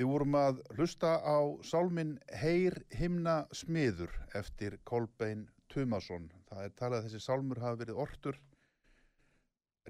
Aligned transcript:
Við 0.00 0.08
vorum 0.08 0.32
að 0.38 0.62
hlusta 0.78 1.08
á 1.20 1.60
sálminn 1.60 2.14
Heyr 2.40 2.72
himna 2.96 3.42
smiður 3.52 4.14
eftir 4.38 4.78
Kolbein 4.88 5.42
Tumason. 5.68 6.30
Það 6.48 6.62
er 6.64 6.72
talað 6.78 6.96
að 6.96 7.04
þessi 7.04 7.20
sálmur 7.26 7.60
hafa 7.60 7.80
verið 7.82 8.00
ortur 8.06 8.38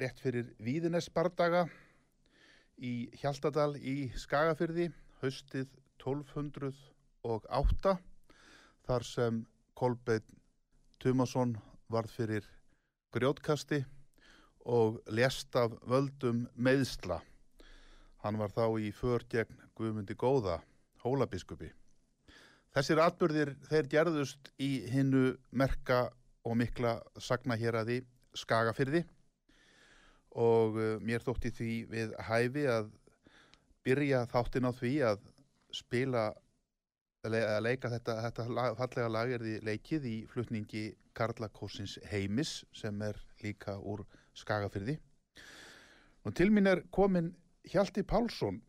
rétt 0.03 0.19
fyrir 0.19 0.51
Víðines 0.59 1.07
bardaga 1.15 1.63
í 2.83 3.07
Hjaltadal 3.23 3.77
í 3.79 4.11
Skagafyrði 4.19 4.89
haustið 5.23 5.71
1208 6.03 7.95
þar 8.91 9.09
sem 9.13 9.41
Kolbein 9.79 10.27
Tumason 10.99 11.55
varð 11.87 12.19
fyrir 12.19 12.51
grjótkasti 13.15 13.85
og 14.67 14.99
lest 15.07 15.55
af 15.55 15.79
völdum 15.87 16.49
meðsla. 16.59 17.23
Hann 18.27 18.43
var 18.43 18.51
þá 18.51 18.67
í 18.83 18.91
för 18.91 19.23
gegn 19.31 19.70
Guðmundi 19.81 20.17
Góða, 20.21 20.59
hólabiskupi. 21.01 21.71
Þessir 22.75 23.01
atbyrðir 23.03 23.55
þeir 23.67 23.89
gerðust 23.91 24.53
í 24.61 24.85
hinnu 24.93 25.33
merka 25.51 26.11
og 26.45 26.59
mikla 26.61 26.99
sagna 27.19 27.57
hér 27.59 27.81
að 27.81 27.91
því 27.91 27.97
skagafyrði 28.43 29.01
og 30.39 30.79
uh, 30.79 30.93
mér 31.03 31.25
þótti 31.25 31.51
því 31.57 31.73
við 31.91 32.15
hæfi 32.29 32.67
að 32.71 32.93
byrja 33.87 34.23
þáttin 34.31 34.69
á 34.69 34.73
því 34.77 34.93
að 35.09 35.27
spila 35.75 36.29
að 37.27 37.65
leika 37.65 37.91
þetta, 37.93 38.17
þetta 38.29 38.47
fallega 38.79 39.11
lag 39.13 39.33
er 39.35 39.43
því 39.45 39.57
leikið 39.67 40.07
í 40.09 40.17
flutningi 40.31 40.85
Karla 41.17 41.51
Kósins 41.53 41.99
heimis 42.09 42.61
sem 42.77 43.03
er 43.05 43.19
líka 43.43 43.77
úr 43.77 44.05
skagafyrði 44.37 44.97
og 46.25 46.37
til 46.37 46.49
mín 46.55 46.71
er 46.71 46.85
komin 46.95 47.33
Hjalti 47.69 48.05
Pálsson 48.07 48.63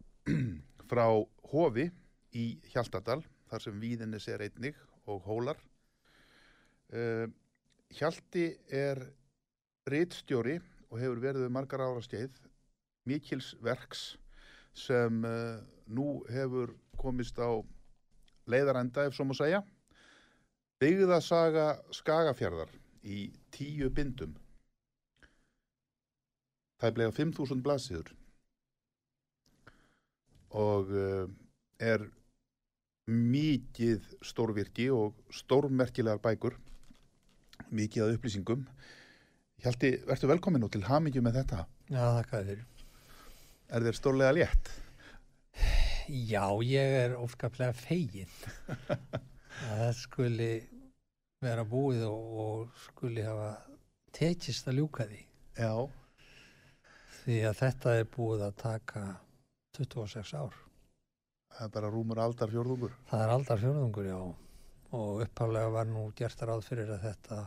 frá 0.91 1.07
Hofi 1.51 1.87
í 2.35 2.45
Hjaltadal 2.73 3.21
þar 3.51 3.63
sem 3.63 3.79
Víðinnes 3.79 4.27
er 4.31 4.43
einnig 4.43 4.75
og 5.07 5.23
Hólar. 5.27 5.59
Uh, 6.91 7.27
Hjalti 7.95 8.49
er 8.67 8.99
reittstjóri 9.87 10.57
og 10.91 10.99
hefur 10.99 11.23
verið 11.23 11.51
margar 11.51 11.83
ára 11.83 12.03
skeið 12.03 12.35
mikils 13.07 13.53
verks 13.63 14.17
sem 14.75 15.23
uh, 15.27 15.63
nú 15.87 16.21
hefur 16.31 16.75
komist 16.99 17.39
á 17.39 17.55
leiðarenda 18.51 19.07
ef 19.07 19.15
svo 19.15 19.27
má 19.27 19.35
segja. 19.37 19.63
Byggðasaga 20.81 21.75
Skagafjörðar 21.93 22.71
í 23.03 23.29
tíu 23.53 23.91
bindum. 23.93 24.33
Það 26.81 26.89
er 26.89 26.97
blega 26.97 27.15
5.000 27.15 27.63
blaðsíður 27.63 28.15
og 30.57 30.91
uh, 30.91 31.29
er 31.81 32.07
mikið 33.11 34.03
stórvirki 34.23 34.89
og 34.93 35.17
stórmerkilegar 35.33 36.21
bækur, 36.23 36.57
mikið 37.71 38.05
að 38.05 38.17
upplýsingum. 38.17 38.65
Hjalti, 39.61 39.95
verður 40.07 40.33
velkomin 40.35 40.65
og 40.65 40.71
til 40.73 40.83
hamingju 40.87 41.23
með 41.23 41.41
þetta. 41.41 41.65
Já, 41.91 42.03
þakka 42.19 42.43
þér. 42.47 42.61
Er 43.71 43.85
þér 43.87 43.97
stórlega 43.97 44.35
létt? 44.35 44.71
Já, 46.11 46.45
ég 46.65 46.95
er 47.05 47.17
óskaplega 47.19 47.75
fegin 47.77 48.31
að 49.69 49.83
það 49.83 49.93
skuli 49.99 50.51
vera 51.41 51.63
búið 51.67 52.03
og, 52.09 52.31
og 52.43 52.81
skuli 52.87 53.23
hafa 53.25 53.53
tekist 54.15 54.67
að 54.67 54.81
ljúka 54.81 55.07
því. 55.07 55.21
Já. 55.61 55.73
Því 57.21 57.37
að 57.47 57.59
þetta 57.61 57.95
er 58.01 58.09
búið 58.15 58.45
að 58.47 58.57
taka 58.63 59.03
26 59.85 60.33
ár. 60.37 60.57
Það 61.51 61.65
er 61.65 61.71
bara 61.73 61.89
rúmur 61.91 62.21
aldar 62.23 62.51
fjórðungur. 62.51 62.93
Það 63.09 63.23
er 63.25 63.33
aldar 63.35 63.61
fjörðungur, 63.61 64.07
já. 64.07 64.19
Og 64.91 65.23
upphálega 65.25 65.71
var 65.71 65.89
nú 65.89 66.05
gert 66.15 66.43
ráð 66.47 66.63
fyrir 66.67 66.91
að 66.91 67.05
þetta 67.07 67.39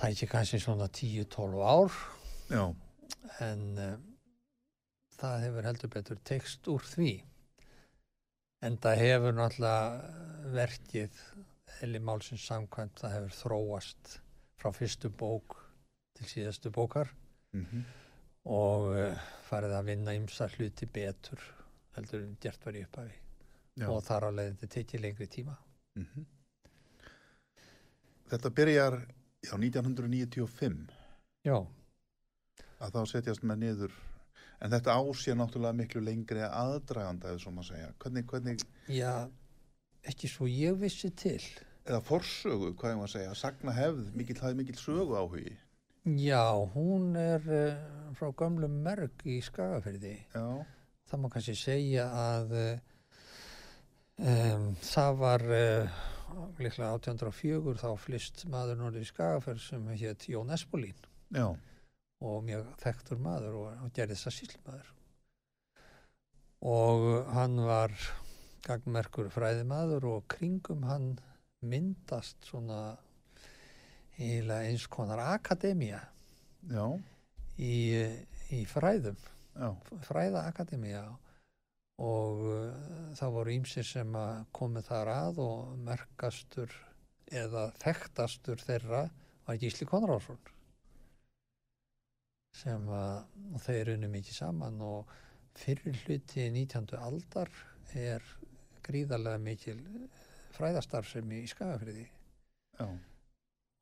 tæki 0.00 0.26
kannski 0.26 0.58
svona 0.58 0.88
10-12 0.88 1.60
ár 1.62 1.96
Já. 2.50 2.64
en 3.44 3.62
uh, 3.78 3.94
það 5.14 5.44
hefur 5.46 5.68
heldur 5.68 5.92
betur 5.94 6.20
tekst 6.26 6.68
úr 6.72 6.84
því. 6.88 7.12
En 8.64 8.78
það 8.80 9.02
hefur 9.04 9.36
náttúrulega 9.36 10.54
verkið 10.54 11.20
Eli 11.84 12.00
Málsins 12.00 12.46
samkvæmt 12.48 13.02
það 13.02 13.16
hefur 13.18 13.36
þróast 13.42 14.16
frá 14.60 14.72
fyrstu 14.72 15.10
bók 15.10 15.58
til 16.16 16.30
síðastu 16.30 16.72
bókar 16.72 17.12
Mm 17.54 17.84
og 18.44 18.88
uh, 18.92 19.26
farið 19.48 19.76
að 19.78 19.90
vinna 19.90 20.14
ymsa 20.16 20.48
hluti 20.56 20.88
betur 20.90 21.42
heldur 21.96 22.24
en 22.24 22.36
gert 22.42 22.64
var 22.66 22.76
í 22.76 22.84
upphafi 22.84 23.14
Já. 23.80 23.88
og 23.90 24.02
þar 24.06 24.28
á 24.28 24.30
leiðandi 24.38 24.70
tekið 24.70 25.04
lengri 25.04 25.28
tíma. 25.30 25.58
Mm 25.98 26.26
Þetta 28.24 28.50
byrjar 28.56 28.94
já, 29.44 29.52
1995 29.52 30.92
Já, 31.44 31.58
að 32.80 32.94
þá 32.96 33.00
setjast 33.10 33.42
með 33.44 33.58
niður 33.60 33.96
en 34.64 34.72
þetta 34.72 34.96
ásér 34.96 35.36
náttúrulega 35.38 35.76
miklu 35.76 36.00
lengri 36.00 36.40
aðdraganda 36.46 37.30
eða 37.30 37.42
svo 37.42 37.52
maður 37.52 37.74
segja. 37.74 37.90
Hvernig, 38.00 38.26
hvernig, 38.30 38.64
já, 38.88 39.28
ekki 40.08 40.30
svo 40.32 40.48
ég 40.48 40.78
vissi 40.80 41.10
til. 41.10 41.40
eða 41.84 42.00
forsögu, 42.00 42.72
hvað 42.80 42.94
ég 42.94 43.00
maður 43.02 43.12
segja, 43.12 43.34
sagna 43.36 43.74
hefð, 43.76 44.08
mikill, 44.16 44.38
það 44.40 44.50
er 44.50 44.58
mikill 44.62 44.80
sögu 44.80 45.18
áhugi. 45.20 45.56
Já, 46.04 46.52
hún 46.74 47.14
er 47.16 47.44
uh, 47.48 48.12
frá 48.16 48.28
gömlum 48.36 48.74
merg 48.84 49.22
í 49.24 49.38
Skagafyrði. 49.44 50.16
Já, 50.34 50.64
Það 51.08 51.20
má 51.22 51.28
kannski 51.32 51.54
segja 51.56 52.04
að 52.16 52.52
um, 54.18 54.66
það 54.84 55.18
var 55.20 55.44
uh, 55.48 56.02
líklega 56.58 56.90
1804 56.96 57.76
þá 57.80 57.88
flist 58.00 58.44
maður 58.52 58.80
norður 58.80 59.04
í 59.04 59.08
Skagafyrð 59.08 59.62
sem 59.64 59.86
hétt 60.00 60.28
Jón 60.32 60.52
Espolín. 60.56 60.98
já, 61.34 61.46
og 62.24 62.44
mjög 62.46 62.68
þekktur 62.80 63.20
maður 63.20 63.56
og, 63.60 63.88
gerði 63.96 64.16
þess 64.16 64.30
að 64.30 64.36
síslmaður. 64.38 64.92
Og 66.64 67.06
hann 67.36 67.58
var 67.68 67.92
gangmerkur 68.64 69.28
fræðimaður 69.32 70.06
og 70.08 70.28
kringum 70.32 70.86
hann 70.88 71.10
myndast 71.64 72.48
svona 72.48 72.96
eiginlega 74.18 74.70
eins 74.70 74.86
konar 74.90 75.20
akademía 75.24 76.00
já, 76.70 76.86
í, 77.58 77.74
í 78.54 78.62
fræðum, 78.70 79.18
já, 79.54 79.68
fræðaakademía. 80.08 81.04
Og 82.04 82.40
uh, 82.50 83.10
það 83.14 83.34
voru 83.36 83.52
ímsir 83.54 83.86
sem 83.86 84.16
að 84.18 84.48
komið 84.56 84.88
þar 84.88 85.10
að 85.12 85.36
og 85.44 85.76
merkastur 85.86 86.72
eða 87.30 87.68
þekktastur 87.78 88.64
þeirra 88.66 89.04
var 89.46 89.60
Gísli 89.62 89.86
Konráðsson. 89.86 90.40
Sem 92.58 92.88
að 92.90 93.62
þeir 93.62 93.92
unni 93.94 94.10
mikið 94.10 94.38
saman 94.40 94.82
og 94.82 95.14
fyrir 95.58 95.94
hluti 96.02 96.48
19. 96.50 96.98
aldar 96.98 97.50
er 97.94 98.26
gríðarlega 98.84 99.40
mikil 99.42 99.78
fræðastarfsemi 100.54 101.42
í 101.44 101.50
Skagafriði 101.50 102.04
já, 102.78 102.86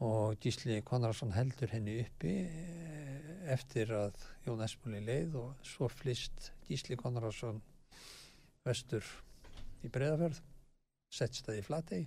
og 0.03 0.39
Gísli 0.43 0.81
Konradsson 0.87 1.33
heldur 1.37 1.71
henni 1.71 2.01
uppi 2.03 2.33
eh, 2.43 3.29
eftir 3.55 3.93
að 3.95 4.19
Jón 4.47 4.63
Espúli 4.65 5.03
leið 5.05 5.37
og 5.39 5.67
svo 5.67 5.89
flist 5.91 6.51
Gísli 6.67 6.99
Konradsson 6.99 7.61
vestur 8.67 9.07
í 9.83 9.91
Breiðafjörð 9.93 10.41
settstæði 11.13 11.63
í 11.63 11.67
Flatey. 11.67 12.07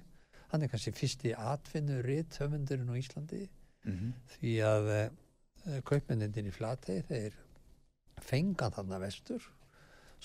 Hann 0.51 0.63
er 0.63 0.71
kannski 0.71 0.94
fyrsti 0.95 1.33
atvinnu 1.36 2.01
ritt 2.06 2.39
höfundurinn 2.42 2.92
á 2.92 3.00
Íslandi 3.00 3.45
mm 3.86 4.13
því 4.36 4.53
að 4.65 4.88
uh, 4.91 5.81
kaupmennindin 5.88 6.50
í 6.50 6.53
Flatey 6.53 7.03
þeir 7.07 7.36
fengan 8.21 8.74
þarna 8.74 9.00
vestur 9.03 9.44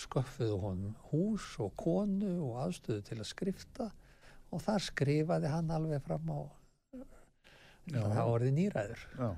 sköffuðu 0.01 0.57
honum 0.63 0.95
hús 1.11 1.53
og 1.61 1.75
konu 1.77 2.33
og 2.49 2.63
aðstöðu 2.65 3.05
til 3.05 3.19
að 3.19 3.29
skrifta 3.29 3.91
og 4.51 4.63
þar 4.65 4.87
skrifaði 4.87 5.53
hann 5.53 5.71
alveg 5.75 6.03
fram 6.07 6.31
á 6.31 6.41
Já. 7.99 8.03
það 8.15 8.31
orði 8.35 8.51
nýræður. 8.57 9.05
Já, 9.19 9.29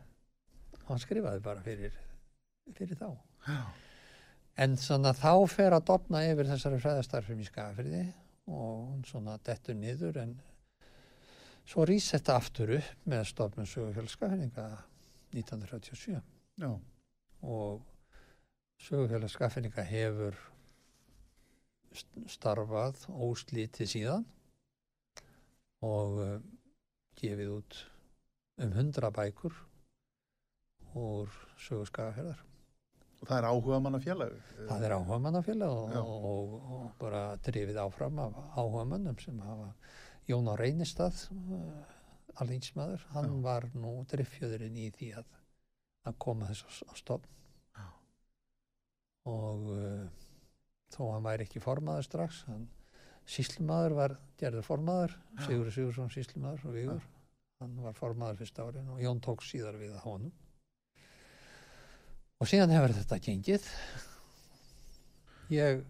hann 0.89 1.03
skrifaði 1.03 1.43
bara 1.45 1.63
fyrir, 1.65 1.95
fyrir 2.77 2.99
þá. 3.01 3.09
Já, 3.49 3.61
en 4.67 4.77
svona 4.77 5.13
þá 5.17 5.33
fer 5.51 5.73
að 5.77 5.87
dopna 5.89 6.25
yfir 6.29 6.51
þessari 6.51 6.81
fræðastarfum 6.83 7.41
í 7.41 7.47
Skagafyrði 7.49 8.03
og 8.53 9.07
svona 9.09 9.39
dettur 9.47 9.79
niður 9.79 10.19
en 10.25 10.35
svo 11.65 11.85
rís 11.89 12.09
þetta 12.13 12.37
aftur 12.41 12.75
upp 12.77 13.07
með 13.09 13.25
stofnum 13.31 13.69
sögufélagskafninga 13.71 14.67
1937 15.33 16.19
já, 16.61 16.71
og 17.43 17.85
sögufélagskafninga 18.83 19.85
hefur 19.87 20.37
st- 21.95 22.27
starfað 22.35 23.07
óslítið 23.15 23.91
síðan 23.95 24.27
og 25.87 26.19
uh, 26.23 26.35
gefið 27.19 27.55
út 27.57 27.79
um 28.61 28.73
hundra 28.77 29.11
bækur 29.15 29.55
úr 30.99 31.31
sögu 31.57 31.87
Skagafjörðar 31.89 32.43
og 33.23 33.29
það 33.31 33.37
er 33.39 33.47
áhuga 33.47 33.79
manna 33.83 33.99
fjallag. 34.03 34.33
Það 34.67 34.85
er 34.87 34.95
áhuga 34.97 35.19
mannafélag 35.23 35.75
og, 35.79 35.93
Já. 35.95 36.01
og, 36.03 36.55
og 36.75 36.87
bara 36.99 37.21
drifið 37.47 37.79
áfram 37.85 38.19
af 38.19 38.41
áhuga 38.59 38.87
mannum 38.91 39.19
sem 39.23 39.39
hafa 39.47 39.69
Jón 40.27 40.51
á 40.51 40.55
Reynistað, 40.59 41.21
uh, 41.35 42.41
alþingismæður, 42.43 43.07
hann 43.15 43.31
Já. 43.31 43.39
var 43.47 43.69
nú 43.79 43.95
driffjöðurinn 44.11 44.79
í 44.79 44.89
því 44.95 45.13
að, 45.23 45.31
að 46.11 46.19
koma 46.23 46.51
þess 46.51 46.83
á, 46.87 46.93
stofn. 46.99 47.31
Já. 47.79 47.87
Og 49.31 49.73
uh, 49.77 50.05
þó 50.95 51.03
hann 51.13 51.27
væri 51.27 51.47
ekki 51.47 51.63
formaður 51.63 52.07
strax, 52.07 52.45
hann 52.51 52.69
síslumadur 53.23 53.97
var 53.99 54.19
gerður 54.39 54.67
formaður, 54.67 55.19
Já. 55.39 55.45
Sigur 55.47 55.75
Sigursson 55.75 56.15
síslumaður 56.15 56.71
og 56.71 56.79
Vigur, 56.79 57.11
hann 57.63 57.79
var 57.85 57.95
formaður 57.97 58.43
fyrst 58.43 58.59
árin 58.63 58.91
og 58.93 59.03
Jón 59.03 59.21
tók 59.23 59.45
síðar 59.47 59.79
við 59.81 59.95
að 59.95 60.07
honum. 60.07 60.33
Og 62.43 62.51
síðan 62.51 62.75
hefur 62.75 62.95
þetta 62.97 63.19
gengið. 63.23 63.69
Ég, 65.53 65.83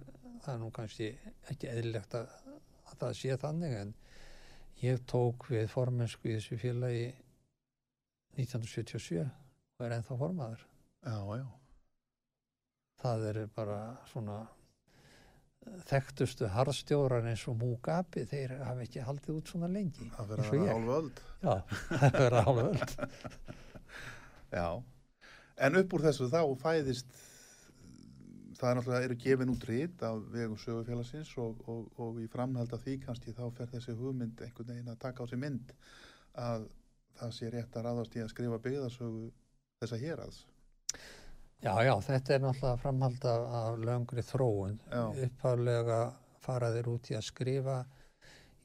það 0.45 0.53
er 0.55 0.61
nú 0.61 0.71
kannski 0.75 1.09
ekki 1.53 1.71
eðlilegt 1.73 2.17
að, 2.19 2.29
að 2.91 2.99
það 3.05 3.19
sé 3.23 3.39
þannig 3.41 3.77
en 3.79 3.95
ég 4.83 5.05
tók 5.09 5.49
við 5.49 5.69
formensku 5.73 6.29
í 6.29 6.37
þessu 6.37 6.59
félagi 6.61 7.07
1977 8.37 9.25
og 9.25 9.87
er 9.87 9.97
ennþá 9.97 10.19
formaður. 10.21 10.67
Já, 11.03 11.17
já, 11.41 11.47
Það 13.03 13.25
er 13.33 13.39
bara 13.57 13.79
svona 14.13 14.43
þekktustu 15.89 16.49
harðstjórar 16.53 17.27
eins 17.31 17.43
og 17.51 17.59
Mugabe, 17.61 18.25
þeir 18.29 18.57
hafa 18.67 18.85
ekki 18.85 19.05
haldið 19.07 19.37
út 19.39 19.53
svona 19.53 19.69
lengi. 19.71 20.09
það 20.17 20.33
verður 20.33 20.57
að 20.59 20.71
hálfa 20.73 20.97
öld. 20.99 21.21
Já, 21.43 21.53
það 21.91 22.17
verður 22.17 22.39
alveg 22.41 22.71
öll. 22.73 23.11
Já, 24.53 24.67
en 25.67 25.79
upp 25.81 25.95
úr 25.97 26.07
þessu 26.09 26.29
þá 26.33 26.41
fæðist, 26.61 27.21
það 28.59 28.69
er 28.69 28.79
náttúrulega, 28.79 29.09
eru 29.09 29.19
gefin 29.23 29.53
út 29.55 29.67
rít 29.71 30.05
af 30.07 30.23
vegum 30.35 30.61
sögufélagsins 30.61 31.33
og, 31.43 31.63
og, 31.71 31.87
og 32.03 32.21
í 32.23 32.29
framhald 32.31 32.75
af 32.75 32.85
því 32.85 32.99
kannski 33.07 33.35
þá 33.37 33.45
fer 33.57 33.71
þessi 33.73 33.97
hugmynd 33.99 34.43
einhvern 34.45 34.75
veginn 34.75 34.93
að 34.93 35.01
taka 35.07 35.25
á 35.25 35.31
sig 35.31 35.41
mynd 35.43 35.73
að 36.39 36.69
það 37.19 37.37
sé 37.39 37.53
rétt 37.53 37.79
að 37.79 37.87
ráðast 37.89 38.17
í 38.17 38.23
að 38.25 38.33
skrifa 38.35 38.61
byggðarsögu 38.67 39.31
þessa 39.83 40.03
héraðs. 40.03 40.43
Já, 41.63 41.75
já, 41.87 41.93
þetta 42.03 42.35
er 42.35 42.41
náttúrulega 42.43 42.79
framhald 42.83 43.25
af, 43.31 43.43
af 43.55 43.77
löngri 43.87 44.23
þróun. 44.27 44.79
Já. 44.91 45.03
Upphaflega 45.27 45.99
fara 46.43 46.71
þeir 46.75 46.89
út 46.91 47.11
í 47.13 47.15
að 47.15 47.27
skrifa 47.29 47.77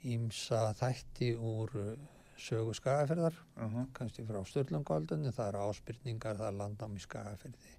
ímsa 0.08 0.62
þætti 0.80 1.28
úr 1.38 1.76
uh, 1.78 1.92
sögu 2.42 2.74
skagaferðar, 2.78 3.38
uh 3.62 3.78
kannski 3.98 4.26
frá 4.26 4.40
Sturlungaldunni, 4.46 5.32
það 5.34 5.52
eru 5.52 5.62
áspyrningar, 5.72 6.38
það 6.42 6.50
er 6.52 6.58
landnám 6.62 6.98
í 6.98 7.04
skagaferði, 7.06 7.76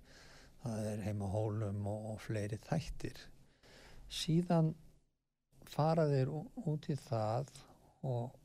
það 0.63 0.87
er 0.93 1.03
heima 1.07 1.31
hólum 1.35 1.87
og, 1.91 2.09
og 2.15 2.21
fleiri 2.23 2.59
þættir. 2.69 3.19
Síðan 4.11 4.73
fara 5.69 6.07
þeir 6.11 6.31
ú- 6.33 6.49
út 6.71 6.89
í 6.91 6.97
það 7.09 7.51
og 8.07 8.39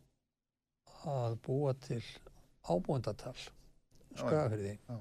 að 1.10 1.38
búa 1.46 1.74
til 1.86 2.02
ábúendatal 2.70 3.38
skagaferði. 4.18 4.78
já. 4.90 4.98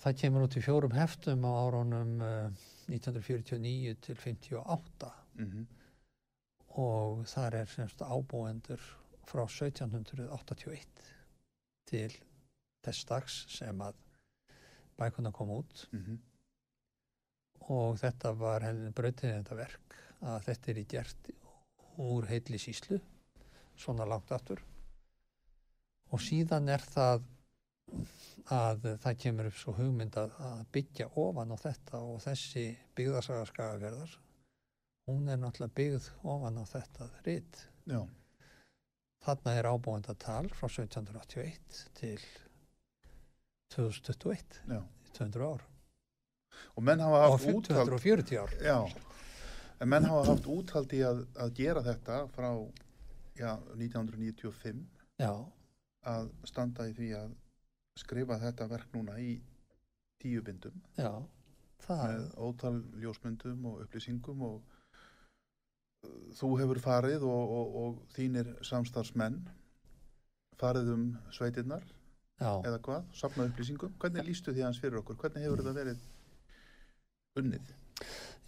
Það 0.00 0.16
kemur 0.22 0.46
út 0.46 0.56
í 0.56 0.62
fjórum 0.64 0.94
heftum 0.96 1.44
á 1.44 1.52
árunum 1.60 2.12
uh, 2.24 2.68
1949 2.88 3.98
til 4.06 4.16
58 4.16 5.10
mhm, 5.42 5.66
og 6.80 7.26
þar 7.28 7.58
er 7.60 7.68
semst 7.68 8.00
ábúendur 8.00 8.80
frá 9.28 9.42
1781 9.44 11.10
til 11.90 12.10
þess 12.80 13.06
dags 13.10 13.36
sem 13.52 13.82
að 13.84 13.98
bækuna 15.00 15.32
kom 15.36 15.52
út. 15.58 15.84
Mhm, 15.92 16.16
og 17.68 17.98
þetta 18.00 18.32
var 18.38 18.64
henni 18.66 18.92
brautið 18.96 19.36
þetta 19.36 19.58
verk 19.58 19.98
að 20.20 20.46
þetta 20.48 20.72
er 20.72 20.80
í 20.80 20.86
gert 20.94 21.30
úr 22.00 22.28
heilli 22.30 22.58
síslu 22.60 22.98
svona 23.76 24.08
langt 24.08 24.32
aftur. 24.32 24.62
Og 26.10 26.24
síðan 26.24 26.72
er 26.72 26.82
það 26.82 27.28
að 28.50 28.86
það 29.02 29.18
kemur 29.24 29.50
upp 29.50 29.58
svo 29.60 29.74
hugmynd 29.78 30.16
að, 30.20 30.32
að 30.46 30.62
byggja 30.74 31.10
ofan 31.22 31.54
á 31.54 31.56
þetta 31.60 32.00
og 32.06 32.22
þessi 32.24 32.64
byggðarsaga 32.98 33.48
skagaverðar 33.50 34.16
hún 35.10 35.28
er 35.30 35.40
náttúrulega 35.42 35.76
byggð 35.80 36.08
ofan 36.34 36.58
á 36.60 36.64
þetta 36.70 37.10
ritt 37.26 37.66
Þarna 39.20 39.52
er 39.58 39.66
ábúendatal 39.68 40.46
frá 40.56 40.68
1781 40.70 41.80
til 41.98 42.22
2021, 43.74 44.62
já. 44.64 44.80
200 45.12 45.44
ár. 45.44 45.66
Og 46.74 46.86
menn 46.86 47.02
hafa 47.04 47.20
haft 47.34 47.50
úthald, 47.50 47.90
240 47.90 48.38
ár. 48.40 48.54
já, 48.64 48.78
en 49.80 49.88
menn 49.88 50.08
hafa 50.08 50.24
haft 50.32 50.48
úthald 50.48 50.94
í 50.96 51.02
að, 51.04 51.20
að 51.36 51.52
gera 51.60 51.82
þetta 51.84 52.22
frá, 52.32 52.48
já, 53.36 53.52
1995 53.76 54.80
Já, 55.20 55.32
að 56.08 56.32
standa 56.48 56.88
í 56.88 56.96
því 56.96 57.12
að 57.20 57.36
skrifa 58.00 58.38
þetta 58.40 58.68
verk 58.70 58.96
núna 58.96 59.16
í 59.20 59.34
tíu 60.20 60.42
bindum. 60.44 60.76
Já, 60.98 61.12
það, 61.86 62.02
með 62.10 62.26
ótal 62.48 62.74
ljósmyndum 63.02 63.70
og 63.70 63.80
upplýsingum 63.86 64.44
og 64.48 64.58
uh, 64.60 66.20
þú 66.36 66.52
hefur 66.60 66.82
farið 66.84 67.24
og, 67.28 67.56
og, 67.56 67.80
og 67.82 67.98
þínir 68.16 68.52
samstarfsmenn 68.66 69.40
farið 70.60 70.92
um 70.92 71.04
sveitirnar 71.32 71.84
já, 72.40 72.52
eða 72.52 72.78
hvað, 72.84 73.10
safnað 73.16 73.52
upplýsingum? 73.52 73.96
Hvernig 74.00 74.28
lístu 74.28 74.52
því 74.52 74.66
hans 74.66 74.80
fyrir 74.82 75.00
okkur, 75.00 75.18
hvernig 75.22 75.46
hefur 75.46 75.64
þetta 75.64 75.76
verið 75.80 76.08
unnið? 77.40 77.76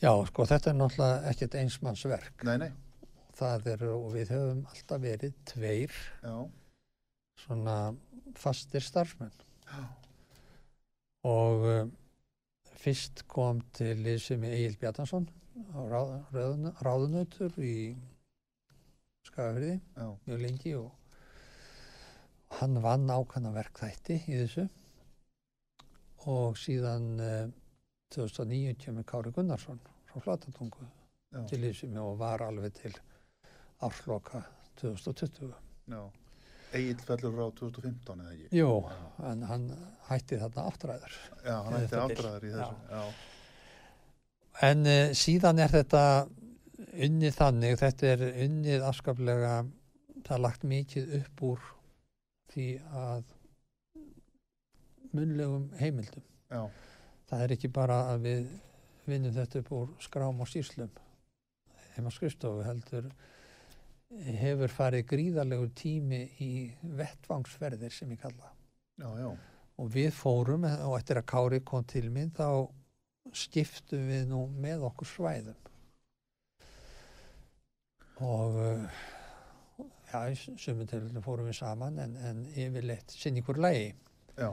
já, 0.02 0.12
sko 0.28 0.48
þetta 0.48 0.72
er 0.72 0.80
náttúrulega 0.80 1.30
ekkert 1.32 1.60
einsmannsverk. 1.62 2.48
Nei, 2.48 2.56
nei, 2.66 2.72
Það 3.32 3.68
er, 3.72 3.82
og 3.88 4.10
við 4.12 4.30
höfum 4.34 4.58
alltaf 4.68 5.00
verið 5.00 5.36
tveir. 5.48 5.94
Já, 6.20 6.34
svona 7.40 7.76
fastir 8.38 8.84
starfsmenn. 8.84 9.32
já, 9.68 9.82
Og 11.24 11.66
um, 11.70 11.92
fyrst 12.82 13.24
kom 13.30 13.60
til 13.76 14.00
liðsum 14.02 14.44
Egil 14.48 14.76
Bjartansson 14.80 15.28
ráð, 15.72 16.16
ráðun, 16.34 16.72
ráðunautur 16.82 17.58
í 17.62 17.94
Skagafyrði. 19.28 19.80
já, 19.96 20.06
mjög 20.26 20.40
lengi 20.42 20.74
og 20.76 20.90
hann 22.58 22.80
vann 22.82 23.10
ákvæmna 23.10 23.52
verkþætti 23.54 24.18
í 24.28 24.38
þessu 24.40 24.66
og 26.32 26.58
síðan 26.60 27.06
eh, 27.20 27.46
2009 28.14 28.74
kemur 28.82 29.06
Kári 29.08 29.32
Gunnarsson 29.34 29.80
frá 30.10 30.20
Flatatungu 30.20 30.84
til 31.48 31.62
þessu 31.64 31.88
og 32.02 32.18
var 32.20 32.44
alveg 32.44 32.74
til 32.76 32.92
ársloka 33.82 34.42
2020. 34.82 35.54
já. 35.88 36.02
Egil 36.72 37.02
fellur 37.04 37.34
frá 37.36 37.46
2015 37.58 38.22
eða 38.22 38.32
ekki? 38.36 38.48
Jú, 38.56 38.68
en 39.30 39.42
hann 39.48 39.66
hætti 40.08 40.38
þarna 40.40 40.64
áttræður. 40.70 41.16
Já, 41.44 41.54
hann 41.66 41.74
Eða 41.76 41.82
ætti 41.82 41.92
það 41.94 42.06
bil. 42.08 42.16
áttræðar 42.16 42.46
í 42.48 42.52
þessu, 42.54 42.76
já, 42.92 43.02
En 44.68 44.86
uh, 44.86 45.12
síðan 45.16 45.58
er 45.64 45.70
þetta 45.72 46.02
unnið 47.06 47.36
þannig, 47.38 47.76
þetta 47.80 48.08
er 48.14 48.24
unnið 48.46 48.82
afskaplega, 48.88 49.52
það 50.26 50.34
er 50.36 50.42
lagt 50.44 50.66
mikið 50.68 51.14
upp 51.22 51.44
úr 51.48 51.62
því 52.52 52.66
að 53.02 53.22
munlegum 55.12 55.70
heimildum. 55.80 56.24
já, 56.52 56.62
Það 57.32 57.42
er 57.46 57.54
ekki 57.56 57.68
bara 57.72 57.96
að 58.12 58.26
við 58.26 58.48
vinnum 59.08 59.32
þetta 59.34 59.62
upp 59.62 59.70
úr 59.72 59.88
skrám 60.04 60.40
og 60.44 60.48
stýrslum 60.50 60.90
heima 61.96 62.12
á 62.12 62.14
skrifstofu 62.14 62.62
heldur 62.66 63.08
hefur 64.42 64.72
farið 64.72 65.06
gríðarlegur 65.12 65.72
tími 65.76 66.22
í 66.44 66.52
vettvangsferðir 66.98 67.94
sem 67.94 68.12
ég 68.12 68.20
kalla. 68.22 68.52
Já, 69.00 69.08
já, 69.18 69.30
og 69.80 69.90
við 69.92 70.12
fórum 70.14 70.66
og 70.68 70.96
eftir 70.98 71.20
að 71.20 71.28
Kári 71.32 71.60
kom 71.64 71.84
til 71.88 72.08
minn 72.12 72.32
þá 72.36 72.68
skiptum 73.32 74.04
við 74.10 74.28
nú 74.30 74.44
með 74.60 74.84
okkur 74.90 75.08
svæðum. 75.08 75.58
Og 78.22 78.58
uh, 78.60 79.02
já, 80.12 80.18
í 80.30 80.86
til 80.90 81.22
fórum 81.24 81.48
við 81.48 81.58
saman 81.58 81.98
en, 82.02 82.16
en 82.20 82.42
yfirleitt 82.52 83.14
sinn 83.16 83.40
ykkur 83.40 83.58
lægi 83.62 83.94
já, 84.36 84.50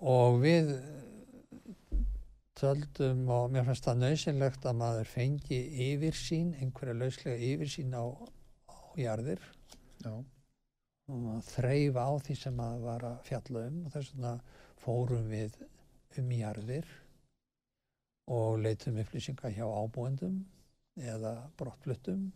og 0.00 0.36
við 0.42 0.74
töldum 2.60 3.24
og 3.32 3.48
mér 3.54 3.64
finnst 3.66 3.86
það 3.88 4.02
nöðsynlegt 4.02 4.66
að 4.68 4.76
maður 4.82 5.08
fengi 5.08 5.60
yfirsýn, 5.88 6.52
einhverja 6.60 6.98
lauslega 6.98 7.48
yfirsýn 7.50 7.96
á 7.96 8.04
jarðir. 9.04 9.42
Já, 10.04 10.12
og 11.10 11.28
að 11.34 11.46
þreyfa 11.50 12.06
á 12.06 12.12
því 12.24 12.36
sem 12.38 12.56
maður 12.56 12.86
var 12.86 13.06
að 13.10 13.20
fjalla 13.28 13.64
um. 13.68 13.78
Og 13.84 13.94
þess 13.94 14.14
vegna 14.14 14.34
fórum 14.80 15.30
við 15.30 15.58
um 16.20 16.34
jarðir 16.34 16.88
og 18.30 18.60
leitum 18.62 19.00
upplýsingar 19.02 19.54
hjá 19.56 19.66
ábúendum 19.66 20.38
eða 21.00 21.34
brottfluttum. 21.58 22.28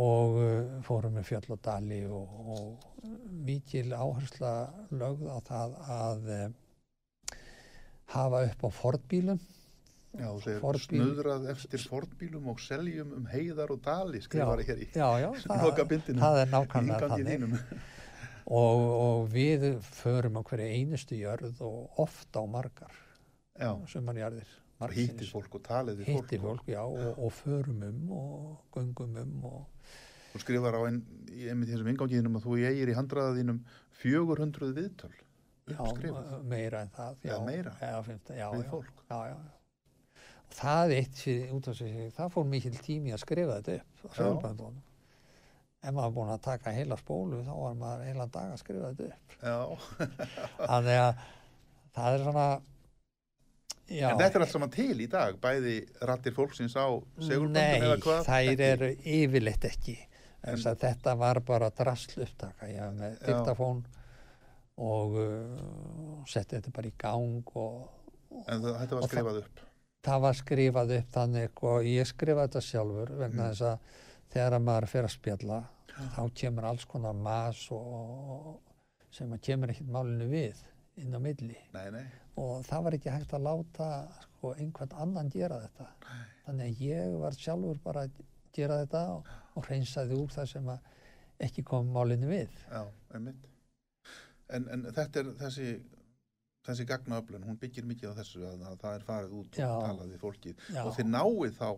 Og 0.00 0.36
uh, 0.38 0.74
fórum 0.86 1.16
með 1.18 1.30
fjöll 1.32 1.54
og 1.56 1.62
dali 1.66 2.04
og, 2.06 2.34
og 2.54 3.06
mikil 3.46 3.88
áhersla 3.90 4.52
lögð 4.94 5.24
á 5.26 5.38
það 5.48 5.78
að 5.96 6.28
uh, 6.36 7.38
hafa 8.14 8.44
upp 8.46 8.62
á 8.66 8.70
fornbílum 8.70 9.40
já, 10.18 10.26
þú 10.26 10.40
segir 10.44 10.60
Fornbíl- 10.64 10.86
snuðrað 10.88 11.48
eftir 11.52 11.84
fornbílum 11.90 12.48
og 12.50 12.60
seljum 12.60 13.12
um 13.20 13.26
heiðar 13.30 13.70
og 13.76 13.82
dali 13.84 14.20
skrifar 14.24 14.62
hér 14.66 14.82
í 14.82 14.88
já, 14.94 15.08
já, 15.22 15.30
loka 15.64 15.84
bindinu 15.84 16.20
það 16.22 16.40
er 16.44 16.50
nákvæmlega 16.54 17.10
þannig 17.14 17.60
og, 18.50 18.80
og 19.04 19.28
við 19.30 19.68
förum 19.94 20.40
á 20.40 20.42
hverju 20.42 20.66
einustu 20.80 21.18
jörð 21.20 21.60
og 21.66 22.00
oft 22.06 22.34
á 22.34 22.42
margar 22.50 22.96
Já, 23.60 23.74
sumarjarðir 23.92 24.48
og 24.80 24.92
hýttir 24.96 25.28
fólk 25.28 25.54
og 25.58 25.62
talið 25.66 25.98
við 26.00 26.06
fólk. 26.08 26.22
hitti 26.24 26.38
fólk, 26.40 26.68
já, 26.72 26.80
og, 26.80 27.18
og 27.20 27.34
förum 27.36 27.82
um 27.84 28.12
og 28.16 28.62
göngum 28.72 29.18
um 29.20 29.44
og 29.44 29.66
Þú 30.30 30.38
skrifar 30.44 30.76
á 30.78 30.80
einn, 30.86 31.00
einmitt 31.28 31.68
þessum 31.72 31.88
ingangiðinum 31.90 32.36
að 32.38 32.44
þú 32.46 32.56
eigir 32.62 32.90
í 32.92 32.94
handraða 32.96 33.32
þínum 33.36 33.56
400 34.00 34.68
viðtöl 34.76 35.10
já, 35.70 35.80
meira 36.46 36.84
en 36.86 36.92
það 36.94 37.16
Já, 37.26 37.34
meira. 37.44 37.72
já, 37.82 37.96
finnst, 38.06 38.30
já, 38.30 38.46
við 38.54 38.62
já, 38.64 38.70
fólk. 38.70 39.02
já, 39.10 39.18
já, 39.26 39.34
já. 39.34 39.59
Og 40.50 40.56
það 40.58 40.92
eitt 40.96 41.18
fyrir, 41.22 41.50
út 41.54 41.68
af 41.70 41.76
sig, 41.78 41.98
það 42.16 42.32
fór 42.34 42.46
mikil 42.50 42.72
tími 42.82 43.12
að 43.14 43.20
skrifa 43.22 43.58
þetta 43.60 43.76
upp 43.78 44.00
á 44.02 44.08
Já. 44.10 44.16
sögurbændunum 44.18 44.80
ef 45.80 45.94
maður 45.96 46.10
búin 46.18 46.32
að 46.34 46.40
taka 46.44 46.72
heila 46.76 46.96
spólu 47.00 47.38
þá 47.46 47.52
var 47.56 47.76
maður 47.80 48.02
heila 48.10 48.26
dag 48.34 48.50
að 48.52 48.58
skrifa 48.60 48.90
þetta 48.90 49.06
upp 49.14 49.36
þannig 50.70 50.98
að 51.00 51.22
það 51.96 52.16
er 52.18 52.24
svona 52.26 52.46
já, 53.90 54.08
en 54.10 54.18
þetta 54.20 54.36
er 54.40 54.44
allt 54.44 54.52
saman 54.56 54.74
til 54.74 54.96
í 55.00 55.06
dag, 55.14 55.38
bæði 55.40 55.76
rattir 56.10 56.34
fólksins 56.36 56.74
á 56.76 56.86
segurböndum 57.22 57.56
Nei, 57.56 57.78
eða 57.80 57.96
hvað? 58.04 58.20
þær 58.28 58.50
Ekki? 58.52 58.66
eru 58.74 58.90
yfirleitt 59.16 59.64
ekki. 59.70 59.96
En- 60.42 60.58
En, 60.60 60.76
þetta 60.84 61.14
var 61.20 61.40
bara 61.44 61.66
drasl 61.76 62.22
upptaka. 62.24 62.68
Ég 62.70 62.78
haf 62.80 62.94
með 62.96 63.16
Já. 63.18 63.24
diktafón 63.26 63.82
og 64.80 65.16
uh, 65.20 66.22
setti 66.30 66.56
þetta 66.56 66.72
bara 66.76 66.88
í 66.88 66.94
gang 66.96 67.50
og, 67.60 67.90
En 68.48 68.62
það, 68.62 68.78
þetta 68.82 68.94
var 68.96 69.02
og 69.04 69.10
skrifað 69.10 69.40
upp. 69.42 69.60
Það 70.06 70.22
var 70.24 70.38
skrifað 70.38 70.94
upp 70.98 71.10
þannig 71.16 71.62
og 71.70 71.84
ég 71.88 72.08
skrifaði 72.08 72.48
þetta 72.48 72.62
sjálfur 72.70 73.12
vegna 73.20 73.44
Mm. 73.44 73.50
þess 73.50 73.62
að 73.68 73.78
þegar 74.34 74.56
að 74.58 74.64
maður 74.68 74.86
fer 74.94 75.04
að 75.08 75.14
spjalla 75.16 75.58
þá 76.16 76.22
kemur 76.40 76.64
alls 76.70 76.84
konar 76.88 77.14
mas 77.14 77.66
og, 77.74 77.86
og 77.90 78.60
sem 79.12 79.32
að 79.34 79.42
kemur 79.48 79.72
ekkert 79.74 79.90
málinu 79.92 80.28
við 80.30 80.62
inn 81.00 81.14
á 81.16 81.20
milli 81.20 81.56
Nei, 81.74 81.90
nei, 81.90 82.04
og 82.40 82.64
það 82.68 82.84
var 82.86 82.96
ekki 82.96 83.10
hægt 83.12 83.34
að 83.36 83.44
láta 83.48 83.88
sko, 84.22 84.54
einhvern 84.54 84.96
annan 85.04 85.28
gera 85.32 85.58
þetta 85.66 85.88
þannig 86.46 86.66
að 86.70 86.82
ég 86.86 87.18
var 87.20 87.36
sjálfur 87.36 87.80
bara 87.84 88.06
að 88.06 88.22
gera 88.56 88.80
þetta 88.84 89.02
og, 89.18 89.28
og 89.56 89.66
hreinsaði 89.68 90.16
úr 90.16 90.32
það 90.32 90.48
sem 90.54 90.68
að 90.72 90.88
ekki 91.40 91.62
kom 91.64 91.86
málinu 91.94 92.26
við. 92.28 92.50
Já, 92.68 92.82
einmitt. 93.16 93.44
En, 94.52 94.66
en 94.74 94.82
þetta 94.92 95.20
er 95.22 95.28
þessi, 95.40 95.68
þessi 96.66 96.86
gagnaöflun, 96.90 97.46
hún 97.48 97.58
byggir 97.60 97.86
mikið 97.88 98.12
á 98.12 98.18
þessu 98.20 98.44
að, 98.46 98.64
að 98.68 98.78
það 98.82 98.94
er 98.98 99.06
farið 99.08 99.36
út 99.40 99.58
Já. 99.58 99.68
og 99.70 99.84
talað 99.86 100.12
við 100.12 100.22
fólkið. 100.24 100.64
Já, 100.74 100.82
Og 100.84 100.94
þið 100.98 101.10
náið 101.14 101.54
þá, 101.56 101.70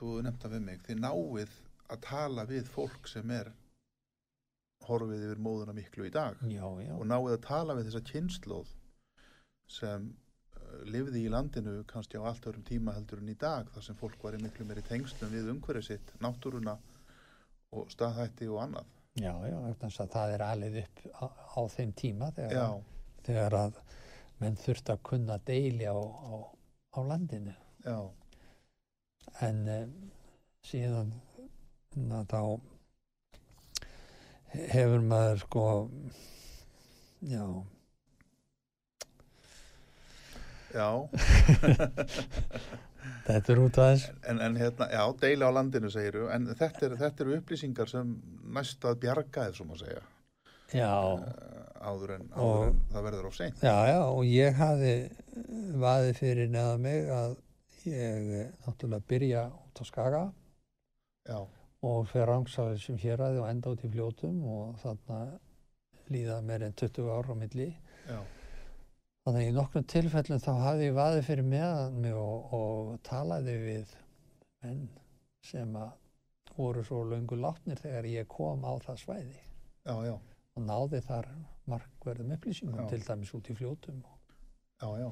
þú 0.00 0.14
það 0.26 0.54
við 0.56 0.64
mig, 0.68 0.84
þið 0.88 1.02
náið 1.06 1.58
að 1.90 2.00
tala 2.06 2.46
við 2.50 2.70
fólk 2.70 3.10
sem 3.10 3.30
er 3.34 3.52
horfið 4.88 5.24
yfir 5.28 5.42
móðuna 5.44 5.74
miklu 5.76 6.06
í 6.08 6.12
dag 6.14 6.38
já, 6.48 6.64
og 6.64 7.04
náið 7.08 7.34
að 7.34 7.42
tala 7.46 7.76
við 7.76 7.90
þessa 7.90 8.02
kynnslóð 8.10 8.70
sem 9.70 10.06
uh, 10.10 10.78
lifði 10.88 11.24
í 11.26 11.32
landinu 11.32 11.74
kannski 11.90 12.20
á 12.20 12.24
allt 12.30 12.46
öðrum 12.48 12.64
tíma 12.66 12.94
heldur 12.96 13.20
en 13.22 13.32
í 13.32 13.36
dag 13.38 13.68
þar 13.74 13.86
sem 13.86 13.98
fólk 13.98 14.22
var 14.24 14.38
í 14.38 14.42
miklu 14.42 14.66
meiri 14.68 14.84
tengslum 14.86 15.34
við 15.34 15.50
umhverfið 15.54 15.88
sitt, 15.90 16.14
náttúruna 16.24 16.78
og 17.76 17.92
staðhætti 17.92 18.48
og 18.50 18.64
annað. 18.64 18.88
já, 19.20 19.34
já, 19.46 19.58
það 20.00 20.32
er 20.34 20.46
alveg 20.46 20.80
upp 20.84 21.04
á, 21.12 21.24
á 21.28 21.60
þeim 21.76 21.92
tíma 21.98 22.30
þegar, 22.34 22.56
Já, 22.56 22.99
þegar 23.26 23.58
að 23.64 23.80
menn 24.40 24.56
þurft 24.56 24.90
að 24.94 25.02
kunna 25.10 25.36
deili 25.46 25.86
á, 25.88 25.96
á, 25.96 26.32
á 26.96 26.98
landinu. 27.04 27.54
já, 27.84 27.98
En 29.40 29.60
um, 29.68 29.92
síðan 30.66 31.12
na, 31.96 32.24
þá 32.28 32.60
hefur 34.72 35.04
maður 35.06 35.42
sko, 35.44 35.64
já, 37.30 37.44
já, 40.74 40.88
þetta 43.28 43.52
er 43.54 43.62
út 43.64 43.80
þess. 43.80 44.10
en, 44.30 44.40
en 44.42 44.58
hérna, 44.60 44.88
já, 44.92 45.02
deila 45.22 45.50
á 45.50 45.56
landinu 45.56 45.90
segiru, 45.92 46.28
en 46.34 46.50
þetta, 46.54 46.90
er, 46.90 46.96
eru 47.10 47.36
upplýsingar 47.38 47.90
sem 47.92 48.16
næst 48.56 48.84
að 48.88 49.00
bjarga 49.06 49.48
þið, 49.48 49.58
sem 49.60 49.74
að 49.76 49.84
segja, 49.84 50.04
Já, 50.70 50.92
uh, 51.18 51.59
áður 51.80 52.14
en, 52.16 52.26
áður 52.36 52.46
Og- 52.46 52.66
en 52.70 52.80
það 52.92 53.06
verður 53.08 53.28
á 53.28 53.32
seint. 53.36 53.62
já, 53.64 53.74
já, 53.90 53.98
og 54.04 54.24
ég 54.28 54.58
hafði 54.60 54.94
vaðið 55.80 56.12
fyrir 56.20 56.50
neða 56.52 56.74
mig 56.78 57.08
að 57.14 57.36
ég 57.86 58.32
eh, 58.40 58.50
náttúrulega 58.66 59.06
byrja 59.08 59.44
út 59.50 59.80
á 59.80 59.84
Skaga 59.88 60.24
Já, 61.28 61.38
og 61.84 62.06
fer 62.10 62.26
rangsaður 62.28 62.78
sem 62.82 62.96
hér 63.00 63.20
aði 63.24 63.40
og 63.42 63.48
enda 63.48 63.70
út 63.74 63.84
í 63.84 63.90
fljótum 63.92 64.42
og 64.48 64.76
þarna 64.82 65.18
líða 66.10 66.40
meir 66.44 66.64
en 66.66 66.72
20 66.74 67.08
ár 67.12 67.28
á 67.30 67.34
milli. 67.38 67.68
já, 68.08 68.18
Þannig 69.24 69.44
að 69.44 69.50
í 69.50 69.54
nokkrum 69.54 69.84
tilfellum 69.84 70.40
þá 70.40 70.50
hafði 70.64 70.86
ég 70.88 70.94
vaðið 70.96 71.26
fyrir 71.28 71.44
meðan 71.46 71.98
mig 72.02 72.14
og, 72.16 72.54
og 72.56 72.94
talaði 73.06 73.56
við 73.62 73.92
menn 74.64 74.80
sem 75.44 75.76
að 75.76 75.92
voru 76.56 76.82
svo 76.84 77.02
löngu 77.08 77.36
látnir 77.40 77.78
þegar 77.80 78.08
ég 78.10 78.26
kom 78.28 78.64
á 78.64 78.72
það 78.84 78.98
svæði 79.04 79.36
já, 79.86 79.94
já, 80.08 80.14
og 80.56 80.64
náði 80.66 81.00
þar 81.06 81.28
markverðum 81.70 82.34
upplýsingum 82.36 82.88
til 82.90 83.00
dæmis 83.06 83.32
út 83.38 83.50
í 83.52 83.56
fljótum. 83.58 84.02
já, 84.82 84.88
já. 85.04 85.10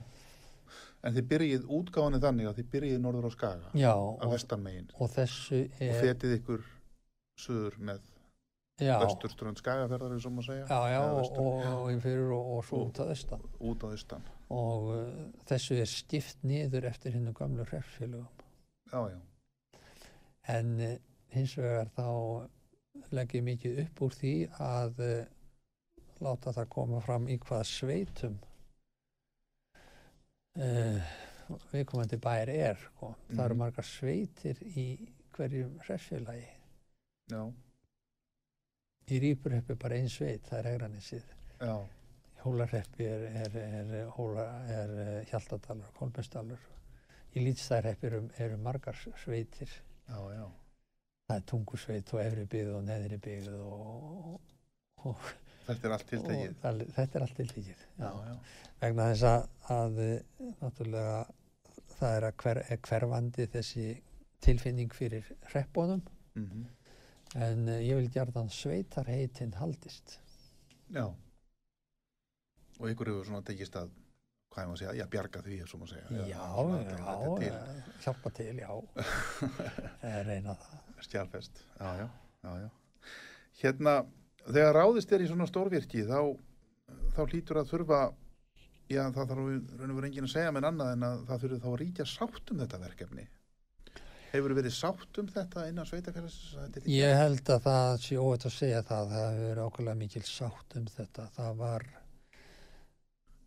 En 1.06 1.14
þið 1.14 1.26
byrjið 1.30 1.66
útgáfanir 1.78 2.20
þannig 2.20 2.48
að 2.50 2.56
þið 2.58 2.66
byrjið 2.72 2.98
norður 3.00 3.26
á 3.28 3.32
Skaga, 3.32 3.68
Já, 3.78 3.92
á 3.94 4.24
og, 4.26 4.32
vestanmegin, 4.34 4.88
og 4.98 5.10
þessu 5.14 5.60
og 5.64 5.82
er... 5.86 6.00
fetið 6.02 6.34
ykkur 6.40 6.64
suður 7.38 7.76
með 7.88 8.00
vesturströnd 8.78 9.58
Skagaferðar, 9.62 10.12
eins 10.16 10.26
og 10.28 10.34
maður 10.34 10.48
segja, 10.50 10.66
já, 10.68 10.90
já, 10.92 10.98
og, 11.06 11.16
vestur, 11.20 11.38
og, 11.38 11.54
og, 11.62 12.34
og, 12.34 12.50
og 12.58 12.66
svo 12.66 12.80
Og- 12.82 12.90
út 12.90 13.00
að 13.04 13.12
austan. 13.14 13.46
út 13.70 13.82
á 13.82 13.86
austan. 13.94 14.26
Og 14.58 14.90
uh, 14.94 15.08
þessu 15.50 15.78
er 15.82 15.88
stift 15.90 16.44
niður 16.46 16.86
eftir 16.90 17.12
hinnu 17.16 17.32
gamlu 17.36 17.64
hrefsfélögum. 17.68 18.44
Já, 18.92 19.00
já, 19.14 19.18
En 20.48 20.70
uh, 20.80 20.94
hins 21.34 21.56
vegar 21.58 21.90
þá 21.96 22.06
legg 23.14 23.34
ég 23.38 23.44
mikið 23.46 23.82
upp 23.84 24.00
úr 24.06 24.14
því 24.18 24.34
að 24.58 25.02
uh, 25.04 25.18
láta 26.24 26.52
það 26.52 26.68
koma 26.74 27.00
fram 27.00 27.28
í 27.28 27.38
hvað 27.38 27.64
sveitum 27.68 28.38
uh, 30.58 31.02
viðkomandi 31.72 32.18
bær 32.22 32.50
er. 32.52 32.76
Sko. 32.88 33.14
Það 33.30 33.44
eru 33.44 33.54
Mhm. 33.54 33.58
margar 33.62 33.84
sveitir 33.86 34.62
í 34.76 34.86
hverjum 35.36 35.78
hrefsfélagi. 35.86 36.48
já, 37.30 37.52
Í 39.08 39.18
Rýpurheppi 39.20 39.70
er 39.72 39.76
bara 39.76 39.94
ein 39.96 40.08
sveit, 40.08 40.42
það 40.44 40.58
er 40.58 40.66
Í 42.36 42.42
Hólarheppi 42.42 43.04
er, 43.08 43.22
er, 43.44 43.56
er, 43.56 44.10
hóla, 44.16 44.44
er 44.68 44.90
eh, 45.02 45.24
Hjaltadalur, 45.30 45.88
Kolbensdalur. 45.96 46.58
Í 47.34 47.40
Lýtstæðarheppi 47.46 48.06
eru, 48.06 48.20
eru 48.38 48.56
margar 48.58 48.94
sveitir. 48.94 49.68
já, 50.08 50.18
já, 50.34 50.50
Það 51.28 51.36
er 51.36 51.42
tungusveit 51.46 52.12
og 52.14 52.20
efri 52.20 52.44
byggð 52.46 52.74
og 52.76 52.84
neðri 52.84 53.18
byggð 53.18 53.48
og, 53.54 54.40
og, 55.04 55.16
þetta 55.68 55.88
er 55.88 55.94
allt 55.96 56.06
og 56.06 56.10
tiltegið. 56.14 56.56
það, 56.64 56.82
þetta 56.96 57.18
er 57.20 57.26
allt 57.26 57.36
tiltekið. 57.42 57.84
Já, 57.98 58.08
já, 58.28 58.34
Vegna 58.80 59.06
þess 59.12 59.28
að, 59.28 59.46
að 59.74 60.00
eh, 60.04 60.48
náttúrulega 60.62 61.18
það 61.98 62.16
er, 62.18 62.26
að 62.28 62.34
hver, 62.42 62.60
er 62.70 62.82
hverfandi 62.88 63.46
þessi 63.54 63.86
tilfinning 64.44 64.92
fyrir 64.94 65.26
hreppunum 65.50 66.02
mhm, 66.38 66.66
en 67.42 67.64
eh, 67.72 67.80
ég 67.88 67.98
vil 67.98 68.10
gjarnan 68.14 68.50
sveitar 68.54 69.08
heitin 69.10 69.56
haldist. 69.58 70.18
já. 70.94 71.08
Og 72.78 72.86
ykkur 72.92 73.08
hefur 73.10 73.26
svona 73.26 73.42
tekist 73.42 73.74
að, 73.74 73.88
hvað 74.54 74.62
er 74.62 74.68
maður 74.68 74.76
að 74.76 74.80
segja, 74.84 74.92
já, 75.00 75.06
bjarga 75.10 75.40
því, 75.42 75.56
svo 75.66 75.80
maður 75.80 75.96
segja. 75.96 76.10
Já, 76.14 76.26
já, 76.30 76.42
er 76.76 77.32
til. 77.42 77.48
eh, 77.48 77.88
hjálpa 78.04 78.30
til, 78.38 78.60
já, 78.62 78.70
Eh, 80.08 80.20
reyna 80.28 80.54
það. 80.60 80.76
Stjálfest, 81.08 81.58
já, 81.80 81.88
já, 81.98 82.06
já, 82.46 82.52
já. 82.62 82.68
Hérna, 83.58 83.94
þegar 84.46 84.76
ráðist 84.76 85.12
er 85.12 85.24
í 85.24 85.28
svona 85.30 85.48
stórvirki, 85.48 86.04
þá, 86.08 86.20
þá 87.16 87.20
hlýtur 87.26 87.60
að 87.62 87.72
þurfa, 87.72 88.02
já, 88.88 89.02
það 89.02 89.32
þarf 89.32 89.42
raun 89.42 89.90
og 89.90 89.98
verið 89.98 90.08
enginn 90.10 90.28
að 90.28 90.34
segja 90.36 90.54
með 90.54 90.68
annað 90.70 90.94
en 90.94 91.08
að 91.08 91.26
það 91.28 91.44
þurfi 91.44 91.60
þá 91.64 91.68
að 91.72 91.76
ríkja 91.82 92.08
sátt 92.12 92.52
um 92.52 92.62
þetta 92.62 92.80
verkefni. 92.84 93.26
Hefur 94.28 94.52
verið 94.58 94.74
sátt 94.76 95.18
um 95.22 95.28
þetta 95.32 95.62
innan 95.70 95.88
sveitafélagsins? 95.88 96.88
Ég 96.92 97.14
held 97.16 97.52
að 97.54 97.62
það 97.64 97.92
sé 98.04 98.18
óvægt 98.20 98.48
að 98.48 98.56
segja 98.58 98.82
það, 98.84 99.12
það 99.14 99.28
hefur 99.28 99.46
verið 99.48 99.62
ákveðlega 99.64 100.00
mikil 100.02 100.24
sátt 100.28 100.76
um 100.76 100.88
þetta. 100.92 101.28
Það 101.36 101.62
var, 101.62 101.86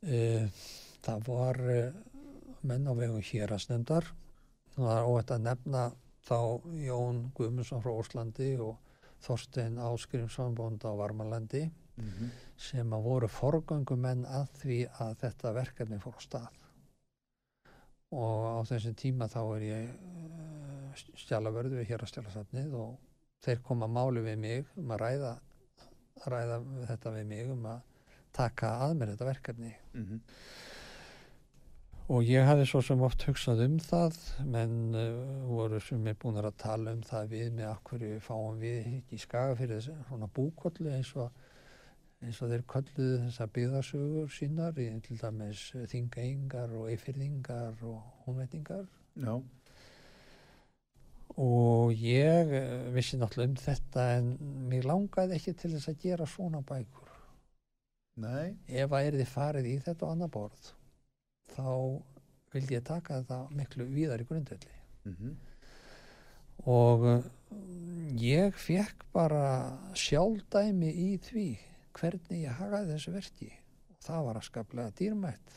uh, 0.08 0.64
það 1.06 1.28
var 1.28 1.62
uh, 1.76 2.00
menn 2.66 2.90
á 2.90 2.94
vegum 2.98 3.28
hérasnefndar. 3.30 4.10
Það 4.74 4.88
var 4.88 5.12
óvægt 5.12 5.36
að 5.36 5.46
nefna 5.46 5.84
þá 6.26 6.40
Jón 6.82 7.22
Guðmundsson 7.38 7.84
frá 7.84 7.94
Óslandi 7.94 8.56
og 8.62 8.91
Þorstein 9.22 9.78
Áskrimsson 9.78 10.56
bónd 10.58 10.84
á 10.86 10.92
Varmalandi 10.98 11.68
Mm 12.02 12.10
-hmm. 12.10 12.30
sem 12.56 12.94
að 12.94 13.04
voru 13.04 13.28
forgöngumenn 13.28 14.26
að 14.26 14.48
því 14.62 14.78
að 15.04 15.14
þetta 15.24 15.54
verkefni 15.54 16.00
fór 16.00 16.18
á 16.18 16.22
stað. 16.26 16.58
Og 18.12 18.46
á 18.48 18.60
þessum 18.70 18.96
tíma 18.96 19.28
þá 19.28 19.42
er 19.56 19.62
ég 19.62 19.90
stjálavörðu 21.24 21.78
við 21.80 21.88
hér 21.90 22.04
á 22.04 22.12
stjálasafnið 22.12 22.74
og 22.74 22.98
þeir 23.44 23.62
koma 23.68 23.88
máli 23.88 24.22
við 24.22 24.38
mig 24.38 24.66
um 24.78 24.92
að 24.92 25.02
ræða, 25.06 25.34
ræða 26.26 26.58
þetta 26.88 27.12
við 27.12 27.26
mig 27.26 27.52
um 27.52 27.66
að 27.66 27.82
taka 28.32 28.68
að 28.88 28.98
mér 28.98 29.14
þetta 29.14 29.32
verkefni. 29.34 29.74
Mm 29.94 30.22
Og 32.10 32.26
ég 32.28 32.44
hafði 32.48 32.66
svo 32.68 32.82
sem 32.84 33.04
oft 33.06 33.24
hugsað 33.28 33.62
um 33.68 33.78
það, 33.80 34.18
menn 34.50 34.98
uh, 34.98 35.46
voru 35.48 35.80
sem 35.84 36.08
er 36.10 36.18
búin 36.20 36.40
að 36.42 36.50
tala 36.60 36.96
um 36.96 37.04
það 37.06 37.30
við 37.36 37.54
með 37.60 37.70
akkur 37.70 38.04
fáum 38.26 38.60
við 38.60 38.82
ekki 38.82 39.20
í 39.20 39.22
skaga 39.22 39.56
fyrir 39.60 39.78
þessu 39.78 39.96
svona 40.10 40.32
búkollu 40.36 40.92
eins 40.96 41.14
og, 41.16 41.32
eins 42.26 42.42
og 42.42 42.52
þeir 42.52 42.68
kolluðu 42.74 43.22
þessar 43.28 43.54
byggðarsögur 43.56 44.34
sínar 44.34 44.82
í 44.82 44.90
til 45.06 45.22
dæmis 45.22 45.70
þingeingar 45.94 46.76
og 46.80 46.92
eifyrðingar 46.92 47.80
og 47.88 48.26
hónveitingar. 48.26 48.90
Já, 49.22 49.36
Og 51.40 51.94
ég 51.96 52.52
eh, 52.52 52.92
vissi 52.92 53.18
náttúrulega 53.18 53.54
um 53.54 53.56
þetta 53.56 54.06
en 54.18 54.28
mér 54.68 54.88
langaði 54.90 55.38
ekki 55.38 55.54
til 55.56 55.72
þess 55.76 55.92
að 55.92 56.02
gera 56.04 56.28
svona 56.28 56.60
bækur. 56.62 57.08
nei, 58.22 58.58
Ef 58.68 58.92
að 58.92 59.06
er 59.06 59.18
þið 59.22 59.30
farið 59.32 59.66
í 59.72 59.78
þetta 59.86 60.06
á 60.06 60.12
annar 60.12 60.30
borð, 60.30 60.74
þá 61.56 61.68
vildi 62.54 62.76
ég 62.78 62.84
taka 62.88 63.22
þetta 63.22 63.40
miklu 63.56 63.86
víðar 63.92 64.22
í 64.24 64.28
grundvelli. 64.30 64.76
mm 65.08 65.38
Og 66.70 67.02
uh, 67.10 67.24
ég 68.22 68.54
fekk 68.54 69.02
bara 69.16 69.80
sjálfdæmi 69.98 70.92
í 70.94 71.08
því 71.26 71.46
hvernig 71.98 72.44
ég 72.44 72.60
hagaði 72.60 72.92
þessu 72.94 73.14
verki. 73.16 73.48
Og 73.90 73.98
það 74.06 74.28
var 74.28 74.38
að 74.38 74.46
skaplega 74.46 74.94
dýrmætt 75.00 75.56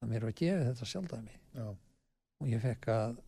að 0.00 0.08
mér 0.14 0.24
var 0.24 0.32
gefið 0.40 0.64
þetta 0.70 0.88
sjálfdæmi. 0.88 1.36
já, 1.58 1.66
Og 2.40 2.48
ég 2.48 2.62
fekk 2.64 2.88
að 2.94 3.18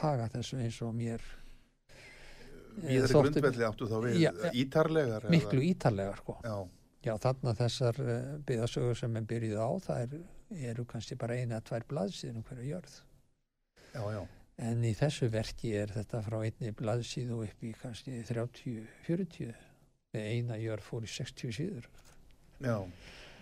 haga 0.00 0.26
þessu 0.34 0.58
eins 0.64 0.80
og 0.82 0.94
mér 0.98 1.22
Víðari 2.74 3.12
þótti- 3.12 3.30
grundvelli 3.38 3.64
áttu 3.68 3.86
þá 3.86 3.96
við 4.02 4.16
já. 4.18 4.30
ítarlegar? 4.64 5.28
miklu 5.30 5.62
ítarlegar 5.62 6.16
sko. 6.24 6.40
Já, 6.42 6.56
Já, 7.04 7.14
þarna 7.20 7.52
þessar 7.54 7.98
uh, 8.00 8.38
byggðasögur 8.48 8.96
sem 8.98 9.16
er 9.20 9.24
byrjuð 9.28 9.58
á, 9.62 9.68
það 9.84 10.02
er, 10.02 10.20
eru 10.70 10.84
kannski 10.88 11.16
bara 11.20 11.36
eina 11.38 11.58
eða 11.58 11.66
tvær 11.70 11.84
blaðsíðin 11.90 12.40
um 12.40 12.46
hverju 12.48 12.70
jörð. 12.70 12.96
já, 13.94 14.02
já, 14.14 14.22
En 14.58 14.84
í 14.86 14.92
þessu 14.94 15.26
verki 15.32 15.72
er 15.74 15.90
þetta 15.90 16.20
frá 16.22 16.36
einni 16.46 16.70
blaðsíðu 16.78 17.40
upp 17.42 17.62
í 17.66 17.72
kannski 17.80 18.20
30-40 18.28 19.54
með 20.14 20.28
eina 20.30 20.58
jörg 20.62 20.84
fór 20.86 21.02
í 21.02 21.10
60 21.10 21.50
síður. 21.56 21.88
Já, 22.62 22.76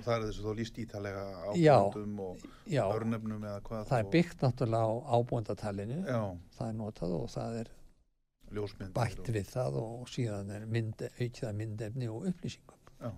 það 0.00 0.14
er 0.14 0.24
þessu 0.30 0.46
þá 0.46 0.54
líst 0.56 0.78
ítalega 0.80 1.24
Já. 1.60 1.74
ákvöndum 1.76 2.22
og 2.24 2.46
Já, 2.64 2.82
örnefnum 2.88 3.44
eða 3.44 3.60
hvað 3.66 3.84
það 3.90 3.98
er 4.04 4.08
byggt 4.16 4.46
náttúrulega 4.46 4.88
á 4.88 4.92
ábúendatalinu, 5.18 5.98
Já, 6.08 6.22
það 6.56 6.68
er 6.70 6.78
notað 6.80 7.16
og 7.18 7.28
það 7.34 7.58
er 7.60 7.72
bætt 8.96 9.28
við 9.36 9.52
það 9.52 9.76
og 9.82 10.08
síðan 10.12 10.50
er 10.56 10.64
mynd, 10.66 11.04
aukiða 11.20 11.52
myndefni 11.60 12.08
og 12.08 12.26
upplýsingum. 12.32 12.80
Já 13.04 13.12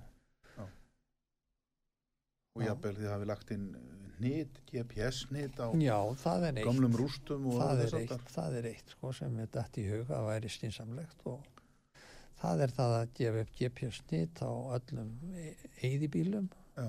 Og 2.54 2.62
Já. 2.62 2.68
jafnvel 2.70 2.94
þið 3.00 3.08
hafi 3.10 3.26
lagt 3.26 3.48
inn 3.50 3.64
nýtt, 4.22 4.58
GPS-nýtt 4.70 5.58
á 5.58 5.66
Já, 5.74 5.98
gamlum 6.62 6.92
rústum 6.94 7.48
og 7.50 7.56
það 7.58 7.80
er, 7.82 7.94
eitt, 7.98 8.28
það 8.30 8.58
er 8.60 8.68
eitt 8.70 8.92
sko 8.94 9.10
sem 9.16 9.40
er 9.42 9.48
dætt 9.50 9.78
í 9.82 9.86
huga 9.88 10.20
að 10.20 10.28
væri 10.28 10.52
stinsamlegt 10.54 11.24
og 11.26 11.48
það 12.38 12.62
er 12.66 12.74
það 12.76 12.94
að 13.00 13.16
gefa 13.18 13.42
upp 13.42 13.58
GPS-nýtt 13.58 14.42
á 14.46 14.50
öllum 14.76 15.10
eyðibílum, 15.82 16.46
Já, 16.78 16.88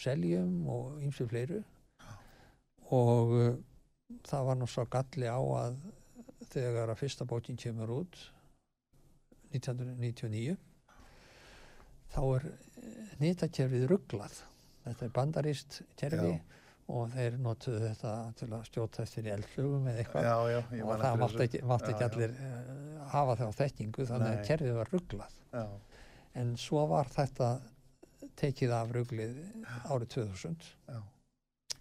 seljum 0.00 0.56
og 0.72 1.04
ýmsu 1.04 1.28
fleiru. 1.28 1.60
Og 2.94 3.36
uh, 3.36 3.52
það 4.24 4.48
var 4.48 4.58
nú 4.60 4.70
svo 4.70 4.86
galli 4.88 5.28
á 5.28 5.40
að 5.40 5.76
þegar 6.54 6.92
að 6.92 7.00
fyrsta 7.02 7.28
bókin 7.28 7.60
kemur 7.60 7.92
út 8.00 8.16
1999 9.52 10.56
þá 12.14 12.20
er 12.38 12.50
nýttakerfið 13.20 13.88
rugglað 13.90 14.40
þetta 14.84 15.06
er 15.06 15.14
bandarist 15.18 15.80
kerfi 16.00 16.34
og 16.94 17.14
þeir 17.14 17.38
notuðu 17.40 17.80
þetta 17.86 18.14
til 18.38 18.48
að 18.52 18.64
stjóta 18.68 19.04
eftir 19.06 19.28
í 19.28 19.32
eldflugum 19.32 19.86
eða 19.88 20.02
eitthvað. 20.02 20.26
Já, 20.28 20.34
já, 20.52 20.84
og 20.84 20.98
það 21.00 21.20
mátti 21.22 21.46
ekki, 21.46 21.60
mátti 21.70 21.88
Já, 21.88 21.94
ekki 21.94 22.08
allir 22.08 22.34
uh, 22.34 23.06
hafa 23.14 23.38
það 23.40 23.48
á 23.48 23.58
þekkingu 23.60 24.08
þannig 24.10 24.28
Nei. 24.28 24.34
að 24.34 24.44
kerfið 24.50 24.76
var 24.80 24.92
rugglað 24.92 25.38
en 26.34 26.52
svo 26.60 26.84
var 26.90 27.08
þetta 27.14 27.48
tekið 28.40 28.74
af 28.74 28.92
rugglið 28.92 29.40
árið 29.86 30.12
2000 30.18 30.68
já, 30.90 31.00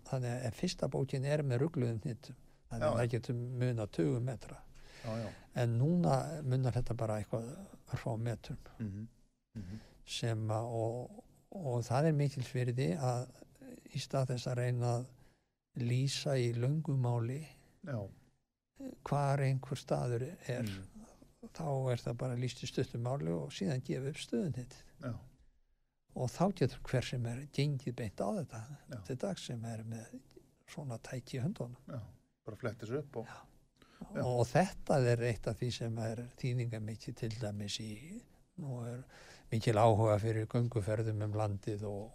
þannig 0.08 0.48
að 0.48 0.58
fyrsta 0.62 0.90
bókin 0.94 1.28
er 1.28 1.44
með 1.48 1.66
ruggluðum 1.66 2.02
hnittum 2.04 2.40
þannig 2.74 2.88
að 2.88 3.00
það 3.00 3.12
getur 3.14 3.40
mun 3.62 3.84
á 3.84 3.86
20 3.98 4.24
metra. 4.28 4.60
Já, 5.04 5.12
já. 5.20 5.30
en 5.62 5.78
núna 5.80 6.18
munar 6.48 6.76
þetta 6.78 6.96
bara 6.98 7.20
eitthvað 7.20 7.50
frá 7.92 8.16
metrum. 8.18 8.60
Mm 8.80 9.08
-hmm. 9.56 9.80
sem 10.06 10.52
að 10.52 10.66
og, 10.80 11.24
og 11.54 11.84
það 11.86 12.08
er 12.10 12.18
mikil 12.18 12.44
svirði 12.48 12.90
að 12.98 13.28
í 13.94 14.02
stað 14.02 14.32
þess 14.34 14.48
að 14.50 14.60
reyna 14.62 14.94
að 14.98 15.06
lýsa 15.84 16.36
í 16.42 16.52
löngumáli 16.58 17.42
Já, 17.88 18.00
hvar 19.08 19.42
einhver 19.46 19.80
staður 19.80 20.26
er 20.48 20.64
Mm. 20.64 20.90
þá 21.54 21.92
er 21.92 22.00
það 22.00 22.18
bara 22.18 22.36
lýst 22.40 22.62
í 22.64 22.68
stuttum 22.70 23.02
máli 23.04 23.28
og 23.36 23.50
síðan 23.52 23.82
gefa 23.84 24.10
upp 24.14 24.20
stöðunit 24.22 24.76
já, 25.04 25.12
og 26.16 26.30
þá 26.32 26.44
getur 26.56 26.80
hver 26.88 27.04
sem 27.04 27.26
er 27.28 27.42
gengið 27.54 27.96
beint 28.00 28.22
á 28.24 28.28
þetta 28.40 28.62
Já. 28.94 28.98
til 29.10 29.18
dag 29.26 29.40
sem 29.42 29.66
er 29.66 29.84
með 29.84 30.14
svona 30.74 30.98
tæki 31.04 31.38
í 31.38 31.42
höndunum. 31.44 31.76
Bara 32.46 32.58
flettis 32.58 32.90
upp 32.96 33.18
og, 33.18 33.28
og 34.24 34.48
þetta 34.48 34.98
er 35.12 35.22
eitt 35.28 35.48
af 35.52 35.60
því 35.60 35.70
sem 35.76 35.98
er 36.00 36.24
þýningamikið 36.40 37.16
til 37.20 37.32
dæmis 37.42 37.78
í 37.84 37.90
nú 38.64 38.80
er 38.88 39.04
mikil 39.54 39.78
áhuga 39.78 40.18
fyrir 40.22 40.50
gönguferðum 40.52 41.24
um 41.28 41.38
landið 41.38 41.86
og, 41.90 42.10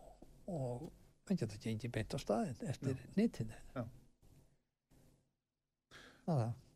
og 0.50 0.88
það 1.28 1.44
getur 1.44 1.64
gengið 1.64 1.94
beint 1.94 2.14
á 2.14 2.18
staðin 2.22 2.68
eftir 2.74 3.00
nýttinu 3.18 3.86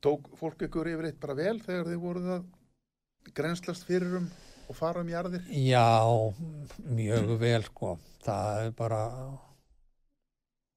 tók 0.02 0.32
fólk 0.40 0.64
ykkur 0.68 0.94
yfir 0.94 1.10
eitt 1.10 1.20
bara 1.20 1.36
vel 1.38 1.58
þegar 1.60 1.90
þið 1.90 2.00
voruð 2.06 2.32
að 2.38 2.48
grenslast 3.36 3.86
fyrir 3.86 4.16
um 4.22 4.32
og 4.72 4.78
fara 4.78 5.02
um 5.02 5.10
jarðir? 5.10 5.46
Já, 5.52 6.32
mjög 6.88 7.34
vel 7.40 7.62
sko. 7.66 7.96
Það 8.22 8.66
er 8.66 8.76
bara 8.78 9.00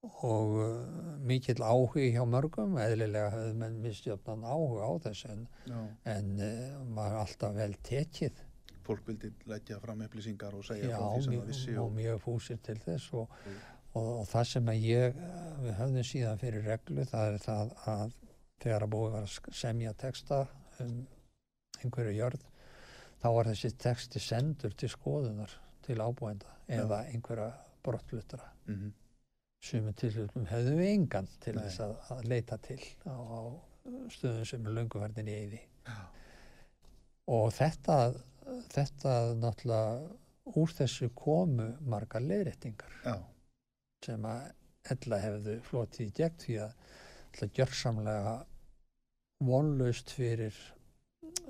og 0.06 0.52
uh, 0.60 0.66
mikill 1.26 1.62
áhugi 1.64 2.12
hjá 2.14 2.22
mörgum, 2.28 2.76
eðlilega 2.78 3.32
hefði 3.32 3.54
menn 3.58 3.80
mistjöfnan 3.82 4.44
áhuga 4.46 4.86
á 4.86 4.92
þessu 5.08 5.32
en, 5.32 5.46
en 6.06 6.28
uh, 6.36 6.76
maður 6.84 7.16
er 7.16 7.22
alltaf 7.24 7.56
vel 7.56 7.72
tekið. 7.88 8.44
Fólk 8.86 9.06
vildi 9.08 9.30
leggja 9.50 9.78
fram 9.82 10.04
upplýsingar 10.06 10.54
og 10.58 10.64
segja 10.68 10.90
Já, 10.92 10.96
frá 10.98 11.08
því 11.16 11.24
sem 11.26 11.34
það 11.36 11.48
vissi 11.50 11.74
og 11.76 11.84
og, 11.86 11.96
mjög 11.96 12.20
fúsir 12.24 12.60
til 12.68 12.78
þess 12.84 13.12
og, 13.20 13.34
Mm. 13.46 13.58
og, 13.96 14.08
og 14.20 14.26
það 14.32 14.44
sem 14.52 14.70
að 14.72 14.86
ég, 14.86 15.20
við 15.64 15.74
höfðum 15.80 16.08
síðan 16.10 16.40
fyrir 16.42 16.66
reglu, 16.70 17.04
það 17.12 17.32
er 17.34 17.38
það 17.46 17.70
að 17.92 18.16
þegar 18.64 18.84
að 18.86 18.92
búið 18.96 19.14
var 19.16 19.26
að 19.28 19.54
semja 19.62 19.92
texta 20.00 20.42
um 20.84 20.96
einhverju 21.82 22.12
jörð, 22.16 22.44
þá 23.22 23.26
var 23.36 23.50
þessi 23.52 23.70
texti 23.80 24.20
sendur 24.20 24.74
til 24.76 24.88
skoðunar 24.92 25.52
til 25.86 25.96
ábúenda 26.00 26.52
eða 26.68 27.02
einhverja 27.12 27.50
brottfluttara. 27.84 28.52
mm 28.66 28.92
Sumum 29.66 29.94
tilhjóðum 29.98 30.44
hefðum 30.46 30.76
við 30.78 30.88
engan 30.92 31.26
til 31.42 31.54
Nei. 31.56 31.62
þess 31.64 31.80
að, 31.80 31.94
að 32.12 32.26
leita 32.30 32.58
til 32.62 32.76
á, 33.08 33.16
á 33.16 33.40
stöðum 34.12 34.44
sem 34.46 34.66
er 34.68 34.74
lönguverðin 34.76 35.30
í 35.32 35.36
eyði. 35.40 35.60
Já. 35.88 35.96
Og 37.34 37.48
þetta, 37.56 37.96
þetta 38.72 39.14
náttúrulega 39.40 40.54
úr 40.56 40.74
þessu 40.78 41.10
komu 41.18 41.72
margar 41.90 42.22
leiðréttingar 42.22 42.92
já, 43.04 43.16
sem 44.06 44.28
að 44.30 44.46
ella 44.94 45.18
hefðu 45.24 45.56
flotið 45.66 46.06
í 46.06 46.12
gegn 46.20 46.40
því 46.44 46.58
að 46.66 47.50
gjörsamlega 47.56 48.36
vonlaust 49.44 50.12
fyrir 50.16 50.56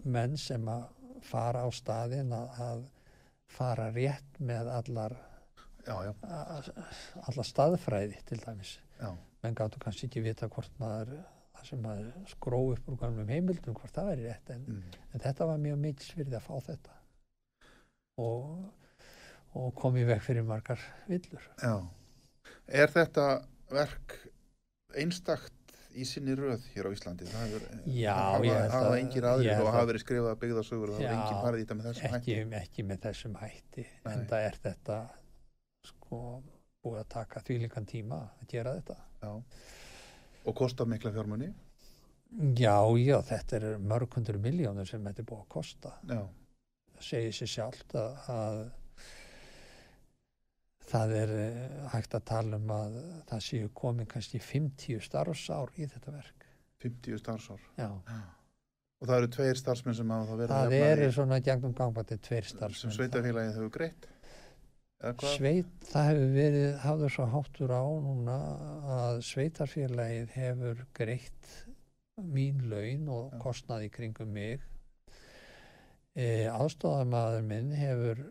menn 0.04 0.36
sem 0.40 0.64
að 0.68 0.88
fara 1.26 1.62
á 1.66 1.70
staðin 1.74 2.32
að, 2.34 2.48
að 2.62 2.82
fara 3.56 3.90
rétt 3.94 4.40
með 4.42 4.70
allar, 4.72 5.14
já, 5.86 5.94
já, 6.08 6.12
allar 7.28 7.46
staðfræði 7.46 8.20
til 8.26 8.40
dæmis. 8.42 8.76
já, 8.98 9.10
Menn 9.44 9.54
gáttu 9.54 9.78
kannski 9.82 10.08
ekki 10.08 10.24
vita 10.24 10.48
hvort 10.50 10.72
maður, 10.82 11.20
sem 11.66 11.80
maður 11.82 12.12
skrói 12.30 12.76
upp 12.76 12.88
úr 12.92 12.98
gamlum 13.00 13.28
heimildum, 13.32 13.74
hvort 13.78 13.94
það 13.96 14.10
væri 14.12 14.26
rétt 14.28 14.50
en, 14.54 14.64
mm. 14.70 14.96
en 15.14 15.24
þetta 15.26 15.48
var 15.50 15.58
mjög 15.62 15.78
mikil 15.82 16.06
svirði 16.12 16.38
að 16.38 16.46
fá 16.46 16.54
þetta 16.70 16.94
og, 18.22 18.64
og 19.56 19.68
kom 19.78 19.98
í 20.00 20.04
veg 20.08 20.22
fyrir 20.24 20.46
margar 20.46 20.80
villur. 21.10 21.44
já. 21.62 21.74
Er 22.66 22.90
þetta 22.90 23.26
verk 23.72 24.14
einstakt 24.96 25.52
í 25.96 26.04
sinni 26.06 26.34
röð 26.36 26.64
hér 26.74 26.88
á 26.88 26.90
Íslandi? 26.94 27.26
Það 27.30 27.44
hefur, 27.46 27.62
Já, 27.96 28.14
hafa, 28.14 28.44
ég 28.46 28.56
held 28.60 28.74
hafa 28.74 28.90
að- 28.90 28.98
engir 29.00 29.22
ég 29.22 29.28
aðrir 29.30 29.50
held 29.54 29.62
og 29.62 29.68
að- 29.70 29.76
hafa 29.76 29.88
verið 29.90 30.02
skrifað 30.04 30.36
byggðasögur 30.42 30.90
og 30.92 30.96
það 30.98 31.02
Já, 31.06 31.08
hafa 31.12 31.22
engin 31.22 31.44
farið 31.46 31.58
í 31.60 31.64
þetta 31.64 31.76
með 31.78 31.88
þessum 31.88 32.16
ekki, 32.18 32.34
hætti. 32.36 32.60
ekki 32.60 32.84
með 32.90 33.00
þessum 33.06 33.38
hætti 33.40 33.86
Nei. 34.04 34.12
en 34.14 34.26
það 34.32 34.46
er 34.50 34.58
þetta 34.66 34.98
sko 35.86 36.20
búið 36.84 37.00
að 37.00 37.08
taka 37.16 37.40
þvílíkan 37.46 37.86
tíma 37.86 38.18
að 38.40 38.46
gera 38.52 38.74
þetta 38.76 38.96
Já. 39.22 39.32
Og 40.46 40.54
kosta 40.54 40.86
mikla 40.86 41.12
fjármunni? 41.14 41.52
já, 42.58 42.74
já, 42.98 43.20
þetta 43.22 43.56
er 43.56 43.64
mörg 43.78 44.16
hundur 44.16 44.38
miljónur 44.42 44.88
sem 44.88 45.04
þetta 45.04 45.22
er 45.22 45.28
búið 45.28 45.44
að 45.44 45.52
kosta 45.54 45.92
Já, 46.08 46.22
það 46.96 47.06
segir 47.08 47.36
sér 47.36 47.50
sjálft 47.52 47.94
að, 47.94 48.16
að 48.34 48.58
það 50.90 51.14
er 51.20 51.34
eh, 51.40 51.76
hægt 51.94 52.16
að 52.18 52.24
tala 52.30 52.58
um 52.60 52.72
að 52.74 52.96
það 53.30 53.44
séu 53.48 53.70
komin 53.74 54.10
kannski 54.10 54.40
50 54.42 55.04
starfsár 55.06 55.72
í 55.78 55.86
þetta 55.90 56.16
verk 56.16 56.48
50 56.84 57.22
starfsár. 57.22 57.62
já, 57.78 57.88
Og 58.96 59.08
það 59.08 59.16
eru 59.18 59.30
tveir 59.34 59.58
starfsmenn 59.60 59.96
sem 59.98 60.12
hafa 60.12 60.28
það 60.30 60.38
verið 60.40 60.52
það 60.54 60.66
að 60.66 60.74
jafna 60.74 60.92
eru 60.92 61.06
því 61.06 61.14
svona 61.16 61.38
gegnum 61.48 61.74
gangbætti 61.76 62.16
tveir 62.26 62.46
sem 62.46 62.56
starfsmenn 62.58 62.94
sveitafélagið 62.96 63.58
hefur 63.58 63.72
greitt. 63.74 64.06
Sveit, 65.14 65.68
það 65.90 66.08
hefur 66.10 66.32
verið, 66.34 66.68
hafður 66.82 67.12
svo 67.14 67.26
háttur 67.32 67.72
á 67.74 67.84
núna 68.02 68.36
að 68.96 69.20
sveitarfélagið 69.28 70.32
hefur 70.34 70.82
greitt 70.96 71.50
mín 72.16 72.64
laun 72.70 73.08
og 73.12 73.34
Já. 73.34 73.38
kostnað 73.42 73.86
í 73.86 73.90
kringum 73.92 74.32
mig. 74.32 74.64
E, 76.16 76.48
aðstofamaður 76.48 77.44
minn 77.44 77.72
hefur, 77.76 78.22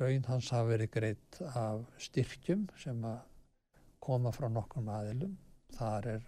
laun 0.00 0.26
hans 0.26 0.50
hafa 0.50 0.72
verið 0.72 0.90
greitt 0.96 1.40
af 1.54 1.84
styrkjum 2.02 2.66
sem 2.82 3.04
að 3.06 3.20
koma 4.02 4.32
frá 4.34 4.48
nokkrum 4.50 4.90
aðilum. 4.90 5.36
Þar 5.76 6.08
er 6.16 6.26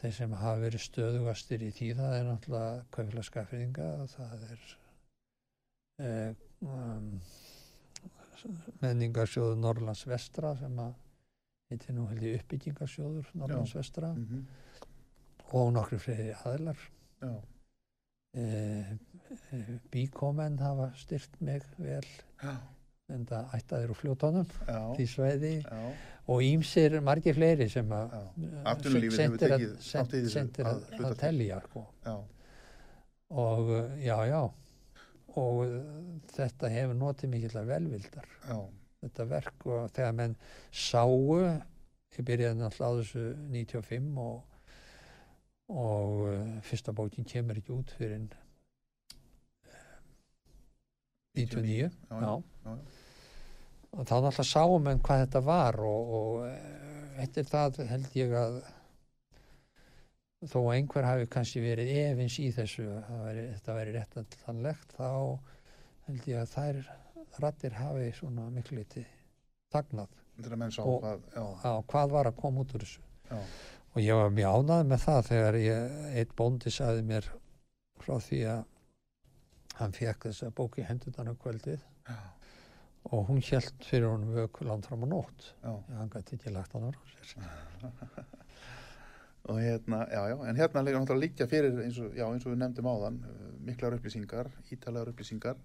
þeir 0.00 0.16
sem 0.16 0.38
hafa 0.40 0.62
verið 0.64 0.84
stöðugastir 0.86 1.66
í 1.66 1.70
því, 1.76 1.90
það 1.98 2.16
er 2.16 2.26
náttúrulega 2.30 2.86
kauflaskafringa, 2.96 3.90
það 4.12 4.48
er 4.48 4.64
e, 6.00 6.10
um, 6.64 7.12
menningarsjóður 8.82 9.56
Norrlands 9.62 10.04
vestra 10.06 10.54
sem 10.60 10.78
að 10.78 10.94
heitir 11.70 11.94
nú 11.96 12.06
held 12.10 12.22
ég 12.22 12.40
uppbyggingarsjóður 12.40 13.30
Norrlands 13.34 13.74
vestra. 13.74 14.12
Mm 14.14 14.46
og 15.54 15.68
nokkru 15.72 15.98
fleiri 16.02 16.32
aðlar 16.42 16.76
Já, 17.22 17.28
e, 18.34 18.42
e, 19.54 19.58
bíkómenn 19.92 20.58
hafa 20.58 20.88
styrt 20.98 21.36
mig 21.40 21.62
vel 21.78 22.02
já, 22.42 22.54
en 23.14 23.22
það 23.30 23.54
ættaðir 23.54 23.92
úr 23.94 24.00
fljótonum 24.00 24.48
já, 24.66 24.80
því 24.98 25.06
sveiði 25.12 25.52
já, 25.62 25.92
og 26.26 26.42
ímsir 26.42 26.98
margir 27.00 27.34
fleiri 27.38 27.68
sem 27.70 27.94
að 27.94 28.16
já, 28.16 28.24
sendir 29.20 29.54
að- 29.54 29.62
að 30.26 30.34
að, 30.66 30.82
að 31.06 31.16
já, 32.04 32.16
og 33.30 33.70
já, 34.02 34.16
já 34.32 34.42
og 35.40 35.62
uh, 35.66 35.78
þetta 36.32 36.72
hefur 36.72 36.98
notið 36.98 37.32
mikillar 37.32 37.68
velvildar 37.68 38.28
já, 38.48 38.58
þetta 39.04 39.28
verk 39.30 39.66
og 39.68 39.88
þegar 39.96 40.18
menn 40.20 40.36
sáu 40.72 41.40
ég 42.16 42.24
byrjaði 42.24 42.60
náttúrulega 42.60 42.88
á 42.88 42.98
þessu 43.00 43.24
95 43.52 44.20
og, 44.22 44.36
og 45.76 46.26
uh, 46.30 46.58
fyrsta 46.66 46.94
bókin 46.96 47.28
kemur 47.28 47.60
ekki 47.60 47.74
út 47.76 47.92
fyrir 47.98 48.26
99 51.36 51.76
já, 51.76 51.90
já. 52.08 52.20
já, 52.20 52.32
já. 52.64 52.78
og 53.92 54.08
þá 54.08 54.14
náttúrulega 54.16 54.48
sáum 54.48 54.88
menn 54.88 55.02
hvað 55.04 55.26
þetta 55.26 55.44
var 55.44 55.80
og, 55.84 56.14
og 56.20 56.46
eh, 56.48 57.22
eftir 57.26 57.48
það 57.48 57.82
held 57.90 58.16
ég 58.16 58.32
að 58.36 58.58
þó 60.44 60.58
að 60.60 60.72
einhver 60.76 61.06
hafi 61.08 61.26
kannski 61.32 61.62
verið 61.64 61.90
efins 62.02 62.36
í 62.42 62.50
þessu 62.52 62.84
að 62.92 63.38
þetta 63.54 63.76
væri 63.78 63.94
réttanlegt 63.96 64.92
þá 64.98 65.06
held 66.08 66.26
ég 66.28 66.42
að 66.42 66.50
þær 66.52 66.80
rattir 67.42 67.76
hafi 67.78 68.10
svona 68.18 68.50
miklu 68.52 68.78
liti 68.82 69.06
sá 69.72 70.82
Og- 70.84 71.00
hvað, 71.00 71.24
á 71.64 71.72
hvað 71.88 72.10
var 72.12 72.28
að 72.30 72.36
koma 72.36 72.60
út 72.62 72.74
úr 72.76 72.84
þessu. 72.84 73.00
Já, 73.30 73.38
og 73.96 73.98
ég 74.04 74.14
var 74.20 74.30
mjög 74.30 74.60
ánægð 74.60 74.86
með 74.92 75.00
það 75.06 75.22
þegar 75.30 75.54
ég, 75.62 75.96
eitt 76.20 76.36
bóndi 76.36 76.70
sagði 76.70 77.02
mér 77.08 77.28
frá 78.04 78.16
því 78.20 78.40
að 78.52 78.64
hann 79.80 79.92
fekk 79.96 80.28
þessa 80.28 80.50
bók 80.56 80.78
í 80.78 80.84
hendurnar 80.86 81.32
á 81.32 81.34
kvöldið 81.40 81.80
já, 81.80 82.16
og 83.10 83.26
hún 83.28 83.40
hjælt 83.40 83.84
fyrir 83.88 84.08
honum 84.12 84.32
vöku 84.36 84.64
langt 84.68 84.86
fram 84.86 85.02
á 85.04 85.08
nótt. 85.08 85.50
Já. 85.64 85.72
hann 85.96 86.10
gæti 86.12 86.36
ekki 86.36 86.52
lagt 86.52 86.72
hann 86.76 86.88
á 86.88 86.92
sér 87.24 87.40
Og 89.46 89.60
hérna, 89.62 90.02
já, 90.10 90.22
já, 90.28 90.36
en 90.48 90.56
hérna 90.58 90.82
líka 90.82 90.98
náttúrulega 90.98 91.22
líka 91.22 91.46
fyrir 91.46 91.76
eins 91.84 91.98
og, 92.02 92.14
já, 92.18 92.26
eins 92.26 92.46
og 92.46 92.50
við 92.50 92.60
nefndum 92.64 92.88
áðan, 92.90 93.20
uh, 93.22 93.50
miklar 93.62 93.94
upplýsingar, 93.94 94.50
ítalegar 94.74 95.12
upplýsingar. 95.12 95.60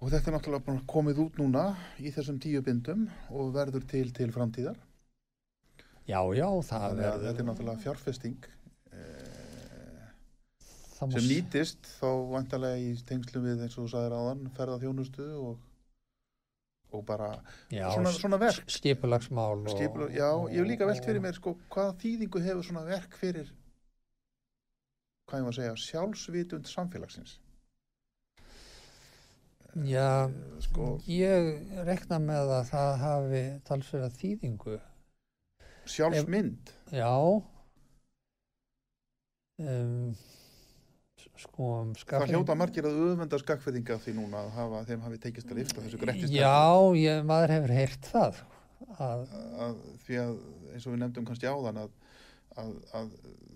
Og 0.00 0.12
þetta 0.12 0.30
er 0.30 0.36
náttúrulega 0.36 0.76
komið 0.88 1.20
út 1.26 1.38
núna 1.40 1.66
í 2.00 2.12
þessum 2.14 2.40
tíu 2.40 2.62
bindum 2.64 3.06
og 3.28 3.52
verður 3.52 3.84
til 3.90 4.08
til 4.16 4.32
framtíðar. 4.32 4.80
já, 6.06 6.20
já, 6.38 6.48
það 6.70 6.86
Þannig 6.86 7.04
verður 7.04 7.26
þetta 7.26 7.42
er 7.42 7.48
náttúrulega 7.50 7.82
fjárfesting 7.84 8.48
eh, 8.96 10.10
sem 10.96 11.28
nýtist 11.28 11.88
þá 11.98 12.10
vantarlega 12.32 12.80
í 12.80 12.92
tengslum 13.08 13.44
við 13.44 13.64
eins 13.66 13.76
og 13.76 13.84
þú 13.84 13.92
sagðir 13.92 14.16
áðan, 14.16 14.44
ferðarþjónustu 14.56 15.26
og, 15.42 15.65
og 16.92 17.04
bara 17.06 17.30
já, 17.70 17.88
svona, 17.92 18.12
svona 18.14 18.38
verk. 18.40 18.68
skipulagsmál 18.70 19.64
og, 19.64 19.70
Skipula, 19.74 20.10
já, 20.14 20.28
ég 20.52 20.60
hef 20.60 20.68
líka 20.70 20.86
velt 20.86 21.04
fyrir 21.04 21.24
mér 21.24 21.34
sko, 21.38 21.56
hvaða 21.72 21.96
þýðingu 22.02 22.42
hefur 22.46 22.68
svona 22.68 22.84
verk 22.86 23.16
fyrir 23.18 23.50
hvað 25.26 25.42
ég 25.42 25.48
að 25.50 25.56
segja 25.58 25.76
sjálfsvitund 25.82 26.68
samfélagsins? 26.70 27.38
Já, 29.84 30.24
Eh, 30.24 30.60
sko, 30.64 31.00
ég 31.10 31.66
rekna 31.84 32.18
með 32.22 32.52
að 32.60 32.62
það 32.70 32.92
hafi 33.02 33.42
talsverða 33.66 34.08
þýðingu. 34.16 34.78
Sjálfsmynd? 35.86 36.70
Já. 36.96 37.10
Um, 39.58 40.14
sko 41.42 41.70
um 41.80 41.92
það 41.94 42.02
skapning- 42.02 42.34
hljóta 42.34 42.56
margir 42.58 42.88
að 42.88 43.00
öfunda 43.06 43.40
skakfyrðinga 43.42 43.98
því 44.04 44.14
núna 44.16 44.42
að 44.44 44.50
hafa, 44.56 44.84
þeim 44.90 45.04
hafi 45.06 45.18
tekist 45.26 45.50
að 45.50 45.60
lifta 45.60 45.84
þessu 45.84 46.00
grettist 46.02 46.32
já, 46.34 46.56
ég, 47.00 47.24
maður 47.28 47.54
hefur 47.56 47.74
heyrt 47.76 48.08
það 48.12 48.40
að, 48.98 49.26
að, 49.66 49.76
því 50.06 50.18
að 50.22 50.32
eins 50.72 50.86
og 50.86 50.94
við 50.94 51.02
nefndum 51.02 51.28
kannski 51.28 51.50
áðan 51.50 51.82
að, 51.84 51.92
að, 52.56 52.72
að 53.00 53.12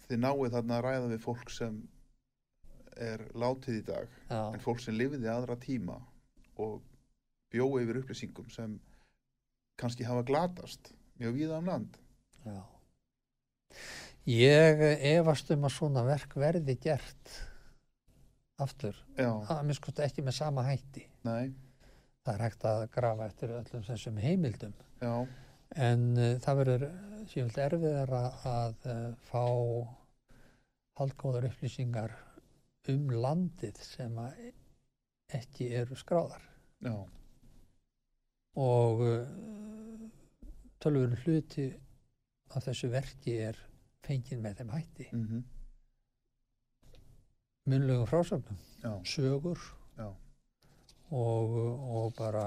þið 0.08 0.22
náið 0.26 0.54
þarna 0.56 0.78
að 0.78 0.84
ræða 0.88 1.10
við 1.14 1.24
fólk 1.24 1.50
sem 1.54 1.80
er 3.00 3.26
látið 3.38 3.80
í 3.80 3.84
dag 3.88 4.08
já, 4.28 4.40
en 4.52 4.64
fólk 4.64 4.80
sem 4.82 4.96
lifiði 4.96 5.30
aðra 5.32 5.56
tíma 5.60 5.98
og 6.60 6.80
bjói 7.50 7.84
yfir 7.84 8.02
upplýsingum 8.02 8.50
sem 8.52 8.76
kannski 9.80 10.04
hafa 10.04 10.22
glatast 10.28 10.92
mjög 11.20 11.36
víða 11.38 11.58
um 11.60 11.70
land. 11.70 11.96
Já. 12.44 12.60
Ég 14.28 14.82
efast 15.14 15.48
um 15.54 15.64
að 15.64 15.74
svona 15.74 16.02
verk 16.04 16.36
verði 16.36 16.76
gert 16.80 17.32
aftur, 18.64 18.96
að 19.18 19.62
minnst 19.66 20.02
ekki 20.04 20.24
með 20.26 20.36
sama 20.38 20.64
hætti. 20.66 21.04
Nei, 21.26 21.52
það 22.24 22.34
er 22.34 22.44
hægt 22.46 22.66
að 22.70 22.84
grafa 22.94 23.28
eftir 23.30 23.54
öllum 23.58 23.86
þessum 23.86 24.20
heimildum. 24.22 24.74
Já, 25.00 25.14
en 25.88 26.06
uh, 26.16 26.34
það 26.44 26.60
verður 26.62 26.86
sífilt 27.30 27.60
erfiðar 27.66 28.14
að 28.18 28.90
uh, 28.90 29.06
fá 29.30 29.44
haldgóðar 31.00 31.48
upplýsingar 31.50 32.16
um 32.90 33.08
landið 33.12 33.80
sem 33.84 34.18
að 34.20 34.50
ekki 35.40 35.70
eru 35.80 35.96
skráðar. 35.98 36.44
Já, 36.84 36.96
og 38.60 39.04
uh, 39.04 40.10
tölvur 40.80 41.16
hluti 41.24 41.70
af 42.50 42.64
þessu 42.66 42.90
verki 42.90 43.36
er 43.44 43.58
fengið 44.06 44.40
með 44.42 44.60
þeim 44.60 44.72
hætti. 44.74 45.08
Mhm, 45.14 45.42
munlegum 47.70 48.06
frásögnum, 48.10 48.58
sögur 49.06 49.58
já. 49.98 50.08
og, 51.10 51.56
og 51.96 52.12
bara 52.18 52.44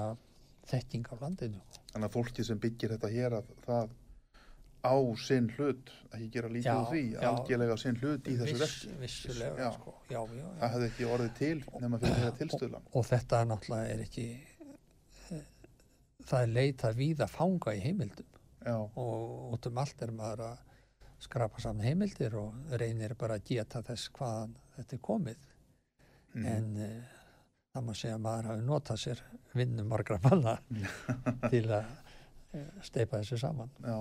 þekking 0.70 1.10
af 1.12 1.20
landinu 1.24 1.60
Þannig 1.92 2.08
að 2.08 2.14
fólki 2.16 2.44
sem 2.46 2.58
byggir 2.58 2.94
þetta 2.96 3.10
hér 3.12 3.36
að 3.38 3.52
það 3.66 3.92
á 4.84 4.94
sinn 5.16 5.46
hlut, 5.56 5.90
ekki 6.12 6.26
gera 6.34 6.48
lítið 6.52 6.66
Já, 6.68 6.74
úr 6.80 6.88
því, 6.90 7.02
algjörlega 7.30 7.76
sinn 7.80 7.96
hlut 8.02 8.26
í 8.28 8.34
þessu 8.40 8.56
Viss, 8.58 8.74
verki. 8.84 8.96
vissulega 9.00 9.62
Já. 9.64 9.70
sko. 9.78 9.94
já, 10.10 10.18
já, 10.20 10.42
já. 10.42 10.48
Það 10.60 10.74
hefði 10.74 10.88
ekki 10.90 11.06
orðið 11.14 11.30
til 11.38 11.54
nema 11.84 12.00
fyrir 12.02 12.18
þeirra 12.18 12.34
tilstöðlan. 12.40 12.90
og 12.92 13.06
þetta 13.08 13.40
náttúrulega 13.48 13.94
er 13.94 14.02
ekki 14.04 14.26
eh, 15.32 15.46
það 16.28 16.42
er 16.42 16.52
leita 16.58 16.92
víða 16.98 17.28
fanga 17.32 17.74
í 17.78 17.80
heimildum 17.84 18.30
og 18.74 19.54
út 19.56 19.66
um 19.70 19.80
allt 19.82 20.02
er 20.04 20.12
maður 20.16 20.44
að 20.50 20.60
skrapa 21.24 21.60
saman 21.64 21.84
heimildir 21.88 22.36
og 22.36 22.76
reynir 22.80 23.14
bara 23.20 23.38
að 23.38 23.48
geta 23.54 23.80
þess 23.84 24.10
hvaðan 24.16 24.54
þetta 24.76 24.96
er 24.96 25.02
komið. 25.04 25.50
Mm, 26.34 26.46
en 26.50 26.70
uh, 26.82 27.16
það 27.74 27.86
má 27.86 27.92
segja 27.98 28.18
að 28.18 28.24
maður 28.26 28.50
hafi 28.50 28.66
notað 28.68 29.02
sér 29.04 29.24
vinnum 29.54 29.90
margra 29.90 30.18
manna 30.24 30.56
til 31.52 31.64
að 31.68 31.90
uh, 31.90 32.70
steipa 32.86 33.20
þessu 33.20 33.40
saman. 33.44 33.74
Já. 33.84 33.98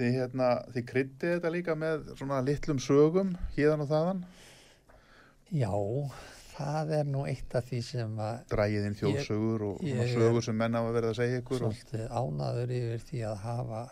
Þið, 0.00 0.14
hérna, 0.16 0.50
þið 0.72 0.84
kryddið 0.88 1.32
þetta 1.36 1.52
líka 1.52 1.76
með 1.76 2.12
svona 2.16 2.40
litlum 2.44 2.78
sögum, 2.80 3.34
híðan 3.52 3.82
og 3.84 3.90
þaðan, 3.90 4.22
já, 5.52 5.72
það 6.54 6.92
er 6.96 7.10
nú 7.10 7.24
eitt 7.28 7.56
af 7.58 7.66
því 7.68 7.80
sem 7.84 8.14
að 8.24 8.38
drægið 8.52 8.86
inn 8.88 8.96
þjóðsögur 8.96 9.66
og 9.66 9.84
sögur 10.14 10.46
sem 10.46 10.56
menn 10.56 10.78
hafa 10.78 10.94
verið 10.96 11.12
að 11.12 11.18
segja 11.20 11.42
ykkur. 11.42 11.66
Og, 11.68 11.76
svolítið 11.76 12.06
ánaður 12.16 12.74
yfir 12.78 13.04
því 13.10 13.22
að 13.28 13.36
hafa 13.44 13.82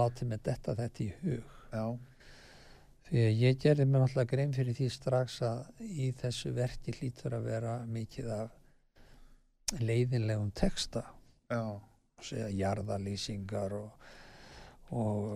látið 0.00 0.30
með 0.32 0.42
detta 0.48 0.76
þetta 0.80 1.04
í 1.04 1.10
hug. 1.20 1.52
Já, 1.74 1.84
Því 3.04 3.24
að 3.28 3.40
ég 3.42 3.58
gerði 3.60 3.84
mér 3.88 4.04
náttúrulega 4.04 4.30
grein 4.32 4.54
fyrir 4.56 4.76
því 4.78 4.86
strax 4.92 5.40
að 5.44 5.82
í 5.84 6.10
þessu 6.20 6.54
verki 6.56 6.94
hlýtur 6.96 7.36
að 7.36 7.48
vera 7.50 7.74
mikið 7.84 8.30
af 8.32 9.80
leiðinlegum 9.80 10.52
texta, 10.56 11.02
já, 11.50 11.60
segja 12.24 12.48
jarðalýsingar 12.54 13.74
og, 13.76 14.08
og 14.96 15.28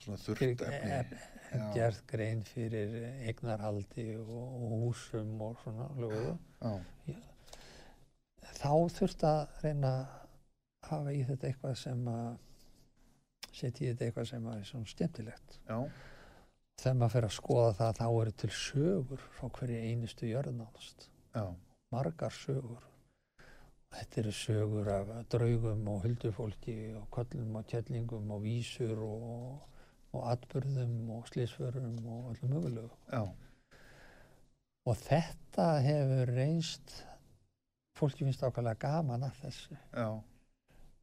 svona 0.00 0.22
þurft 0.22 0.64
efni. 0.68 1.26
Já. 1.50 1.64
gerð 1.74 1.98
grein 2.06 2.44
fyrir 2.46 2.92
eignarhaldi 3.26 4.04
og, 4.22 4.68
húsum 4.84 5.32
og 5.42 5.58
svona 5.64 5.88
lögu. 5.98 6.36
Já, 6.62 7.16
Þá 8.60 8.72
þurft 8.92 9.24
að 9.24 9.40
reyna 9.64 9.90
að 9.90 10.90
hafa 10.90 11.12
í 11.16 11.24
þetta 11.26 11.48
eitthvað 11.48 11.76
sem 11.80 12.06
að 12.12 12.30
setja 13.50 13.84
í 13.84 13.90
þetta 13.90 14.06
eitthvað 14.06 14.30
sem 14.30 14.46
að 14.46 14.58
er 14.60 14.70
svona 14.70 14.92
skemmtilegt. 14.92 15.58
Þegar 16.80 16.96
maður 16.96 17.12
fer 17.12 17.26
að 17.26 17.34
skoða 17.36 17.72
það 17.76 17.98
þá 17.98 18.06
eru 18.08 18.30
til 18.40 18.48
sögur 18.56 19.24
frá 19.36 19.48
hverju 19.58 19.80
einustu 19.90 20.28
jörðnánast. 20.30 21.10
já, 21.34 21.44
margar 21.92 22.32
sögur. 22.32 22.86
Þetta 23.90 24.20
eru 24.22 24.32
sögur 24.32 24.88
af 24.94 25.10
draugum 25.34 25.88
og 25.92 26.06
huldufólki 26.06 26.76
og 26.96 27.04
köllum 27.12 27.58
og 27.58 27.66
tjellingum 27.68 28.32
og 28.32 28.42
vísur 28.46 29.02
og, 29.04 29.68
og 30.14 30.26
atbyrðum 30.32 31.10
og 31.18 31.28
slísförum 31.28 32.00
og 32.06 32.32
öllum 32.32 32.54
mögulegu. 32.54 32.90
Og 34.88 34.96
þetta 34.96 35.66
hefur 35.84 36.32
reynst, 36.32 36.94
fólki 37.98 38.24
finnst 38.24 38.46
ákveðlega 38.46 38.80
gaman 38.86 39.28
að 39.28 39.40
þessu. 39.42 39.76
já, 39.92 40.08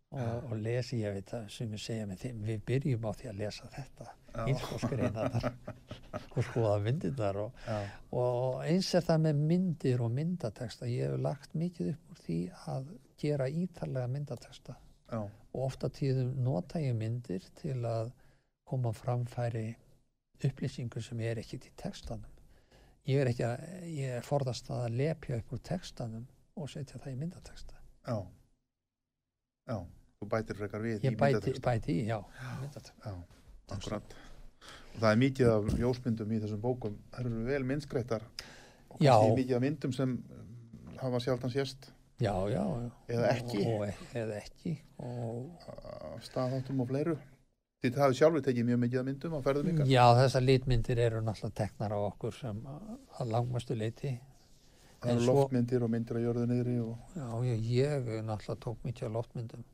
og, 0.09 0.47
og 0.49 0.55
lesi, 0.57 1.03
ég 1.03 1.19
veit 1.19 1.33
að 1.37 1.51
sem 1.53 1.75
ég 1.75 1.83
segja 1.83 2.07
með 2.09 2.23
þeim, 2.23 2.45
við 2.49 2.63
byrjum 2.71 3.05
á 3.05 3.11
því 3.19 3.29
að 3.29 3.43
lesa 3.43 3.69
þetta 3.75 4.15
Já. 4.37 4.45
ílskóskreinaðar 4.53 5.47
og 6.37 6.45
skoða 6.45 6.75
myndirnar 6.85 7.39
og, 7.41 7.65
og 8.13 8.61
eins 8.67 8.91
er 8.97 9.05
það 9.07 9.23
með 9.25 9.41
myndir 9.51 10.03
og 10.05 10.13
myndateksta 10.13 10.89
ég 10.91 11.09
hef 11.11 11.23
lagt 11.25 11.57
mikið 11.57 11.91
upp 11.95 12.13
úr 12.13 12.21
því 12.27 12.37
að 12.73 12.93
gera 13.17 13.49
ítarlega 13.49 14.13
myndateksta 14.13 14.77
já, 14.77 15.19
og 15.23 15.59
ofta 15.65 15.89
tíðum 15.89 16.35
nota 16.45 16.81
ég 16.83 16.95
myndir 16.97 17.45
til 17.57 17.79
að 17.87 18.13
koma 18.67 18.91
framfæri 18.93 19.69
upplýsingur 20.45 21.01
sem 21.01 21.21
er 21.25 21.39
ekkit 21.41 21.69
í 21.69 21.71
textanum. 21.79 22.33
Ég 23.07 23.21
er 23.23 23.29
ekki 23.31 23.45
að, 23.47 23.61
ég 23.87 24.17
er 24.19 24.25
forðast 24.27 24.67
að 24.75 24.89
lepja 24.99 25.39
upp 25.39 25.53
úr 25.55 25.61
textanum 25.65 26.27
og 26.59 26.69
setja 26.69 26.99
það 26.99 27.13
í 27.13 27.19
myndateksta 27.21 27.77
já. 28.07 28.17
Já, 29.67 29.77
þú 30.19 30.29
bætir 30.31 30.59
frekar 30.59 30.83
við 30.83 30.93
ég 30.97 31.15
í 31.15 31.15
bæti, 31.15 31.37
myndateksta. 31.39 31.63
bæti 31.69 31.95
í, 31.95 32.05
já, 32.11 32.19
myndateksta 32.61 33.11
Já, 33.13 33.36
akkurat. 33.75 34.15
Og 34.95 35.01
það 35.03 35.11
er 35.11 35.19
mikið 35.21 35.51
af 35.53 35.67
ljósmyndum 35.77 36.31
í 36.33 36.39
þessum 36.41 36.61
bókum. 36.63 36.97
Það 37.13 37.25
eru 37.25 37.43
vel 37.47 37.63
myndskreitar. 37.69 38.25
Og 38.89 38.99
kannski 39.01 39.33
mikið 39.37 39.55
af 39.59 39.63
myndum 39.65 39.93
sem 39.95 40.13
um, 40.17 40.93
hafa 41.01 41.19
sjaldan 41.21 41.53
sést 41.53 41.89
já, 42.23 42.33
já, 42.49 42.63
já. 42.63 42.91
Eða 43.13 43.31
ekki. 43.35 43.65
og, 43.69 44.05
eða 44.17 44.37
ekki 44.41 44.77
og 44.97 45.67
af 45.67 46.23
staðáttum 46.25 46.79
og 46.81 46.89
fleiru. 46.89 47.17
Þið 47.85 47.99
hafið 48.01 48.17
sjálfur 48.17 48.41
tekið 48.47 48.65
mjög 48.71 48.79
mikið 48.85 48.99
af 49.03 49.05
myndum 49.11 49.35
á 49.37 49.39
ferðum 49.45 49.67
ykkar. 49.73 49.91
já, 49.91 50.05
þessar 50.17 50.45
litmyndir 50.47 51.01
eru 51.03 51.19
náttúrulega 51.21 51.57
teknar 51.59 51.93
á 51.93 51.99
okkur 52.07 52.33
sem 52.39 52.63
að, 52.65 52.87
að 53.21 53.31
langmestu 53.35 53.77
leiti 53.77 54.15
Það 54.97 55.11
eru 55.11 55.21
svo- 55.27 55.35
loftmyndir 55.37 55.83
og 55.85 55.91
myndir 55.93 56.17
á 56.17 56.21
jörðu 56.25 56.47
niðri 56.49 56.79
og 56.81 56.97
Já, 57.13 57.27
ég, 57.45 57.67
ég 57.69 58.07
náttúrulega 58.25 58.63
tók 58.65 58.81
mikið 58.87 59.11
á 59.13 59.15
loftmyndum. 59.19 59.67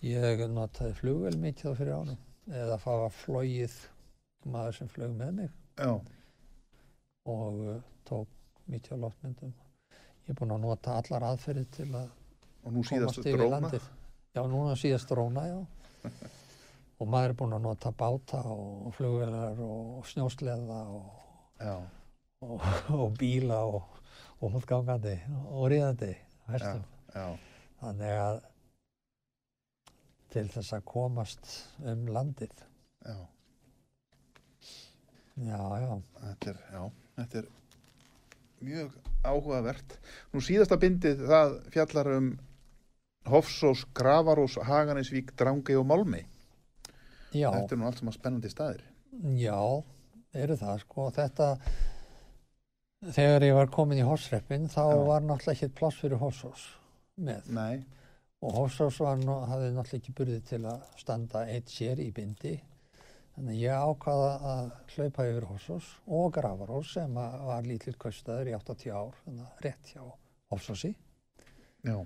Ég 0.00 0.40
notaði 0.48 0.94
flugvel 0.96 1.36
mikið 1.36 1.68
á 1.68 1.72
fyrir 1.76 1.98
ánum 1.98 2.20
eða 2.48 2.78
það 2.80 3.02
var 3.04 3.16
flogið 3.20 3.76
maður 4.50 4.78
sem 4.78 4.90
flög 4.90 5.12
með 5.16 5.32
mig 5.36 5.50
já, 5.76 5.92
og 7.28 7.60
uh, 7.66 7.80
tók 8.08 8.28
mikið 8.70 8.96
á 8.96 9.02
loftmyndum. 9.04 9.52
Ég 10.24 10.32
er 10.32 10.38
búinn 10.38 10.54
að 10.54 10.64
nota 10.64 10.96
allar 11.00 11.26
aðferðið 11.32 11.70
til 11.74 11.88
að 11.98 12.08
og 12.60 12.74
nú 12.74 12.84
síðast 12.84 13.18
komast 13.18 13.26
yfir 13.26 13.40
dróna. 13.40 13.56
landið. 13.56 13.88
Já, 14.30 14.42
núna 14.46 14.76
síðast 14.78 15.10
dróna, 15.10 15.46
já. 15.48 15.58
og 17.00 17.08
maður 17.08 17.32
er 17.32 17.36
búinn 17.40 17.56
að 17.56 17.64
nota 17.66 17.92
báta 17.96 18.42
og 18.52 18.90
flugvelar 18.96 19.62
og 19.64 20.04
snjósleða 20.08 20.80
og, 20.92 21.08
og, 22.44 22.68
og 23.00 23.16
bíla 23.18 23.62
og, 23.68 23.98
og 24.40 24.56
húttgangandi 24.56 25.16
og 25.50 25.70
ríðandi 25.72 26.14
Þannig 27.80 28.16
að 28.20 28.40
til 30.30 30.46
þess 30.52 30.72
að 30.76 30.84
komast 30.88 31.52
um 31.82 32.06
landið. 32.14 32.52
já. 33.06 33.16
Já, 35.40 35.60
já. 35.80 35.92
Þetta 36.20 36.50
er, 36.52 36.58
já, 36.74 36.82
þetta 37.16 37.40
er 37.40 37.46
mjög 38.66 38.96
áhugavert. 39.24 39.94
Nú 40.34 40.42
síðasta 40.44 40.76
bindið 40.82 41.22
það 41.30 41.54
fjallar 41.72 42.10
um 42.18 42.26
Hofsós, 43.30 43.86
Gravarós, 43.96 44.58
Haganesvík, 44.64 45.32
Drangey 45.38 45.76
og 45.80 45.86
Málmi. 45.88 46.22
Já, 47.32 47.48
Þetta 47.54 47.76
er 47.76 47.80
nú 47.80 47.86
allt 47.88 48.00
saman 48.02 48.16
spennandi 48.16 48.50
staðir. 48.52 48.82
já, 49.38 49.56
eru 50.34 50.56
það 50.60 50.80
sko. 50.82 51.08
Þetta, 51.14 51.48
þegar 53.16 53.44
ég 53.48 53.54
var 53.56 53.70
komin 53.72 54.00
í 54.02 54.06
Horsreppin 54.06 54.68
þá 54.68 54.82
Já. 54.82 55.04
var 55.08 55.24
náttúrulega 55.24 55.56
ekki 55.56 55.74
pláss 55.78 56.00
fyrir 56.02 56.20
Horsós 56.20 56.66
með. 57.20 57.46
Nei, 57.54 57.84
Og 58.42 58.52
Horsós 58.56 58.96
var, 59.04 59.16
nú- 59.20 59.42
hafði 59.50 59.66
náttúrulega 59.74 59.98
ekki 60.00 60.12
burði 60.16 60.38
til 60.48 60.62
að 60.64 60.80
standa 60.96 61.42
eitt 61.52 61.68
sér 61.68 61.98
í 62.00 62.06
bindi. 62.16 62.54
Þannig 63.36 63.54
að 63.54 63.60
ég 63.60 63.74
ákvaða 63.84 64.30
að 64.52 64.70
hlaupa 64.94 65.26
yfir 65.28 65.44
Horsós 65.50 65.86
og 66.08 66.32
Gravarós 66.34 66.88
sem 66.96 67.10
var 67.14 67.62
lítill 67.68 67.94
kaustaður 68.00 68.48
í 68.50 68.54
80 68.56 68.90
ár, 68.96 69.12
þannig 69.26 69.44
að 69.44 69.60
rétt 69.66 69.84
hjá 69.92 70.02
Horsósi. 70.50 70.94
já, 71.84 71.98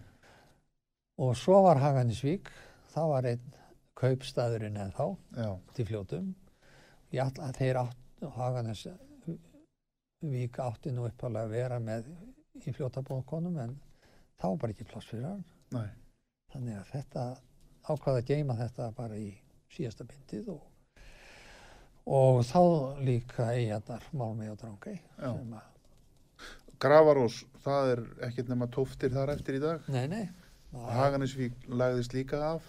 Og 1.18 1.37
svo 1.38 1.61
var 1.62 1.77
Haganisvík, 1.79 2.49
það 2.92 3.09
var 3.09 3.23
einn 3.31 3.53
kaupstaðurinn 3.94 4.77
en 4.83 4.90
þá 4.92 5.16
já, 5.37 5.59
til 5.75 5.85
fljótum. 5.87 6.35
Ætla 7.14 7.53
þeir 7.55 7.77
átt, 7.79 7.97
Haganisvík 8.37 8.99
átti 10.59 10.90
nú 10.92 11.07
uppalega 11.07 11.44
að 11.47 11.51
vera 11.55 11.79
með 11.79 12.05
í 12.66 12.73
fljótabóðkonum 12.75 13.59
en 13.62 13.77
þá 14.40 14.49
var 14.49 14.57
bara 14.64 14.73
ekki 14.75 14.85
pláss 14.90 15.07
fyrir 15.11 15.25
hann. 15.29 15.44
nei, 15.70 15.87
Þannig 16.55 16.79
að 16.79 16.90
þetta 16.93 17.25
ákvaða 17.90 18.21
að 18.23 18.29
geima 18.31 18.55
þetta 18.59 18.88
bara 18.97 19.19
í 19.19 19.33
síðasta 19.75 20.07
bindið 20.07 20.53
og, 20.55 20.62
og 22.07 22.40
þá 22.47 22.61
líka 23.03 23.49
eigadar 23.57 24.07
Málmi 24.14 24.47
og 24.53 24.61
að, 24.62 25.67
Gravarós, 26.85 27.40
það 27.64 27.90
er 27.95 28.03
ekkert 28.29 28.51
nema 28.53 28.69
tóftir 28.71 29.12
þar 29.14 29.35
eftir 29.35 29.59
í 29.59 29.62
dag. 29.62 29.85
nei, 29.90 30.07
nei. 30.11 30.25
Haganesvík 30.75 31.69
lagðist 31.71 32.14
líka 32.17 32.40
af. 32.55 32.64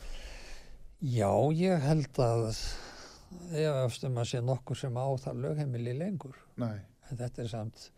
Já, 1.02 1.32
ég 1.58 1.82
held 1.82 2.20
að 2.22 2.44
ég 3.54 3.80
efstum 3.86 4.18
að 4.22 4.30
sé 4.30 4.42
nokkur 4.46 4.78
sem 4.78 4.98
á 4.98 5.08
það 5.22 5.42
lögheimili 5.48 5.96
lengur. 5.98 6.38
Nei, 6.62 6.80
En 7.10 7.20
þetta 7.20 7.44
er 7.44 7.50
samt 7.52 7.90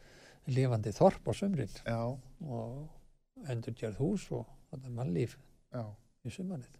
lifandi 0.52 0.92
þorp 0.96 1.28
á 1.28 1.34
sumrin 1.36 1.76
já, 1.86 2.00
og 2.44 3.48
endurgerð 3.52 4.00
hús 4.02 4.26
og 4.36 4.48
þetta 4.72 4.90
er 4.90 4.96
mannlíf 4.96 5.36
já. 5.74 5.84
í 6.28 6.34
sumarið. 6.34 6.78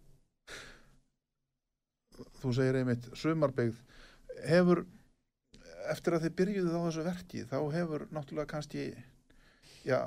Þú 2.42 2.54
segir 2.58 2.80
einmitt 2.80 3.10
sumarbyggð. 3.18 3.82
Hefur, 4.48 4.84
eftir 5.92 6.18
að 6.18 6.28
þið 6.28 6.38
byrjuðu 6.42 6.74
á 6.74 6.82
þessu 6.88 7.06
verki, 7.06 7.44
þá 7.50 7.58
hefur 7.76 8.08
náttúrulega 8.14 8.52
kannski, 8.54 8.88
já, 9.86 10.00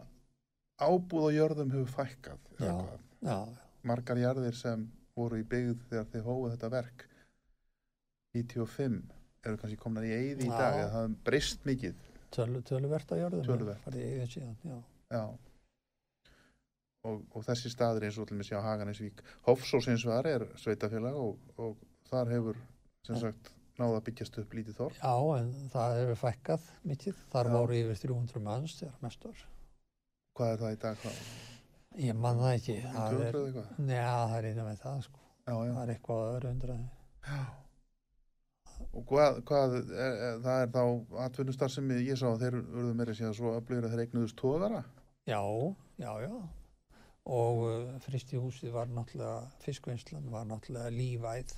ábúð 0.80 1.28
og 1.28 1.36
jörðum 1.36 1.74
hefur 1.74 1.94
fækkað. 1.98 2.50
Já. 2.58 2.74
Já, 3.20 3.38
margar 3.86 4.20
jarðir 4.20 4.56
sem 4.56 4.86
voru 5.18 5.40
í 5.40 5.46
byggð 5.46 5.82
þegar 5.90 6.06
þið 6.12 6.26
hófuð 6.26 6.54
þetta 6.54 6.70
verk 6.72 7.06
95 8.36 9.00
eru 9.44 9.58
kannski 9.60 9.80
komnar 9.80 10.06
í 10.06 10.12
eyði 10.14 10.46
í 10.46 10.50
dag 10.52 10.78
það 10.94 11.14
breyst 11.26 11.66
mikið 11.68 11.98
á 13.10 13.16
jörðum. 13.18 13.46
Töluvert. 13.46 13.80
Farið 13.84 14.02
í 14.04 14.10
eigin 14.14 14.30
síðan, 14.30 14.58
já. 14.62 14.76
já 15.10 15.24
og, 17.08 17.22
og 17.34 17.46
þessi 17.46 17.72
staður 17.72 18.06
eins 18.08 18.18
og 18.20 18.28
til 18.28 18.36
með 18.38 18.50
sjá 18.50 18.58
Haganesvík 18.64 19.22
Hofsós 19.48 19.88
eins 19.90 20.04
og 20.04 20.12
þar 20.14 20.28
er 20.34 20.44
sveitafélag 20.60 21.16
og, 21.16 21.38
og 21.60 21.78
þar 22.10 22.34
hefur 22.34 22.60
sem 23.06 23.16
Já. 23.16 23.22
sagt 23.28 23.52
náða 23.80 24.00
að 24.00 24.04
byggjast 24.10 24.40
upp 24.42 24.56
lítið 24.58 24.76
þorp 24.80 24.98
Já, 24.98 25.14
en 25.38 25.54
það 25.72 25.94
hefur 26.00 26.20
fækkað 26.20 26.66
mikið. 26.90 27.22
Þar 27.32 27.48
Já. 27.48 27.54
voru 27.56 27.78
yfir 27.78 28.02
300 28.02 28.44
manns 28.44 28.76
þegar 28.80 28.98
mest 29.06 29.24
var. 29.24 29.46
hvað 30.36 30.52
er 30.52 30.60
það 30.64 30.74
í 30.74 30.80
dag? 30.84 31.00
Hvað? 31.04 31.22
Ég 32.00 32.20
man 32.20 32.38
það 32.38 32.52
ekki. 32.58 32.76
Það 32.84 33.16
200 33.16 33.62
er, 33.64 33.72
neða, 33.88 34.20
það 34.30 34.36
er 34.36 34.50
innan 34.50 34.68
með 34.68 34.84
það, 34.84 35.00
sko. 35.08 35.24
Já, 35.40 35.54
já. 35.56 35.72
Það 35.72 35.82
er 35.82 35.92
eitthvað 35.94 36.28
öðru 36.34 36.52
undraði. 36.54 36.86
Og 38.90 39.02
hvað, 39.10 39.40
hvað 39.48 39.74
er, 39.80 39.90
er, 40.04 40.38
það 40.44 40.62
er 40.62 40.70
þá 40.76 41.16
atvinnustar 41.26 41.72
sem 41.72 41.90
ég 41.98 42.16
sá 42.20 42.28
að 42.30 42.44
þeir 42.44 42.56
urðu 42.60 42.94
meira 42.96 43.16
síðan 43.16 43.36
svo 43.36 43.52
að 43.56 43.74
þeir 43.90 44.04
eignuðust 44.06 44.38
tóðara 44.40 44.84
Já, 45.28 45.42
já, 46.00 46.12
já. 46.24 46.32
Og 47.26 47.58
uh, 47.68 47.98
fristihúsið 48.00 48.72
var 48.72 48.88
náttúrulega, 48.88 49.50
fiskvinnslan 49.60 50.30
var 50.32 50.46
náttúrulega 50.48 50.90
lífæð 50.94 51.52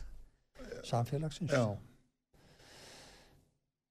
samfélagsins. 0.88 1.52
Já, 1.54 1.76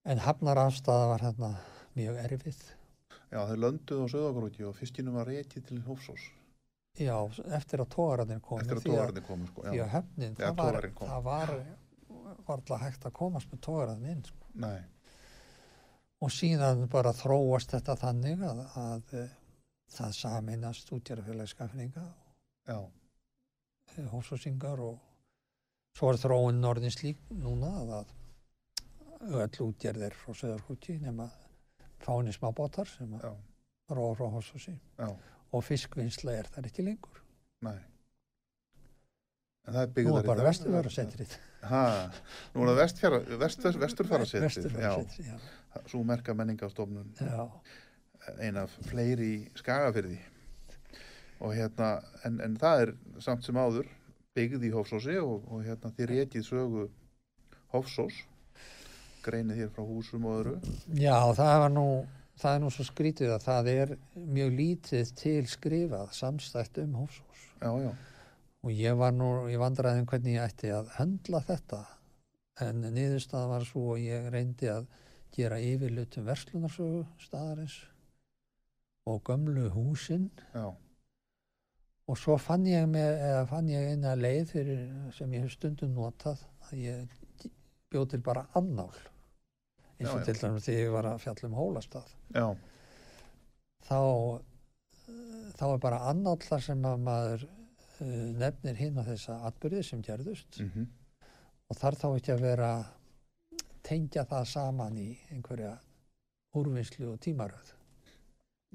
En 0.06 0.18
hafnarafstaða 0.20 1.08
var 1.12 1.22
hérna 1.22 1.50
mjög 1.96 2.16
erfið. 2.26 2.62
já 3.32 3.40
þeir 3.48 3.60
lönduðu 3.64 4.06
á 4.06 4.14
söðagróki 4.14 4.64
og 4.68 4.76
fiskinum 4.76 5.14
var 5.16 5.28
reykið 5.30 5.66
til 5.68 5.82
Hofsós 5.86 6.24
Já, 7.00 7.16
eftir 7.56 7.80
að 7.80 7.92
tógararnir 7.94 8.42
komu. 8.44 8.62
eftir 8.62 8.78
að 8.78 8.82
því 8.84 8.90
tóðarnir 8.92 9.24
komu 9.28 9.48
sko, 9.48 9.62
já, 9.64 9.72
Þegar 9.72 10.34
það 10.36 10.56
var, 10.58 10.88
það 11.00 11.22
var, 11.24 11.54
var 12.48 12.58
alltaf 12.58 12.82
hægt 12.82 13.06
að 13.06 13.14
komast 13.14 13.52
með 13.54 13.62
tógararnir 13.68 14.12
inn. 14.12 14.24
Sko. 14.26 14.50
nei, 14.54 14.82
Og 16.22 16.30
síðan 16.34 16.88
bara 16.90 17.14
þróast 17.14 17.72
þetta 17.72 17.96
þannig 17.96 18.44
að, 18.46 18.60
að 18.78 19.14
eh, 19.22 19.30
það 19.92 20.12
saminast 20.18 20.92
útjárafélagskafninga, 20.96 22.04
já, 22.68 22.78
hósósingar 24.12 24.80
og 24.80 25.00
svo 25.98 26.12
er 26.14 26.20
þróun 26.22 26.62
norðin 26.64 26.94
slík 26.96 27.20
núna 27.36 27.72
að, 28.00 28.12
öll 29.36 29.68
útjærðir 29.68 30.16
frá 30.18 30.34
Söðarkúti 30.40 30.96
nema 31.04 31.28
fáni 32.02 32.32
smábátar 32.34 32.88
sem 32.90 33.12
að 33.20 33.36
róa 33.92 34.16
frá 34.18 34.30
hósósi 34.38 34.74
já, 34.98 35.10
og 35.52 35.66
fiskvinnsla 35.68 36.38
er 36.40 36.48
þar 36.54 36.70
ekki 36.72 36.86
lengur. 36.88 37.20
nei. 37.68 37.78
En 39.68 39.76
það 39.76 39.82
er 39.84 39.90
Nú 39.92 39.94
byggðar 39.94 40.24
er 40.24 40.28
bara 40.32 40.44
vesturfarasetrið. 40.48 41.34
ha, 41.70 41.82
nú 42.56 42.64
er 42.64 42.70
það 42.72 42.80
vestfjara, 42.80 43.18
vest, 43.44 43.60
vest, 43.68 43.78
vesturfarasetrið 43.84 44.48
já, 44.48 44.48
Vesturfarasetrið, 44.48 45.28
já. 45.28 45.82
svo 45.92 46.02
merka 46.08 46.34
menningastofnun 46.34 47.12
Já, 47.20 47.44
ein 48.40 48.60
af 48.62 48.74
fleiri 48.90 49.50
skagafyrði 49.60 50.20
og 51.42 51.56
hérna 51.58 51.94
en, 52.28 52.40
en 52.44 52.58
það 52.62 52.86
er 52.86 52.94
samt 53.24 53.46
sem 53.46 53.58
áður 53.58 53.90
byggð 54.38 54.68
í 54.68 54.74
Hofsósi 54.76 55.18
og, 55.20 55.48
og 55.52 55.64
hérna 55.66 55.92
þið 55.98 56.12
rétið 56.14 56.46
sögu 56.48 56.88
Hofsós 57.74 58.22
greinið 59.26 59.64
hér 59.64 59.74
frá 59.76 59.86
húsum 59.86 60.26
og 60.30 60.40
öðru 60.42 60.56
Já, 60.98 61.18
það 61.38 61.58
var 61.64 61.74
nú, 61.74 61.88
það 62.42 62.56
er 62.56 62.64
nú 62.64 62.72
svo 62.74 62.86
skrítið 62.88 63.34
að 63.36 63.46
það 63.48 63.72
er 63.74 63.94
mjög 64.38 64.56
lítið 64.60 65.14
til 65.20 65.42
skrifað 65.50 66.16
samstætt 66.18 66.82
um 66.86 66.96
Hófsós. 67.02 67.44
já, 67.62 67.72
já, 67.86 67.92
Og 68.62 68.72
ég 68.78 68.94
var 68.94 69.14
nú, 69.14 69.48
ég 69.50 69.58
vandraði 69.58 70.04
um 70.04 70.10
hvernig 70.10 70.36
ég 70.36 70.44
ætti 70.46 70.70
að 70.70 70.92
höndla 71.00 71.40
þetta. 71.48 71.80
En 72.62 72.84
niðurstaða 72.94 73.48
var 73.50 73.64
svo 73.66 73.96
og 73.96 74.04
ég 74.04 74.28
reyndi 74.30 74.70
að 74.70 74.86
gera 75.34 75.58
yfirlutum 75.58 76.28
verslunarsögu 76.28 77.06
staðarins 77.24 77.80
og 79.10 79.22
gömlu 79.26 79.70
húsinn 79.74 80.30
já, 80.54 80.68
og 82.12 82.18
svo 82.20 82.36
fann 82.42 82.66
ég, 82.68 82.86
með, 82.92 83.24
fann 83.50 83.70
ég 83.72 83.94
eina 83.94 84.18
leið 84.20 84.52
fyrir, 84.52 84.84
sem 85.16 85.32
ég 85.36 85.46
hef 85.46 85.56
stundum 85.56 85.94
notað 85.96 86.42
að 86.68 86.78
ég 86.82 87.18
bjóð 87.92 88.08
til 88.14 88.22
bara 88.26 88.46
annál. 88.58 88.92
Eins 90.00 90.12
og 90.12 90.22
já. 90.22 90.26
til 90.28 90.38
dæmis 90.42 90.68
þegar 90.68 90.82
ég 90.82 90.94
var 90.96 91.10
að 91.12 91.20
fjalla 91.26 91.50
um 91.50 91.58
hólastað. 91.60 92.14
Já, 92.36 92.48
þá 93.88 94.00
þá 95.60 95.66
er 95.72 95.84
bara 95.84 96.06
annál 96.12 96.40
þar 96.42 96.66
sem 96.66 96.88
að 96.88 97.04
maður 97.06 97.46
uh, 97.46 98.08
nefnir 98.42 98.80
hinn 98.80 99.00
á 99.00 99.04
þessa 99.08 99.38
atbyrði 99.50 99.84
sem 99.86 100.02
gerðust. 100.06 100.62
Mhm, 100.64 100.88
og 101.70 101.80
þar 101.80 102.00
þá 102.00 102.08
ekki 102.10 102.34
að 102.36 102.48
vera 102.48 102.72
tengja 103.86 104.26
það 104.30 104.50
saman 104.52 104.98
í 105.00 105.12
einhverja 105.32 105.76
úrvinnslu 106.60 107.14
og 107.14 107.22
tímaröð 107.24 107.72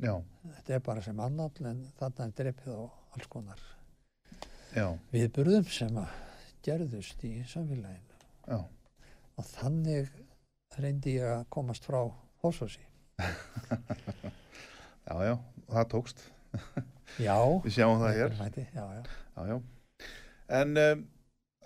já, 0.02 0.12
þetta 0.58 0.74
er 0.76 0.84
bara 0.84 1.02
sem 1.04 1.20
annál 1.20 1.50
en 1.70 1.82
þarna 1.98 2.26
er 2.28 2.36
drepið 2.40 2.72
á 2.76 2.84
alls 3.16 3.28
konar 3.32 3.62
viðburðum 5.12 5.64
sem 5.72 5.96
að 5.96 6.10
gerðust 6.66 7.22
í 7.24 7.32
samfélaginu 7.48 8.16
já, 8.50 8.58
og 9.36 9.50
þannig 9.54 10.10
reyndi 10.76 11.16
ég 11.16 11.30
að 11.38 11.46
komast 11.54 11.86
frá 11.88 12.02
Hósósi. 12.44 12.82
já, 15.06 15.14
já, 15.24 15.34
það 15.72 15.86
tókst. 15.94 16.20
Já, 17.22 17.36
Við 17.64 17.72
sjáum 17.72 18.00
það 18.02 18.16
hér. 18.18 18.32
hætti, 18.40 18.62
já, 18.74 18.84
já. 18.92 19.02
Já, 19.36 19.42
já. 19.48 19.56
En 20.58 20.72
um, 20.82 21.02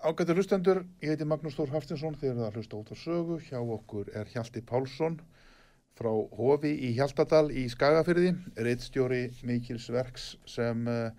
ágættur 0.04 0.38
hlustendur, 0.38 0.80
ég 1.02 1.10
heiti 1.14 1.26
Magnús 1.26 1.56
Þór 1.58 1.72
Haftinsson, 1.74 2.14
þið 2.20 2.30
eruð 2.30 2.46
að 2.46 2.58
hlusta 2.60 2.78
út 2.78 2.92
á 2.92 2.96
sögu. 3.00 3.38
Hjá 3.48 3.58
okkur 3.58 4.10
er 4.14 4.30
Hjalti 4.30 4.62
Pálsson 4.68 5.16
frá 5.98 6.10
Hofi 6.38 6.72
í 6.88 6.92
Hjaltadal 6.96 7.48
í 7.52 7.66
Skagafyrði, 7.72 8.34
reittstjóri 8.56 9.26
Mikils 9.46 9.88
Verks 9.92 10.34
sem 10.48 10.86
uh, 10.88 11.10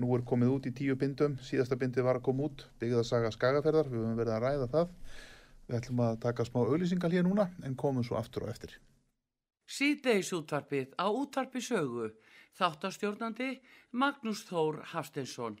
nú 0.00 0.12
er 0.16 0.24
komið 0.26 0.54
út 0.54 0.68
í 0.70 0.74
tíu 0.76 0.96
bindum. 1.00 1.36
Síðasta 1.44 1.78
bindi 1.80 2.04
var 2.04 2.20
að 2.20 2.26
koma 2.28 2.48
út, 2.48 2.66
byggða 2.80 3.04
saga 3.06 3.32
Skagafyrðar, 3.34 3.90
við 3.90 4.04
höfum 4.04 4.20
verið 4.20 4.36
að 4.36 4.46
ræða 4.46 4.70
það. 4.74 4.94
Við 5.70 5.80
ætlum 5.80 6.04
að 6.06 6.20
taka 6.24 6.46
smá 6.48 6.62
auðlýsingal 6.64 7.12
hér 7.12 7.26
núna 7.26 7.50
en 7.66 7.76
komum 7.78 8.06
svo 8.06 8.18
aftur 8.18 8.46
og 8.46 8.54
eftir. 8.54 8.74
Síðdeis 9.70 10.32
útvarpið 10.34 10.96
á 10.98 11.06
útvarpi 11.06 11.62
sögu. 11.62 12.10
Þáttastjórnandi 12.58 13.52
Magnús 13.94 14.42
Þór 14.48 14.82
Hafsteinsson. 14.90 15.60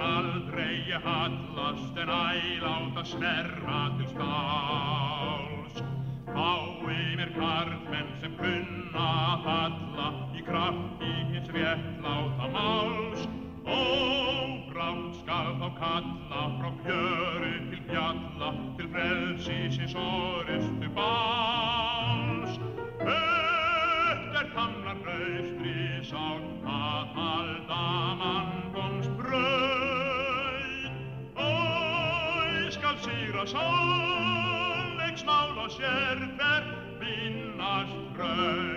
Sem 0.00 0.06
aldrei 0.06 0.92
hallast 1.04 1.96
en 1.96 2.08
æláta 2.08 3.04
snerra 3.04 3.90
til 3.98 4.06
stáls. 4.08 5.74
Fái 6.26 7.16
mér 7.16 7.32
karlmenn 7.36 8.08
sem 8.20 8.32
kunna 8.38 9.08
að 9.32 9.44
halla 9.48 10.08
í 10.34 10.44
krafti 10.46 11.12
hins 11.32 11.50
réttláta 11.52 12.48
máls. 12.54 13.26
Óbrátt 13.66 15.20
skal 15.20 15.52
þá 15.60 15.68
kalla 15.82 16.44
frá 16.56 16.70
fjöru 16.84 17.52
til 17.70 17.82
fjalla 17.90 18.54
til 18.78 18.88
frelsisins 18.94 19.94
orustu 19.94 20.88
báls. 20.96 21.29
Sannleiksmál 35.80 36.64
og 37.60 38.69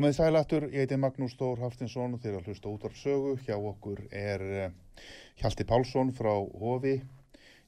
Komið 0.00 0.14
sælættur, 0.16 0.64
ég 0.72 0.86
heiti 0.86 0.96
Magnús 0.96 1.34
Þór 1.36 1.58
Haftinsson 1.60 2.14
og 2.16 2.22
þeir 2.22 2.38
að 2.38 2.46
hlusta 2.48 2.70
út 2.70 2.84
af 2.88 2.94
sögu. 2.96 3.34
Hjá 3.44 3.52
okkur 3.52 3.98
er 4.16 4.42
eh, 4.48 5.02
Hjalti 5.36 5.66
Pálsson 5.68 6.08
frá 6.16 6.30
Hofi 6.56 6.94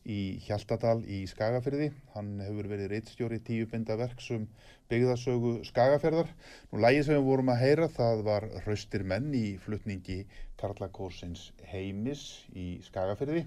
í 0.08 0.20
Hjaltadal 0.46 1.02
í 1.04 1.18
Skagafyrði. 1.28 1.90
Hann 2.14 2.30
hefur 2.40 2.70
verið 2.70 2.88
reittstjóri 2.94 3.36
tíu 3.44 3.66
binda 3.68 3.98
verksum 4.00 4.46
byggðasögu 4.88 5.58
Skagafyrðar. 5.68 6.30
Nú 6.70 6.80
lægið 6.80 7.04
sem 7.10 7.18
við 7.18 7.26
vorum 7.26 7.52
að 7.52 7.60
heyra 7.66 7.88
það 7.98 8.24
var 8.30 8.46
Hraustir 8.62 9.04
menn 9.12 9.28
í 9.36 9.44
flutningi 9.66 10.22
Karlakórsins 10.62 11.50
heimis 11.74 12.46
í 12.56 12.78
Skagafyrði. 12.86 13.44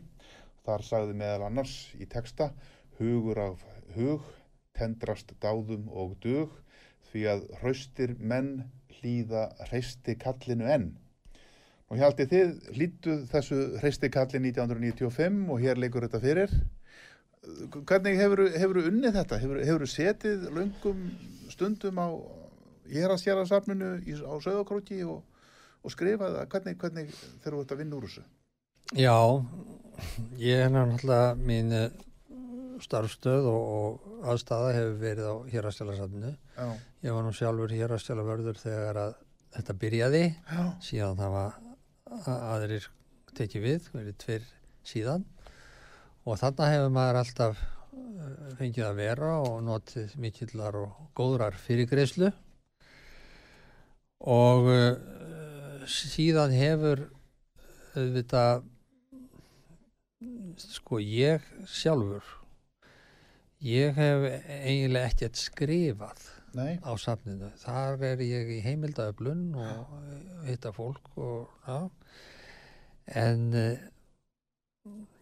Þar 0.61 0.85
sagði 0.91 1.17
meðal 1.23 1.47
annars 1.47 1.73
í 1.97 2.05
texta 2.05 2.51
hugur 2.99 3.41
af 3.47 3.65
hug, 3.97 4.29
tendrast 4.77 5.33
dáðum 5.41 5.89
og 5.89 6.13
dug 6.21 6.53
því 7.15 7.25
að 7.31 7.43
hraustir 7.61 8.15
menn 8.19 8.53
hlýða 8.97 9.47
hreisti 9.69 10.17
kallinu 10.19 10.67
enn. 10.67 10.89
Og 11.87 11.99
ég 11.99 12.03
haldi 12.03 12.25
þið 12.31 12.53
hlýttuð 12.75 13.19
þessu 13.31 13.59
hreistikalli 13.79 14.41
1995 14.41 15.51
og 15.53 15.61
hér 15.61 15.79
leikur 15.79 16.07
þetta 16.07 16.21
fyrir. 16.23 16.55
Hvernig 17.75 18.17
hefur 18.19 18.79
þú 18.79 18.87
unnið 18.89 19.19
þetta? 19.19 19.39
Hefur 19.43 19.85
þú 19.85 19.89
setið 19.91 20.47
löngum 20.55 21.05
stundum 21.53 22.01
á 22.01 22.09
Jeraskjærarsafninu 22.89 23.91
á 24.01 24.33
Söðakróki 24.41 25.03
og, 25.05 25.21
og 25.85 25.93
skrifað 25.93 26.39
það? 26.39 26.49
Hvernig, 26.55 26.79
hvernig 26.81 27.13
þegar 27.43 27.55
þú 27.55 27.61
ert 27.61 27.75
að 27.75 27.81
vinna 27.83 27.99
úr 27.99 28.09
þessu? 28.09 28.25
Já, 28.93 29.17
ég 30.41 30.65
er 30.65 30.73
náttúrulega 30.73 31.37
mín 31.37 31.71
starfstöð 32.83 33.47
og, 33.51 33.61
og 33.75 34.25
aðstæða 34.33 34.73
hefur 34.75 34.97
verið 35.01 35.29
á 35.31 35.35
Jeraskjærarsafninu. 35.53 36.33
Já, 36.57 36.67
Ég 37.05 37.13
var 37.15 37.23
nú 37.25 37.31
sjálfur 37.37 37.75
Jeraskjæravörður 37.75 38.59
þegar 38.59 38.99
að 39.03 39.13
þetta 39.55 39.77
byrjaði. 39.85 40.23
já, 40.35 40.63
síðan 40.83 41.19
það 41.21 41.35
var 41.35 41.61
aðrir 42.35 42.89
tekið 43.35 43.65
við, 43.65 43.87
verið 43.93 44.17
tveir 44.23 44.45
síðan 44.85 45.25
og 46.25 46.37
þarna 46.41 46.69
hefur 46.71 46.93
maður 46.95 47.19
alltaf 47.21 47.59
eh, 47.61 48.53
fengið 48.59 48.85
að 48.87 48.99
vera 49.01 49.31
og 49.43 49.57
notið 49.65 50.15
mikillar 50.21 50.77
og 50.79 50.99
góðrar 51.17 51.57
fyrirgreyslu 51.59 52.31
og 54.25 54.69
uh, 54.71 55.83
síðan 55.91 56.53
hefur 56.55 57.03
auðvitað 57.95 58.63
sko 60.61 61.01
ég 61.03 61.43
sjálfur 61.69 62.23
ég 63.65 63.97
hef 63.97 64.25
eiginlega 64.61 65.09
ekkert 65.09 65.39
skrifað 65.39 66.21
nei, 66.55 66.77
á 66.85 66.91
safninu. 67.01 67.49
Þar 67.61 68.03
er 68.11 68.23
ég 68.25 68.51
í 68.57 68.61
heimildaöflun 68.65 69.47
og 69.57 69.95
hitta 70.45 70.71
fólk 70.75 71.09
og 71.17 71.49
já. 71.65 71.79
En 73.25 73.49
uh, 73.53 73.73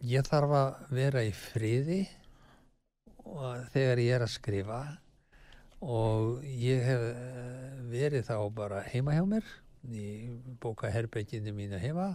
ég 0.04 0.28
þarf 0.28 0.54
að 0.58 0.94
vera 1.00 1.24
í 1.24 1.32
friði 1.36 2.02
og 3.24 3.64
þegar 3.72 4.04
ég 4.04 4.16
er 4.18 4.26
að 4.26 4.34
skrifa 4.34 4.80
og 5.84 6.44
ég 6.44 6.80
hef 6.84 7.02
eh, 7.10 7.80
verið 7.92 8.26
þá 8.28 8.36
bara 8.56 8.82
heima 8.88 9.12
hjá 9.16 9.24
mér 9.28 9.48
í 9.92 10.06
bókaherberginu 10.62 11.52
mínu 11.56 11.80
heima. 11.80 12.14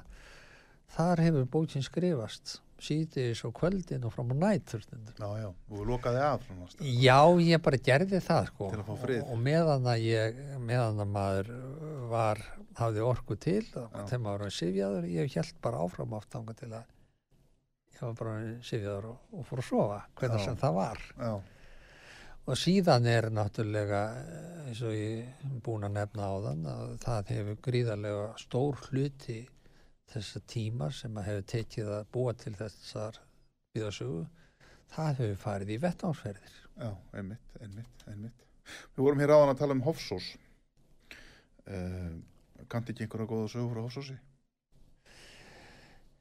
Þar 0.89 1.21
hefur 1.25 1.49
bókin 1.53 1.85
skrifast 1.85 2.57
síðis 2.83 3.41
og 3.47 3.53
kvöldin 3.57 4.05
og 4.07 4.13
fram 4.13 4.31
á 4.33 4.59
stundum. 4.59 5.13
já, 5.19 5.29
já, 5.41 5.49
og 5.69 5.85
lokaði 5.87 6.21
af. 6.23 6.47
Já, 6.79 7.19
ég 7.41 7.61
bara 7.61 7.77
gerði 7.77 8.21
það 8.23 8.47
sko. 8.51 8.69
Til 8.69 8.79
að 8.79 8.87
fá 8.87 8.95
frið. 9.03 9.21
Og, 9.23 9.33
og 9.33 9.43
meðan 9.47 9.89
að 9.91 10.05
ég, 10.05 10.39
meðan 10.59 11.03
að 11.03 11.11
maður 11.17 11.51
var, 12.09 12.41
hafði 12.79 13.05
orku 13.05 13.35
til, 13.35 13.61
þegar 13.73 14.23
maður 14.25 14.47
var 14.47 14.57
sifjaður, 14.59 15.11
ég 15.11 15.35
held 15.35 15.61
bara 15.61 15.85
áfram 15.85 16.17
átt 16.17 16.33
þangað 16.33 16.59
til 16.63 16.71
að 16.73 16.83
ég 17.93 18.01
var 18.01 18.19
bara 18.23 18.35
sifjaður 18.63 19.09
og, 19.13 19.23
og 19.35 19.47
fór 19.49 19.63
að 19.63 19.69
sofa, 19.69 20.03
hvernig 20.19 20.45
sem 20.45 20.59
það 20.59 20.77
var. 20.79 21.07
Já, 21.19 21.33
Og 22.49 22.57
síðan 22.57 23.05
er 23.05 23.27
náttúrulega, 23.29 23.99
eh, 24.25 24.69
eins 24.69 24.79
og 24.81 24.93
ég 24.95 25.27
er 25.45 25.59
búin 25.61 25.85
að 25.85 25.99
nefna 25.99 26.29
á 26.33 26.35
þann, 26.47 26.63
að 26.65 26.93
það 27.03 27.27
hefur 27.35 27.57
gríðarlega 27.67 28.23
stór 28.41 28.79
hluti 28.87 29.35
þessa 30.13 30.41
tíma 30.49 30.89
sem 30.95 31.17
að 31.19 31.29
hefur 31.29 31.47
tekið 31.53 31.91
að 31.97 32.07
búa 32.15 32.33
til 32.37 32.53
þessar 32.59 33.19
viðasögu, 33.77 34.23
það 34.95 35.11
hefur 35.21 35.41
farið 35.43 35.73
í 35.75 35.79
vettnánsferðir. 35.85 36.55
já, 36.79 36.91
einmitt, 37.13 37.57
einmitt, 37.61 38.05
einmitt. 38.07 38.45
Við 38.95 39.03
vorum 39.05 39.21
hér 39.23 39.35
áðan 39.35 39.53
að 39.53 39.61
tala 39.61 39.77
um 39.77 39.85
Hofsós. 39.85 40.31
Uh, 41.69 42.17
Kanti 42.69 42.93
ekki 42.93 43.05
einhverja 43.05 43.29
góða 43.29 43.51
sögur 43.53 43.71
frá 43.73 43.85
Hofsósi? 43.85 44.17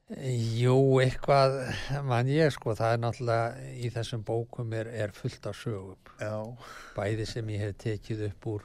Jú, 0.08 0.76
eitthvað 1.02 1.58
mann 2.08 2.30
ég 2.32 2.48
sko, 2.54 2.72
það 2.72 2.94
er 2.94 3.00
náttúrulega 3.02 3.72
í 3.76 3.90
þessum 3.92 4.22
bókum 4.24 4.72
er, 4.72 4.88
er 4.88 5.12
fullt 5.12 5.48
af 5.50 5.58
sögum. 5.60 5.98
Já, 6.16 6.38
Bæði 6.96 7.26
sem 7.28 7.50
ég 7.52 7.66
hef 7.66 7.74
tekið 7.82 8.22
upp 8.30 8.48
úr 8.54 8.64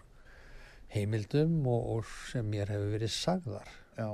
heimildum 0.94 1.58
og, 1.68 1.90
og 1.98 2.14
sem 2.30 2.48
mér 2.48 2.72
hefur 2.72 2.94
verið 2.96 3.12
sagðar. 3.12 3.68
já, 3.98 4.08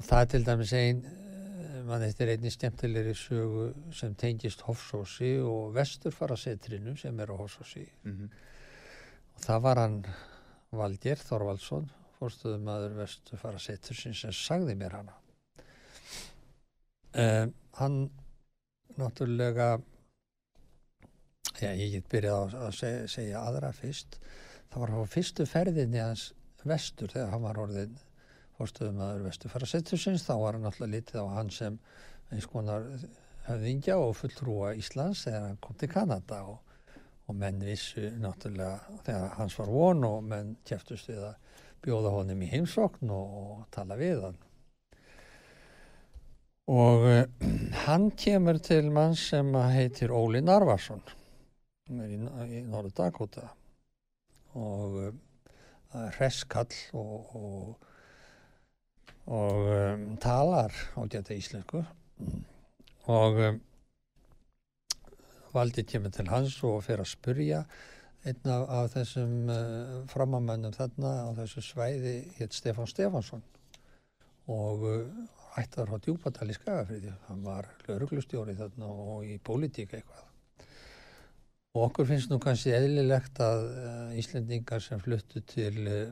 Og 0.00 0.06
það 0.08 0.22
er 0.22 0.28
til 0.32 0.46
dæmis 0.46 0.72
ein, 0.76 1.02
eh, 1.04 1.82
mann 1.84 2.00
þetta 2.00 2.24
er 2.24 2.32
einnig 2.34 2.54
skemmtilegri 2.54 3.14
sögu 3.14 3.66
sem 3.92 4.14
tengist 4.14 4.64
Hofsósi 4.64 5.34
og 5.44 5.74
Vesturfarasetrinu 5.76 6.96
sem 6.96 7.20
er 7.20 7.32
á 7.32 7.36
Hofsósi. 7.36 7.86
mhm, 8.04 8.30
Og 9.36 9.40
það 9.44 9.62
var 9.62 9.76
hann 9.76 10.04
Valger 10.72 11.16
Þorvaldsson, 11.16 11.90
fórstöðum 12.18 12.64
maður 12.64 12.96
Vesturfarasetrusin 12.96 14.14
sem 14.14 14.32
sagði 14.32 14.74
mér 14.76 14.92
hana. 14.92 15.14
Um, 17.12 17.54
hann 17.74 18.10
náttúrulega 18.96 19.80
já, 21.60 21.72
ég 21.74 21.92
get 21.92 22.08
byrjað 22.08 22.54
að 22.54 22.70
segja, 22.76 23.08
segja 23.10 23.42
aðra 23.42 23.72
fyrst 23.74 24.18
það 24.70 24.84
var 24.84 24.92
á 24.94 24.98
fyrstu 25.10 25.46
ferðinni 25.48 26.02
hans 26.02 26.30
vestur 26.62 27.10
þegar 27.12 27.34
hann 27.34 27.44
var 27.44 27.60
orðin 27.62 27.96
fórstöðum 28.60 29.00
aður 29.04 29.26
vestur 29.30 29.52
fara 29.52 29.68
settursins 29.68 30.26
þá 30.26 30.34
var 30.42 30.56
hann 30.56 30.66
náttúrulega 30.68 30.96
litið 30.96 31.22
á 31.24 31.26
hann 31.38 31.52
sem 31.54 31.78
eins 32.30 32.48
konar 32.50 32.86
höfðingja 33.48 33.96
og 33.98 34.12
fulltrúa 34.18 34.74
Íslands 34.78 35.24
þegar 35.26 35.46
hann 35.48 35.62
kom 35.64 35.78
til 35.80 35.90
Kanada 35.90 36.42
og, 36.50 36.60
og 37.26 37.38
menn 37.40 37.62
vissu 37.64 38.10
náttúrulega 38.20 39.00
þegar 39.06 39.34
hans 39.38 39.56
var 39.58 39.72
von 39.72 40.04
og 40.06 40.22
menn 40.28 40.54
kæftust 40.68 41.10
við 41.10 41.24
að 41.30 41.66
bjóða 41.80 42.12
honum 42.18 42.44
í 42.44 42.50
heimsókn 42.50 43.12
og, 43.14 43.36
og 43.40 43.60
tala 43.72 43.96
við 43.96 44.24
hann. 44.26 44.38
Og 46.70 47.06
uh, 47.08 47.22
hann 47.86 48.10
kemur 48.12 48.60
til 48.62 48.92
mann 48.94 49.16
sem 49.18 49.54
heitir 49.72 50.12
Óli 50.14 50.42
Narvarsson 50.44 51.02
í, 51.90 52.20
í 52.20 52.62
Norður 52.68 52.94
Dakota. 53.00 53.48
Og 54.60 55.00
uh, 55.00 55.10
er 55.96 56.14
hreskall 56.18 56.74
og, 56.94 57.36
og, 57.36 57.89
og 59.30 59.70
um, 59.70 60.16
talar 60.18 60.74
ágæta 60.98 61.36
íslensku. 61.38 61.84
Og 63.06 63.38
um, 63.46 63.60
Valdi 65.54 65.82
kemur 65.82 66.10
til 66.14 66.28
hans 66.30 66.56
og 66.66 66.82
fer 66.86 67.02
að 67.02 67.10
spurja 67.10 67.64
einn 68.26 68.50
af, 68.52 68.90
þessum 68.92 69.50
uh, 69.50 70.00
framamönnum 70.10 70.74
þarna 70.74 71.12
á 71.26 71.28
þessu 71.38 71.62
svæði 71.64 72.16
hétt 72.38 72.54
Stefán 72.54 72.90
Stefánsson. 72.90 73.42
Og 74.50 74.82
uh, 74.86 75.04
ættar 75.58 75.90
á 75.90 75.96
djúpadal 76.02 76.50
í 76.50 76.56
Skagafriði 76.58 77.14
hann 77.28 77.44
var 77.46 77.70
lauruglustjóri 77.86 78.56
þarna 78.58 78.90
og 78.90 79.24
í 79.26 79.38
pólitík 79.42 79.94
eitthvað. 79.94 80.26
Og 81.78 81.86
okkur 81.86 82.08
finnst 82.10 82.32
nú 82.32 82.40
kannski 82.42 82.74
eðlilegt 82.74 83.38
að 83.46 83.68
uh, 83.70 84.18
Íslendingar 84.18 84.82
sem 84.82 85.02
fluttu 85.02 85.42
til 85.46 85.86
uh, 85.86 86.10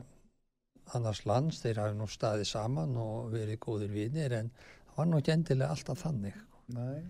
annars 0.97 1.23
lands, 1.29 1.61
þeir 1.63 1.81
hafi 1.83 1.97
nú 1.99 2.07
staðið 2.09 2.49
saman 2.49 2.95
og 2.99 3.31
verið 3.33 3.61
góðir 3.65 3.93
vinir 3.93 4.35
en 4.37 4.51
það 4.53 5.01
var 5.01 5.09
nú 5.09 5.19
ekki 5.19 5.35
endilega 5.35 5.75
alltaf 5.75 6.03
þannig 6.05 6.37
nei, 6.75 7.01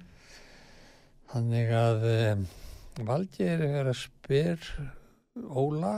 Þannig 1.29 1.71
að 1.77 2.05
um, 2.09 2.45
Valgeir 3.05 3.61
er 3.67 3.91
að 3.91 3.99
spyr 3.99 4.63
Óla 5.37 5.93